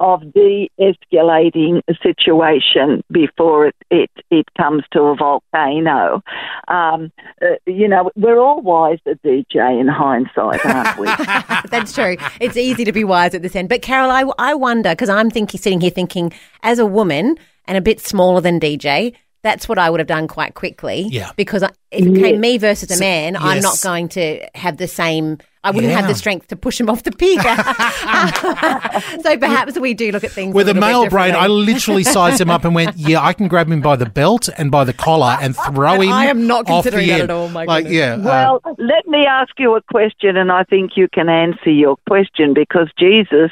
of 0.00 0.32
de-escalating 0.32 1.82
a 1.88 1.94
situation 2.02 3.02
before 3.10 3.66
it 3.66 3.74
it, 3.90 4.10
it 4.30 4.46
comes 4.56 4.82
to 4.92 5.00
a 5.02 5.16
volcano. 5.16 6.22
Um, 6.68 7.10
uh, 7.42 7.56
you 7.66 7.88
know, 7.88 8.10
we're 8.16 8.38
all 8.38 8.60
wise 8.60 8.98
at 9.06 9.22
DJ 9.22 9.80
in 9.80 9.88
hindsight, 9.88 10.64
aren't 10.64 10.98
we? 10.98 11.06
That's 11.70 11.92
true. 11.94 12.16
It's 12.40 12.56
easy 12.56 12.84
to 12.84 12.92
be 12.92 13.04
wise 13.04 13.34
at 13.34 13.42
this 13.42 13.56
end. 13.56 13.68
But 13.68 13.82
Carol, 13.82 14.10
I, 14.10 14.24
I 14.38 14.54
wonder 14.54 14.90
because 14.90 15.08
I'm 15.08 15.30
thinking, 15.30 15.58
sitting 15.58 15.80
here 15.80 15.90
thinking, 15.90 16.32
as 16.62 16.78
a 16.78 16.86
woman 16.86 17.36
and 17.66 17.76
a 17.78 17.80
bit 17.80 18.00
smaller 18.00 18.40
than 18.40 18.60
DJ, 18.60 19.14
that's 19.42 19.68
what 19.68 19.78
I 19.78 19.88
would 19.88 20.00
have 20.00 20.06
done 20.06 20.28
quite 20.28 20.54
quickly. 20.54 21.06
Yeah. 21.10 21.30
Because 21.36 21.62
I- 21.62 21.70
if 21.90 22.04
it 22.06 22.20
came 22.20 22.40
me 22.40 22.58
versus 22.58 22.90
a 22.94 23.00
man, 23.00 23.34
I'm 23.36 23.60
not 23.60 23.80
going 23.82 24.08
to 24.10 24.46
have 24.54 24.76
the 24.76 24.88
same. 24.88 25.38
I 25.68 25.70
wouldn't 25.70 25.92
have 25.92 26.08
the 26.08 26.14
strength 26.14 26.48
to 26.48 26.56
push 26.56 26.80
him 26.80 26.88
off 26.88 27.02
the 27.02 27.12
pig. 27.12 27.40
so 29.22 29.38
perhaps 29.38 29.78
we 29.78 29.92
do 29.92 30.10
look 30.12 30.24
at 30.24 30.30
things 30.30 30.54
With 30.54 30.68
a 30.68 30.72
a 30.72 30.74
little 30.74 30.80
bit 30.80 30.86
male 30.86 31.10
brain, 31.10 31.34
I 31.34 31.46
literally 31.46 32.04
sized 32.16 32.40
him 32.40 32.50
up 32.50 32.64
and 32.64 32.74
went, 32.74 32.96
"Yeah, 32.96 33.22
I 33.22 33.32
can 33.34 33.48
grab 33.48 33.70
him 33.70 33.82
by 33.82 33.96
the 33.96 34.06
belt 34.06 34.48
and 34.56 34.70
by 34.70 34.84
the 34.84 34.94
collar 34.94 35.36
and 35.40 35.54
throw 35.66 36.00
him." 36.00 36.12
I 36.12 36.26
am 36.26 36.46
not 36.46 36.70
off 36.70 36.84
the 36.84 36.90
considering 36.90 37.08
that 37.08 37.20
end." 37.20 37.22
at 37.24 37.30
all, 37.30 37.48
my 37.48 37.64
like, 37.64 37.84
goodness. 37.84 37.98
yeah. 37.98 38.14
uh, 38.14 38.58
Well, 38.62 38.76
let 38.78 39.06
me 39.06 39.26
ask 39.26 39.52
you 39.58 39.74
a 39.76 39.82
question, 39.82 40.36
and 40.36 40.50
I 40.50 40.64
think 40.64 40.96
you 40.96 41.08
can 41.08 41.28
answer 41.28 41.70
your 41.70 41.96
question 42.08 42.54
because 42.54 42.88
Jesus 42.98 43.50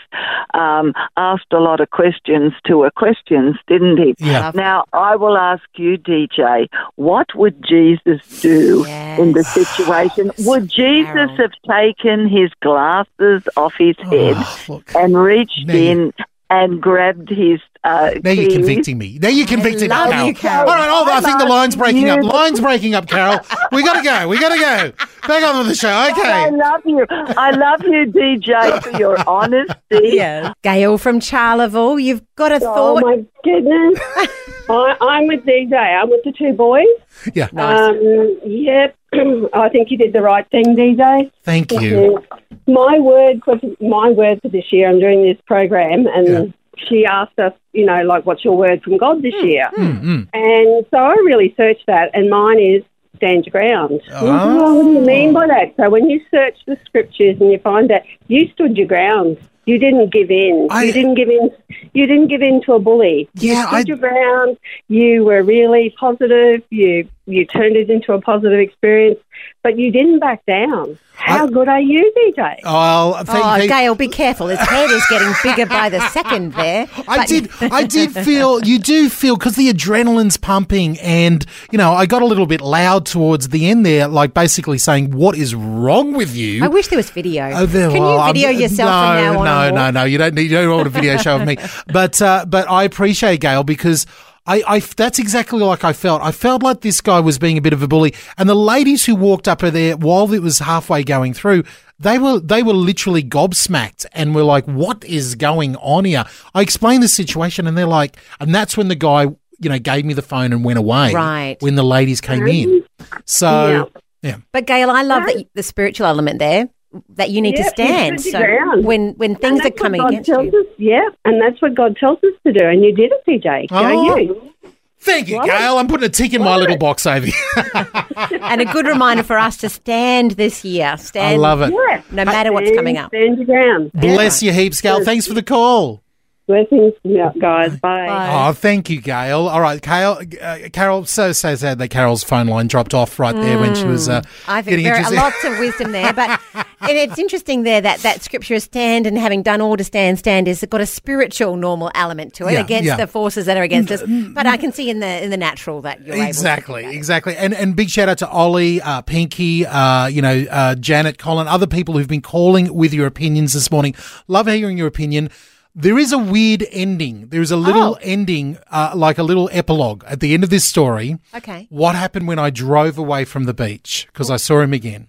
um, 0.54 0.94
asked 1.16 1.52
a 1.52 1.60
lot 1.60 1.80
of 1.80 1.90
questions 1.90 2.52
to 2.66 2.84
a 2.84 2.90
questions, 2.90 3.56
didn't 3.66 3.98
he? 3.98 4.14
Yeah. 4.18 4.52
Now, 4.54 4.84
I 4.92 5.16
will 5.16 5.36
ask 5.36 5.64
you, 5.76 5.98
DJ, 5.98 6.68
what 6.96 7.26
would 7.34 7.62
Jesus 7.62 8.20
do 8.40 8.84
in 9.18 9.32
the 9.32 9.44
situation? 9.44 10.32
would 10.40 10.68
Jesus 10.68 11.30
have 11.36 11.52
taken 11.68 12.05
his 12.28 12.50
glasses 12.62 13.42
off 13.56 13.74
his 13.78 13.96
head 13.98 14.34
oh, 14.36 14.64
look. 14.68 14.94
and 14.94 15.16
reached 15.16 15.66
Now 15.66 15.74
you- 15.74 15.90
in 15.90 16.12
and 16.48 16.80
grabbed 16.80 17.28
his 17.28 17.60
uh, 17.82 18.12
Now 18.22 18.30
you're 18.30 18.50
convicting 18.50 18.98
me. 18.98 19.18
Now 19.20 19.28
you're 19.28 19.46
convicting 19.48 19.88
me, 19.88 19.94
Carol. 19.96 20.26
you, 20.26 20.34
Carol. 20.34 20.68
All 20.70 20.76
right, 20.76 20.88
hold 20.88 21.08
on. 21.08 21.16
I 21.16 21.20
think 21.20 21.38
the 21.40 21.46
line's 21.46 21.74
breaking 21.76 22.08
up. 22.08 22.18
You- 22.22 22.28
Line's 22.28 22.60
breaking 22.60 22.94
up, 22.94 23.08
Carol. 23.08 23.40
We 23.72 23.82
gotta 23.84 24.02
go. 24.02 24.28
We 24.28 24.38
gotta 24.38 24.56
go. 24.58 24.92
Back 25.26 25.42
on 25.44 25.58
with 25.58 25.68
the 25.68 25.74
show. 25.74 26.08
Okay. 26.12 26.22
I 26.32 26.48
love 26.50 26.82
you. 26.84 27.04
I 27.10 27.50
love 27.50 27.82
you, 27.82 28.06
DJ, 28.12 28.82
for 28.82 28.90
your 28.98 29.16
honesty. 29.28 29.74
Yeah. 29.90 30.52
Gail 30.62 30.98
from 30.98 31.20
Charleville, 31.20 32.00
you've 32.02 32.22
got 32.36 32.50
a 32.52 32.56
Oh 32.56 32.60
thought. 32.60 33.02
my 33.02 33.24
goodness! 33.44 34.00
I, 34.68 34.96
I'm 35.00 35.26
with 35.28 35.44
DJ. 35.44 35.74
I'm 35.74 36.10
with 36.10 36.24
the 36.24 36.32
two 36.32 36.52
boys. 36.54 36.86
Yeah. 37.34 37.48
Nice. 37.52 37.78
Um, 37.90 38.38
yep. 38.44 38.95
I 39.52 39.68
think 39.68 39.90
you 39.90 39.98
did 39.98 40.12
the 40.12 40.22
right 40.22 40.48
thing, 40.50 40.64
DJ. 40.76 41.30
Thank 41.44 41.72
you. 41.72 42.22
My 42.66 42.98
word 42.98 43.42
for 43.44 43.60
my 43.80 44.10
word 44.10 44.40
for 44.42 44.48
this 44.48 44.72
year. 44.72 44.88
I'm 44.88 44.98
doing 44.98 45.22
this 45.22 45.40
program, 45.46 46.06
and 46.06 46.52
she 46.88 47.06
asked 47.06 47.38
us, 47.38 47.52
you 47.72 47.86
know, 47.86 48.02
like, 48.02 48.26
what's 48.26 48.44
your 48.44 48.56
word 48.56 48.82
from 48.82 48.98
God 48.98 49.22
this 49.22 49.34
mm. 49.34 49.44
year? 49.44 49.70
Mm, 49.76 50.00
mm, 50.02 50.28
And 50.32 50.86
so 50.90 50.98
I 50.98 51.14
really 51.24 51.54
searched 51.56 51.86
that, 51.86 52.10
and 52.14 52.28
mine 52.28 52.60
is 52.60 52.82
stand 53.16 53.46
your 53.46 53.52
ground. 53.52 54.00
Oh. 54.12 54.24
Well, 54.24 54.76
what 54.76 54.84
do 54.84 54.92
you 54.92 55.00
mean 55.00 55.32
by 55.32 55.46
that? 55.46 55.74
So 55.76 55.88
when 55.88 56.10
you 56.10 56.20
search 56.30 56.58
the 56.66 56.78
scriptures 56.84 57.40
and 57.40 57.50
you 57.50 57.58
find 57.58 57.88
that 57.90 58.04
you 58.28 58.48
stood 58.52 58.76
your 58.76 58.86
ground, 58.86 59.38
you 59.64 59.78
didn't 59.78 60.12
give 60.12 60.30
in. 60.30 60.68
I- 60.70 60.84
you 60.84 60.92
didn't 60.92 61.14
give 61.14 61.28
in. 61.28 61.50
You 61.92 62.06
didn't 62.06 62.28
give 62.28 62.42
in 62.42 62.62
to 62.62 62.74
a 62.74 62.78
bully. 62.78 63.28
Yeah, 63.34 63.52
you 63.52 63.66
stood 63.66 63.74
I- 63.74 63.84
your 63.86 63.96
ground. 63.96 64.58
You 64.88 65.24
were 65.24 65.42
really 65.42 65.94
positive. 65.98 66.62
You 66.70 67.08
you 67.26 67.44
turned 67.44 67.76
it 67.76 67.90
into 67.90 68.12
a 68.12 68.20
positive 68.20 68.58
experience, 68.58 69.18
but 69.62 69.78
you 69.78 69.90
didn't 69.90 70.20
back 70.20 70.44
down. 70.46 70.98
How 71.14 71.46
I- 71.46 71.50
good 71.50 71.66
are 71.66 71.80
you, 71.80 72.12
DJ? 72.14 72.56
Oh, 72.64 73.14
thank, 73.24 73.28
Oh, 73.44 73.56
thank- 73.56 73.70
Gail, 73.70 73.94
be 73.94 74.06
careful. 74.08 74.48
His 74.48 74.58
head 74.60 74.90
is 74.90 75.02
getting 75.08 75.32
bigger 75.42 75.64
by 75.66 75.88
the 75.88 76.00
second 76.10 76.52
there. 76.52 76.86
I 77.08 77.24
did. 77.26 77.50
I 77.60 77.84
did 77.84 78.12
feel. 78.12 78.62
You 78.62 78.78
do 78.78 79.08
feel 79.08 79.36
because 79.36 79.56
the 79.56 79.72
adrenaline's 79.72 80.36
pumping, 80.36 80.98
and 81.00 81.44
you 81.72 81.78
know, 81.78 81.92
I 81.94 82.04
got 82.04 82.20
a 82.20 82.26
little 82.26 82.44
bit 82.46 82.60
loud 82.60 83.06
towards 83.06 83.48
the 83.48 83.68
end 83.70 83.86
there, 83.86 84.08
like 84.08 84.34
basically 84.34 84.76
saying, 84.78 85.12
"What 85.12 85.36
is 85.38 85.54
wrong 85.54 86.12
with 86.12 86.36
you?" 86.36 86.62
I 86.62 86.68
wish 86.68 86.88
there 86.88 86.98
was 86.98 87.08
video. 87.10 87.50
Oh, 87.50 87.64
there- 87.66 87.90
Can 87.90 88.00
well, 88.00 88.16
you 88.16 88.20
I'm- 88.20 88.34
video 88.34 88.50
yourself 88.50 88.90
no, 88.90 88.92
from 88.92 89.34
now 89.34 89.38
on? 89.38 89.74
No, 89.74 89.76
no, 89.84 89.90
no. 89.90 90.04
You 90.04 90.18
don't 90.18 90.34
need. 90.34 90.50
You 90.50 90.58
don't 90.58 90.70
want 90.70 90.86
a 90.86 90.90
video 90.90 91.16
show 91.16 91.36
of 91.36 91.46
me. 91.46 91.56
But 91.92 92.20
uh, 92.20 92.44
but 92.46 92.70
I 92.70 92.84
appreciate 92.84 93.40
Gail 93.40 93.64
because. 93.64 94.06
I, 94.46 94.62
I, 94.66 94.80
that's 94.80 95.18
exactly 95.18 95.60
like 95.60 95.84
I 95.84 95.92
felt. 95.92 96.22
I 96.22 96.30
felt 96.32 96.62
like 96.62 96.80
this 96.80 97.00
guy 97.00 97.20
was 97.20 97.38
being 97.38 97.58
a 97.58 97.60
bit 97.60 97.72
of 97.72 97.82
a 97.82 97.88
bully, 97.88 98.14
and 98.38 98.48
the 98.48 98.54
ladies 98.54 99.04
who 99.04 99.14
walked 99.16 99.48
up 99.48 99.60
there 99.60 99.96
while 99.96 100.32
it 100.32 100.40
was 100.40 100.60
halfway 100.60 101.02
going 101.02 101.34
through, 101.34 101.64
they 101.98 102.18
were 102.18 102.38
they 102.40 102.62
were 102.62 102.74
literally 102.74 103.22
gobsmacked 103.22 104.06
and 104.12 104.34
were 104.34 104.44
like, 104.44 104.64
"What 104.66 105.04
is 105.04 105.34
going 105.34 105.76
on 105.76 106.04
here?" 106.04 106.24
I 106.54 106.62
explained 106.62 107.02
the 107.02 107.08
situation, 107.08 107.66
and 107.66 107.76
they're 107.76 107.86
like, 107.86 108.16
and 108.38 108.54
that's 108.54 108.76
when 108.76 108.88
the 108.88 108.94
guy, 108.94 109.22
you 109.22 109.68
know, 109.68 109.78
gave 109.78 110.04
me 110.04 110.14
the 110.14 110.22
phone 110.22 110.52
and 110.52 110.64
went 110.64 110.78
away. 110.78 111.12
Right. 111.12 111.56
when 111.60 111.74
the 111.74 111.84
ladies 111.84 112.20
came 112.20 112.46
in. 112.46 112.84
So 113.24 113.90
yeah, 114.22 114.38
But 114.52 114.66
Gail, 114.66 114.90
I 114.90 115.02
love 115.02 115.24
that 115.26 115.46
the 115.54 115.62
spiritual 115.62 116.06
element 116.06 116.38
there. 116.38 116.68
That 117.10 117.30
you 117.30 117.40
need 117.40 117.56
to 117.56 117.64
stand. 117.64 118.20
So 118.20 118.38
ground. 118.38 118.84
when 118.84 119.12
when 119.14 119.34
things 119.36 119.64
are 119.64 119.70
coming 119.70 120.00
God 120.00 120.10
against 120.10 120.28
tells 120.30 120.52
you, 120.52 120.60
Us, 120.60 120.66
yeah, 120.78 121.08
and 121.24 121.40
that's 121.40 121.60
what 121.62 121.74
God 121.74 121.96
tells 121.96 122.18
us 122.18 122.32
to 122.46 122.52
do, 122.52 122.64
and 122.66 122.84
you 122.84 122.94
did 122.94 123.12
it, 123.12 123.22
DJ. 123.44 123.68
Go 123.68 123.76
Oh. 123.76 124.16
you. 124.16 124.52
thank 125.00 125.28
you, 125.28 125.36
What? 125.36 125.46
Gail. 125.46 125.78
I'm 125.78 125.86
putting 125.88 126.06
a 126.06 126.10
tick 126.10 126.32
in 126.34 126.42
my 126.42 126.56
little 126.56 126.76
box 126.76 127.06
over 127.06 127.26
here. 127.26 127.34
and 128.42 128.60
a 128.60 128.64
good 128.64 128.86
reminder 128.86 129.22
for 129.22 129.38
us 129.38 129.56
to 129.58 129.68
stand 129.68 130.32
this 130.32 130.64
year. 130.64 130.96
Stand. 130.98 131.26
I 131.34 131.36
love 131.36 131.62
it. 131.62 131.72
Yeah. 131.72 132.02
No 132.10 132.24
matter 132.24 132.52
what's 132.52 132.70
coming 132.74 132.96
up. 132.98 133.10
Stand 133.10 133.36
your 133.38 133.46
ground. 133.46 133.90
Bless 133.94 134.42
you 134.42 134.52
heaps, 134.52 134.80
Gail. 134.80 135.04
Thanks 135.04 135.26
for 135.26 135.34
the 135.34 135.42
call. 135.42 136.02
Blessings, 136.48 136.92
yeah, 137.02 137.32
guys. 137.40 137.76
Bye. 137.80 138.06
Bye. 138.06 138.48
Oh, 138.48 138.52
thank 138.52 138.88
you, 138.88 139.00
Gail. 139.00 139.48
All 139.48 139.60
right, 139.60 139.82
Carol. 139.82 140.18
Uh, 140.40 140.58
Carol, 140.72 141.04
so 141.04 141.32
so 141.32 141.56
sad 141.56 141.80
that 141.80 141.88
Carol's 141.88 142.22
phone 142.22 142.46
line 142.46 142.68
dropped 142.68 142.94
off 142.94 143.18
right 143.18 143.34
there 143.34 143.58
when 143.58 143.74
she 143.74 143.84
was 143.84 144.08
uh, 144.08 144.22
I 144.46 144.62
think 144.62 144.70
getting 144.78 144.84
there 144.84 144.94
are 144.94 144.98
interested. 144.98 145.16
lots 145.16 145.44
of 145.44 145.58
wisdom 145.58 145.90
there, 145.90 146.12
but 146.12 146.40
and 146.88 146.96
it's 146.98 147.18
interesting 147.18 147.62
there 147.62 147.80
that 147.80 148.00
that 148.00 148.22
scripture 148.22 148.54
is 148.54 148.64
stand 148.64 149.06
and 149.06 149.18
having 149.18 149.42
done 149.42 149.60
all 149.60 149.76
to 149.76 149.84
stand, 149.84 150.18
stand 150.18 150.48
is 150.48 150.64
got 150.70 150.80
a 150.80 150.86
spiritual 150.86 151.56
normal 151.56 151.90
element 151.94 152.34
to 152.34 152.46
it 152.48 152.52
Yeah, 152.54 152.60
against 152.60 152.86
yeah. 152.86 152.96
the 152.96 153.06
forces 153.06 153.46
that 153.46 153.56
are 153.56 153.62
against 153.62 153.90
us. 153.92 154.02
But 154.34 154.46
I 154.46 154.56
can 154.56 154.72
see 154.72 154.90
in 154.90 155.00
the 155.00 155.22
in 155.24 155.30
the 155.30 155.36
natural 155.36 155.80
that 155.82 156.00
you're 156.00 156.14
able 156.14 156.24
to 156.24 156.28
Exactly, 156.28 156.84
exactly, 156.96 157.36
and 157.36 157.52
and 157.54 157.74
big 157.76 157.88
shout 157.90 158.08
out 158.08 158.18
to 158.18 158.28
Ollie, 158.28 158.80
uh, 158.80 159.02
Pinky, 159.02 159.66
uh, 159.66 160.06
you 160.06 160.22
know, 160.22 160.44
uh, 160.50 160.74
Janet, 160.76 161.18
Colin, 161.18 161.46
other 161.48 161.66
people 161.66 161.96
who've 161.96 162.08
been 162.08 162.22
calling 162.22 162.72
with 162.74 162.92
your 162.94 163.06
opinions 163.06 163.52
this 163.52 163.70
morning. 163.70 163.94
Love 164.28 164.46
hearing 164.46 164.78
your 164.78 164.86
opinion. 164.86 165.30
There 165.78 165.98
is 165.98 166.10
a 166.10 166.16
weird 166.16 166.64
ending. 166.72 167.28
There 167.28 167.42
is 167.42 167.50
a 167.50 167.56
little 167.56 167.96
Oh. 167.96 167.98
ending, 168.00 168.56
uh, 168.70 168.92
like 168.94 169.18
a 169.18 169.22
little 169.22 169.50
epilogue 169.52 170.04
at 170.06 170.20
the 170.20 170.32
end 170.32 170.42
of 170.42 170.48
this 170.48 170.64
story. 170.64 171.18
Okay. 171.34 171.66
What 171.68 171.94
happened 171.94 172.26
when 172.26 172.38
I 172.38 172.48
drove 172.48 172.96
away 172.96 173.26
from 173.26 173.44
the 173.44 173.52
beach 173.52 174.06
because 174.10 174.30
I 174.30 174.38
saw 174.38 174.60
him 174.62 174.72
again? 174.72 175.08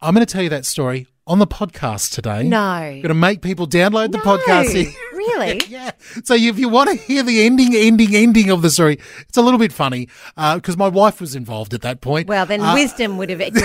I'm 0.00 0.14
going 0.14 0.24
to 0.24 0.32
tell 0.32 0.42
you 0.42 0.48
that 0.50 0.64
story 0.64 1.08
on 1.26 1.40
the 1.40 1.46
podcast 1.46 2.14
today. 2.14 2.44
No. 2.44 2.78
going 2.80 3.02
to 3.02 3.14
make 3.14 3.42
people 3.42 3.66
download 3.66 4.12
the 4.12 4.18
No, 4.18 4.24
podcast. 4.24 4.92
Really? 5.28 5.62
yeah. 5.68 5.92
So 6.24 6.34
if 6.34 6.58
you 6.58 6.68
want 6.68 6.90
to 6.90 6.96
hear 6.96 7.22
the 7.22 7.44
ending, 7.46 7.74
ending, 7.74 8.14
ending 8.14 8.50
of 8.50 8.62
the 8.62 8.70
story, 8.70 8.98
it's 9.28 9.36
a 9.36 9.42
little 9.42 9.58
bit 9.58 9.72
funny 9.72 10.08
because 10.36 10.76
my 10.76 10.88
wife 10.88 11.20
was 11.20 11.34
involved 11.34 11.74
at 11.74 11.82
that 11.82 12.00
point. 12.00 12.28
Well, 12.28 12.46
then 12.46 12.60
Uh, 12.60 12.74
wisdom 12.74 13.16
would 13.18 13.30
have 13.30 13.38
joined 13.40 13.54
it. 13.54 13.64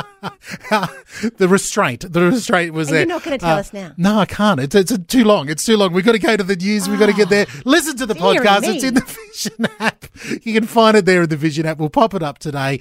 the 1.36 1.48
restraint, 1.48 2.10
the 2.12 2.22
restraint 2.22 2.72
was 2.72 2.88
Are 2.88 2.92
there. 2.92 3.00
You're 3.00 3.08
not 3.08 3.22
gonna 3.22 3.38
tell 3.38 3.56
Uh, 3.56 3.60
us 3.60 3.72
now? 3.72 3.92
No, 3.96 4.18
I 4.18 4.24
can't. 4.26 4.60
It's, 4.60 4.74
it's 4.74 4.96
too 5.06 5.24
long. 5.24 5.48
It's 5.48 5.64
too 5.64 5.76
long. 5.76 5.92
We've 5.92 6.04
got 6.04 6.12
to 6.12 6.18
go 6.18 6.36
to 6.36 6.42
the 6.44 6.56
news. 6.56 6.88
We've 6.88 6.98
got 6.98 7.06
to 7.06 7.12
get 7.12 7.28
there. 7.28 7.46
Listen 7.64 7.96
to 7.98 8.06
the 8.06 8.14
podcast. 8.14 8.62
me. 8.62 8.68
It's 8.76 8.84
in 8.84 8.94
the 8.94 9.00
Vision 9.02 9.66
app. 9.80 10.06
You 10.42 10.52
can 10.54 10.64
find 10.66 10.96
it 10.96 11.04
there 11.04 11.22
in 11.22 11.28
the 11.28 11.36
Vision 11.36 11.66
app. 11.66 11.78
We'll 11.78 11.90
pop 11.90 12.14
it 12.14 12.22
up 12.22 12.38
today. 12.38 12.80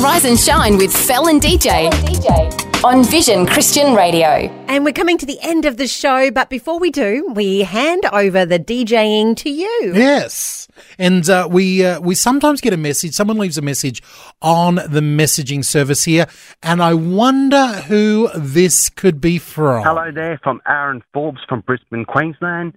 Rise 0.00 0.24
and 0.24 0.38
shine 0.38 0.76
with 0.76 0.92
Fel 0.92 1.26
and 1.28 1.40
DJ. 1.40 2.75
On 2.84 3.02
Vision 3.04 3.46
Christian 3.46 3.94
Radio. 3.94 4.28
And 4.68 4.84
we're 4.84 4.92
coming 4.92 5.18
to 5.18 5.26
the 5.26 5.38
end 5.42 5.64
of 5.64 5.76
the 5.76 5.86
show, 5.86 6.30
but 6.30 6.50
before 6.50 6.78
we 6.78 6.90
do, 6.90 7.32
we 7.34 7.60
hand 7.60 8.04
over 8.12 8.44
the 8.44 8.58
DJing 8.58 9.34
to 9.38 9.50
you. 9.50 9.92
Yes, 9.94 10.68
and 10.98 11.28
uh, 11.28 11.48
we 11.50 11.84
uh, 11.84 12.00
we 12.00 12.14
sometimes 12.14 12.60
get 12.60 12.72
a 12.72 12.76
message. 12.76 13.14
Someone 13.14 13.38
leaves 13.38 13.58
a 13.58 13.62
message 13.62 14.02
on 14.42 14.76
the 14.76 15.00
messaging 15.00 15.64
service 15.64 16.04
here, 16.04 16.26
and 16.62 16.82
I 16.82 16.94
wonder 16.94 17.66
who 17.66 18.28
this 18.36 18.88
could 18.90 19.20
be 19.20 19.38
from. 19.38 19.82
Hello 19.82 20.12
there 20.12 20.38
from 20.42 20.60
Aaron 20.68 21.02
Forbes 21.12 21.40
from 21.48 21.60
Brisbane, 21.60 22.04
Queensland. 22.04 22.74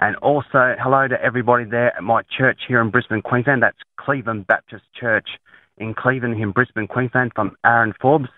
And 0.00 0.14
also 0.16 0.76
hello 0.78 1.08
to 1.08 1.20
everybody 1.20 1.64
there 1.64 1.96
at 1.96 2.04
my 2.04 2.22
church 2.36 2.60
here 2.68 2.80
in 2.80 2.90
Brisbane, 2.90 3.22
Queensland. 3.22 3.62
That's 3.62 3.78
Cleveland 3.96 4.46
Baptist 4.46 4.84
Church 4.98 5.26
in 5.78 5.94
Cleveland 5.94 6.40
in 6.40 6.52
Brisbane, 6.52 6.86
Queensland 6.86 7.32
from 7.34 7.56
Aaron 7.64 7.94
Forbes. 8.00 8.28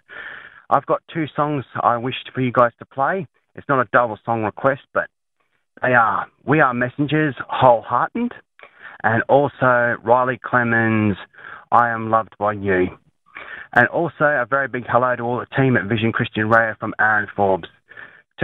I've 0.72 0.86
got 0.86 1.02
two 1.12 1.26
songs 1.34 1.64
I 1.82 1.96
wish 1.96 2.14
for 2.32 2.40
you 2.40 2.52
guys 2.52 2.70
to 2.78 2.86
play. 2.86 3.26
It's 3.56 3.68
not 3.68 3.84
a 3.84 3.88
double 3.92 4.18
song 4.24 4.44
request, 4.44 4.82
but 4.94 5.08
they 5.82 5.94
are 5.94 6.28
We 6.46 6.60
Are 6.60 6.72
Messengers, 6.72 7.34
Wholehearted, 7.48 8.30
and 9.02 9.22
also 9.28 9.96
Riley 10.04 10.38
Clemmons, 10.38 11.16
I 11.72 11.88
Am 11.88 12.08
Loved 12.10 12.36
by 12.38 12.52
You. 12.52 12.86
And 13.74 13.88
also 13.88 14.24
a 14.24 14.46
very 14.48 14.68
big 14.68 14.84
hello 14.88 15.16
to 15.16 15.22
all 15.24 15.40
the 15.40 15.56
team 15.56 15.76
at 15.76 15.86
Vision 15.86 16.12
Christian 16.12 16.48
Radio 16.48 16.76
from 16.78 16.94
Aaron 17.00 17.26
Forbes. 17.34 17.68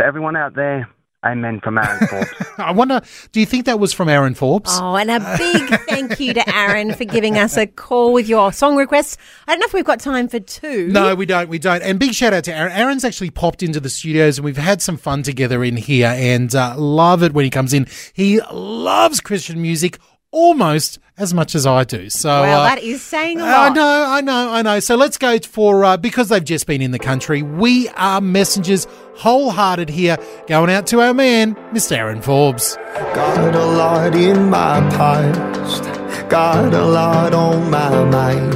To 0.01 0.05
everyone 0.05 0.35
out 0.35 0.57
there, 0.57 0.89
amen 1.25 1.61
from 1.61 1.79
Aaron 1.79 2.07
Forbes. 2.07 2.31
I 2.59 2.73
wonder. 2.73 3.01
Do 3.33 3.41
you 3.41 3.47
think 3.47 3.67
that 3.67 3.79
was 3.79 3.93
from 3.93 4.09
Aaron 4.09 4.35
Forbes? 4.35 4.71
Oh, 4.81 4.97
and 4.97 5.11
a 5.11 5.21
big 5.39 5.81
thank 5.89 6.19
you 6.21 6.35
to 6.35 6.55
Aaron 6.55 6.95
for 6.95 7.05
giving 7.05 7.39
us 7.39 7.57
a 7.57 7.67
call 7.67 8.13
with 8.13 8.29
your 8.29 8.53
song 8.53 8.77
requests. 8.77 9.17
I 9.47 9.53
don't 9.53 9.61
know 9.61 9.67
if 9.67 9.73
we've 9.73 9.85
got 9.85 10.01
time 10.01 10.29
for 10.29 10.41
two. 10.41 10.89
No, 10.89 11.15
we 11.15 11.27
don't. 11.27 11.49
We 11.49 11.59
don't. 11.59 11.83
And 11.83 11.99
big 11.99 12.15
shout 12.15 12.33
out 12.33 12.45
to 12.45 12.55
Aaron. 12.55 12.73
Aaron's 12.73 13.05
actually 13.05 13.31
popped 13.31 13.63
into 13.63 13.81
the 13.81 13.91
studios, 13.91 14.39
and 14.39 14.45
we've 14.45 14.57
had 14.57 14.83
some 14.83 14.97
fun 14.97 15.23
together 15.23 15.63
in 15.65 15.77
here. 15.77 16.15
And 16.17 16.55
uh, 16.55 16.75
love 16.77 17.23
it 17.23 17.33
when 17.33 17.45
he 17.45 17.51
comes 17.51 17.73
in. 17.73 17.87
He 18.13 18.41
loves 18.53 19.21
Christian 19.21 19.61
music 19.61 19.99
almost 20.31 20.99
as 21.19 21.33
much 21.33 21.55
as 21.55 21.67
I 21.67 21.85
do. 21.85 22.11
So 22.11 22.29
Well, 22.29 22.61
uh, 22.61 22.65
that 22.75 22.83
is 22.83 23.03
saying 23.03 23.41
a 23.41 23.45
lot. 23.45 23.71
I 23.71 23.75
know, 23.75 24.05
I 24.09 24.21
know, 24.21 24.53
I 24.53 24.63
know. 24.63 24.81
So 24.81 24.95
let's 24.97 25.17
go 25.17 25.39
for 25.39 25.85
uh, 25.85 25.97
because 25.97 26.29
they've 26.29 26.45
just 26.45 26.67
been 26.67 26.83
in 26.83 26.91
the 26.91 26.99
country. 26.99 27.43
We 27.43 27.89
are 27.91 28.21
messengers, 28.21 28.87
wholehearted 29.15 29.89
here, 29.89 30.19
going 30.47 30.71
out 30.71 30.87
to 30.89 31.01
our 31.01 31.15
man, 31.15 31.55
Mr. 31.73 31.97
Aaron 31.97 32.21
Forbes. 32.21 32.77
Got 33.15 33.55
a 33.55 33.65
lot 33.65 34.15
in 34.15 34.51
my 34.51 34.81
past, 34.91 35.85
got 36.29 36.75
a 36.75 36.85
lot 36.85 37.33
on 37.33 37.71
my 37.71 38.05
mind. 38.05 38.53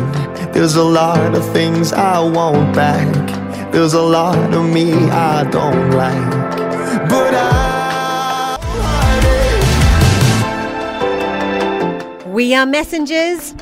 There's 0.55 0.75
a 0.77 0.85
lot 0.85 1.35
of 1.35 1.53
things 1.53 1.93
I 1.93 2.21
want 2.21 2.75
back. 2.75 3.09
There's 3.73 3.95
a 3.95 4.03
lot 4.03 4.53
of 4.53 4.69
me 4.69 4.93
I 4.93 5.45
don't 5.45 5.93
like. 5.93 6.41
But 7.09 7.35
I 7.35 7.60
We 12.41 12.55
are 12.55 12.65
messengers, 12.65 13.55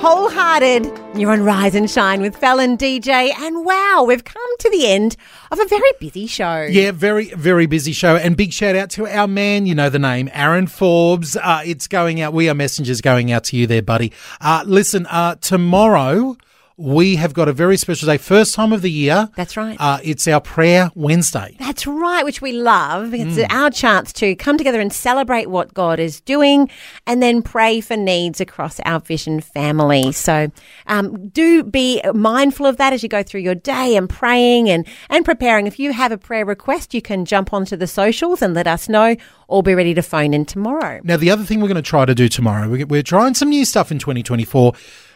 wholehearted. 0.00 0.90
You're 1.14 1.30
on 1.30 1.44
Rise 1.44 1.76
and 1.76 1.88
Shine 1.88 2.20
with 2.20 2.34
Fel 2.34 2.58
and 2.58 2.76
DJ. 2.76 3.32
And 3.32 3.64
wow, 3.64 4.04
we've 4.08 4.24
come 4.24 4.58
to 4.58 4.70
the 4.70 4.88
end 4.88 5.16
of 5.52 5.60
a 5.60 5.64
very 5.66 5.92
busy 6.00 6.26
show. 6.26 6.62
Yeah, 6.62 6.90
very, 6.90 7.26
very 7.34 7.66
busy 7.66 7.92
show. 7.92 8.16
And 8.16 8.36
big 8.36 8.52
shout 8.52 8.74
out 8.74 8.90
to 8.90 9.06
our 9.06 9.28
man, 9.28 9.66
you 9.66 9.76
know 9.76 9.88
the 9.88 10.00
name, 10.00 10.28
Aaron 10.32 10.66
Forbes. 10.66 11.36
Uh, 11.36 11.62
it's 11.64 11.86
going 11.86 12.20
out. 12.20 12.32
We 12.32 12.48
are 12.48 12.54
messengers 12.54 13.00
going 13.00 13.30
out 13.30 13.44
to 13.44 13.56
you 13.56 13.68
there, 13.68 13.82
buddy. 13.82 14.12
Uh, 14.40 14.64
listen, 14.66 15.06
uh, 15.06 15.36
tomorrow 15.36 16.36
we 16.80 17.16
have 17.16 17.34
got 17.34 17.48
a 17.48 17.52
very 17.52 17.76
special 17.76 18.06
day, 18.06 18.16
first 18.18 18.54
time 18.54 18.72
of 18.72 18.82
the 18.82 18.90
year. 18.90 19.28
That's 19.34 19.56
right. 19.56 19.76
Uh, 19.80 19.98
it's 20.04 20.28
our 20.28 20.40
Prayer 20.40 20.90
Wednesday. 20.94 21.56
That's 21.58 21.86
right, 21.88 22.24
which 22.24 22.40
we 22.40 22.52
love. 22.52 23.12
It's 23.12 23.36
Mm. 23.36 23.52
our 23.52 23.68
chance 23.70 24.12
to 24.14 24.36
come 24.36 24.56
together 24.56 24.80
and 24.80 24.92
celebrate 24.92 25.50
what 25.50 25.74
God 25.74 25.98
is 25.98 26.20
doing 26.20 26.70
and 27.04 27.20
then 27.20 27.42
pray 27.42 27.80
for 27.80 27.96
needs 27.96 28.40
across 28.40 28.78
our 28.86 29.00
Vision 29.00 29.40
family. 29.40 30.12
So 30.12 30.52
um, 30.86 31.28
do 31.30 31.64
be 31.64 32.00
mindful 32.14 32.64
of 32.64 32.76
that 32.76 32.92
as 32.92 33.02
you 33.02 33.08
go 33.08 33.24
through 33.24 33.40
your 33.40 33.56
day 33.56 33.96
and 33.96 34.08
praying 34.08 34.70
and, 34.70 34.86
and 35.10 35.24
preparing. 35.24 35.66
If 35.66 35.80
you 35.80 35.92
have 35.92 36.12
a 36.12 36.18
prayer 36.18 36.44
request, 36.46 36.94
you 36.94 37.02
can 37.02 37.24
jump 37.24 37.52
onto 37.52 37.76
the 37.76 37.88
socials 37.88 38.40
and 38.40 38.54
let 38.54 38.68
us 38.68 38.88
know 38.88 39.16
or 39.48 39.64
be 39.64 39.74
ready 39.74 39.94
to 39.94 40.02
phone 40.02 40.32
in 40.32 40.44
tomorrow. 40.44 41.00
Now, 41.02 41.16
the 41.16 41.30
other 41.30 41.42
thing 41.42 41.60
we're 41.60 41.66
going 41.68 41.74
to 41.76 41.82
try 41.82 42.04
to 42.04 42.14
do 42.14 42.28
tomorrow, 42.28 42.68
we- 42.68 42.84
we're 42.84 43.02
trying 43.02 43.34
some 43.34 43.48
new 43.48 43.64
stuff 43.64 43.90
in 43.90 43.98
2024. 43.98 44.74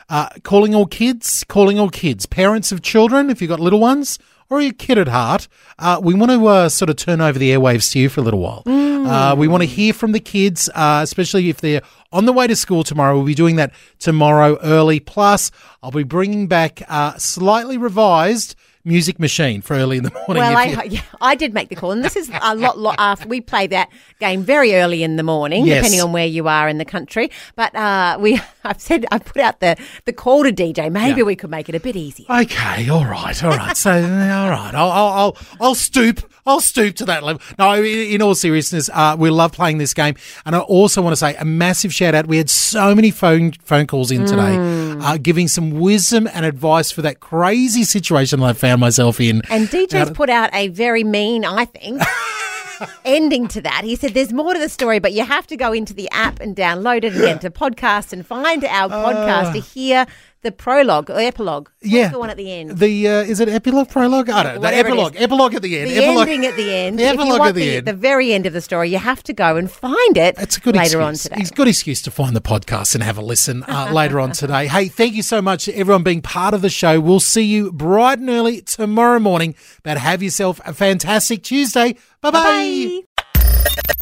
Uh, 0.08 0.28
calling 0.42 0.74
all 0.74 0.86
kids, 0.86 1.44
calling 1.48 1.78
all 1.78 1.90
kids, 1.90 2.26
parents 2.26 2.72
of 2.72 2.82
children, 2.82 3.30
if 3.30 3.40
you've 3.40 3.48
got 3.48 3.60
little 3.60 3.80
ones, 3.80 4.18
or 4.50 4.60
a 4.60 4.70
kid 4.70 4.98
at 4.98 5.08
heart, 5.08 5.48
uh, 5.78 5.98
we 6.02 6.12
want 6.12 6.30
to 6.30 6.46
uh, 6.46 6.68
sort 6.68 6.90
of 6.90 6.96
turn 6.96 7.20
over 7.20 7.38
the 7.38 7.50
airwaves 7.50 7.90
to 7.92 7.98
you 7.98 8.08
for 8.10 8.20
a 8.20 8.22
little 8.22 8.40
while. 8.40 8.62
Uh, 8.66 9.34
we 9.34 9.48
want 9.48 9.62
to 9.62 9.66
hear 9.66 9.92
from 9.92 10.12
the 10.12 10.20
kids, 10.20 10.68
uh, 10.74 11.00
especially 11.02 11.48
if 11.48 11.60
they're 11.60 11.82
on 12.12 12.26
the 12.26 12.32
way 12.32 12.46
to 12.46 12.54
school 12.54 12.84
tomorrow. 12.84 13.16
We'll 13.16 13.24
be 13.26 13.34
doing 13.34 13.56
that 13.56 13.72
tomorrow 13.98 14.58
early. 14.62 15.00
Plus, 15.00 15.50
I'll 15.82 15.90
be 15.90 16.02
bringing 16.04 16.46
back 16.46 16.82
uh, 16.88 17.16
slightly 17.16 17.78
revised 17.78 18.54
music 18.84 19.18
machine 19.20 19.62
for 19.62 19.74
early 19.74 19.96
in 19.96 20.02
the 20.04 20.10
morning. 20.10 20.42
Well, 20.42 20.56
I, 20.58 20.82
yeah, 20.84 21.02
I 21.20 21.34
did 21.34 21.54
make 21.54 21.68
the 21.68 21.76
call, 21.76 21.92
and 21.92 22.04
this 22.04 22.16
is 22.16 22.30
a 22.42 22.54
lot, 22.54 22.78
lot 22.78 22.96
after 22.98 23.28
we 23.28 23.40
play 23.40 23.66
that 23.68 23.88
game 24.18 24.42
very 24.42 24.74
early 24.74 25.02
in 25.02 25.16
the 25.16 25.22
morning, 25.22 25.66
Yes. 25.66 25.78
depending 25.78 26.00
on 26.00 26.12
where 26.12 26.26
you 26.26 26.48
are 26.48 26.68
in 26.68 26.78
the 26.78 26.84
country. 26.84 27.30
But 27.54 27.74
uh, 27.76 28.18
we, 28.20 28.40
I've 28.64 28.80
said, 28.80 29.06
I 29.12 29.18
put 29.18 29.40
out 29.40 29.60
the 29.60 29.76
the 30.04 30.12
call 30.12 30.42
to 30.44 30.52
DJ. 30.52 30.90
Maybe 30.90 31.18
Yeah. 31.20 31.24
we 31.26 31.36
could 31.36 31.50
make 31.50 31.68
it 31.68 31.74
a 31.74 31.80
bit 31.80 31.94
easier. 31.96 32.26
Okay, 32.28 32.88
all 32.88 33.04
right, 33.06 33.42
all 33.44 33.50
right. 33.56 33.76
So, 33.76 33.90
all 33.92 34.50
right, 34.50 34.72
I'll, 34.74 34.90
I'll, 34.90 35.08
I'll, 35.12 35.36
I'll 35.60 35.74
stoop. 35.74 36.28
I'll 36.44 36.60
stoop 36.60 36.96
to 36.96 37.04
that 37.04 37.22
level. 37.22 37.40
No, 37.56 37.74
in, 37.74 37.84
in 38.14 38.20
all 38.22 38.34
seriousness, 38.34 38.90
uh, 38.92 39.14
we 39.16 39.30
love 39.30 39.52
playing 39.52 39.78
this 39.78 39.94
game, 39.94 40.16
and 40.44 40.56
I 40.56 40.58
also 40.58 41.00
want 41.00 41.12
to 41.12 41.16
say 41.16 41.36
a 41.36 41.44
massive 41.44 41.94
shout 41.94 42.16
out. 42.16 42.26
We 42.26 42.38
had 42.38 42.50
so 42.50 42.96
many 42.96 43.12
phone 43.12 43.52
phone 43.62 43.86
calls 43.86 44.10
in 44.10 44.26
today, 44.26 44.56
uh, 45.04 45.18
giving 45.18 45.46
some 45.46 45.70
wisdom 45.78 46.26
and 46.32 46.44
advice 46.44 46.90
for 46.90 47.02
that 47.02 47.20
crazy 47.20 47.84
situation 47.84 48.40
that 48.40 48.46
I 48.46 48.52
found 48.54 48.71
myself 48.76 49.20
in. 49.20 49.42
And 49.50 49.68
DJ's 49.68 50.10
put 50.10 50.30
out 50.30 50.50
a 50.52 50.68
very 50.68 51.04
mean, 51.04 51.44
I 51.44 51.64
think. 51.64 52.02
Ending 53.04 53.46
to 53.48 53.60
that, 53.62 53.84
he 53.84 53.94
said, 53.94 54.12
"There's 54.12 54.32
more 54.32 54.54
to 54.54 54.58
the 54.58 54.68
story, 54.68 54.98
but 54.98 55.12
you 55.12 55.24
have 55.24 55.46
to 55.48 55.56
go 55.56 55.72
into 55.72 55.94
the 55.94 56.08
app 56.10 56.40
and 56.40 56.56
download 56.56 57.04
it 57.04 57.12
and 57.12 57.20
get 57.20 57.44
into 57.44 57.50
podcast 57.50 58.12
and 58.12 58.26
find 58.26 58.64
our 58.64 58.88
podcast 58.88 59.52
to 59.52 59.58
ah. 59.60 59.62
hear 59.62 60.06
the 60.42 60.52
prologue 60.52 61.08
or 61.08 61.18
epilogue. 61.18 61.68
What's. 61.80 61.92
Yeah. 61.92 62.08
the 62.08 62.18
one 62.18 62.28
at 62.30 62.36
the 62.36 62.52
end. 62.52 62.78
The 62.78 63.08
uh, 63.08 63.10
is 63.22 63.40
it 63.40 63.48
epilogue 63.48 63.88
prologue? 63.88 64.28
I 64.28 64.42
don't 64.42 64.54
know. 64.54 64.60
The 64.60 64.66
Whatever 64.66 64.88
it 64.88 64.92
is. 64.92 64.98
epilogue. 64.98 65.16
Epilogue 65.16 65.54
at 65.54 65.62
the 65.62 65.78
end. 65.78 65.90
the 65.90 65.96
epilogue. 65.96 66.28
ending 66.28 66.46
at 66.50 66.56
the 66.56 66.74
end. 66.74 66.98
The 66.98 67.04
epilogue 67.04 67.40
at 67.40 67.54
the 67.54 67.60
the, 67.60 67.76
end. 67.76 67.86
the 67.86 67.92
very 67.92 68.32
end 68.32 68.46
of 68.46 68.52
the 68.52 68.60
story, 68.60 68.90
you 68.90 68.98
have 68.98 69.22
to 69.24 69.32
go 69.32 69.56
and 69.56 69.70
find 69.70 70.16
it 70.16 70.34
It's 70.38 70.56
a 70.56 70.60
good 70.60 70.74
later 70.76 71.00
excuse. 71.00 71.04
on 71.04 71.14
today. 71.14 71.36
It's 71.42 71.50
a 71.50 71.54
good 71.54 71.68
excuse 71.68 72.02
to 72.02 72.10
find 72.10 72.34
the 72.36 72.40
podcast 72.40 72.94
and 72.94 73.02
have 73.04 73.18
a 73.18 73.22
listen 73.22 73.62
uh, 73.64 73.90
later 73.94 74.18
on 74.20 74.32
today. 74.32 74.66
Hey, 74.66 74.88
thank 74.88 75.14
you 75.14 75.22
so 75.22 75.40
much 75.40 75.64
to 75.66 75.74
everyone 75.74 76.02
being 76.02 76.22
part 76.22 76.54
of 76.54 76.60
the 76.62 76.70
show. 76.70 77.00
We'll 77.00 77.20
see 77.20 77.42
you 77.44 77.70
bright 77.72 78.18
and 78.18 78.28
early 78.28 78.60
tomorrow 78.62 79.20
morning. 79.20 79.54
But 79.84 79.98
have 79.98 80.22
yourself 80.22 80.60
a 80.64 80.74
fantastic 80.74 81.42
Tuesday. 81.44 81.96
Bye 82.20 82.30
bye. 82.30 84.01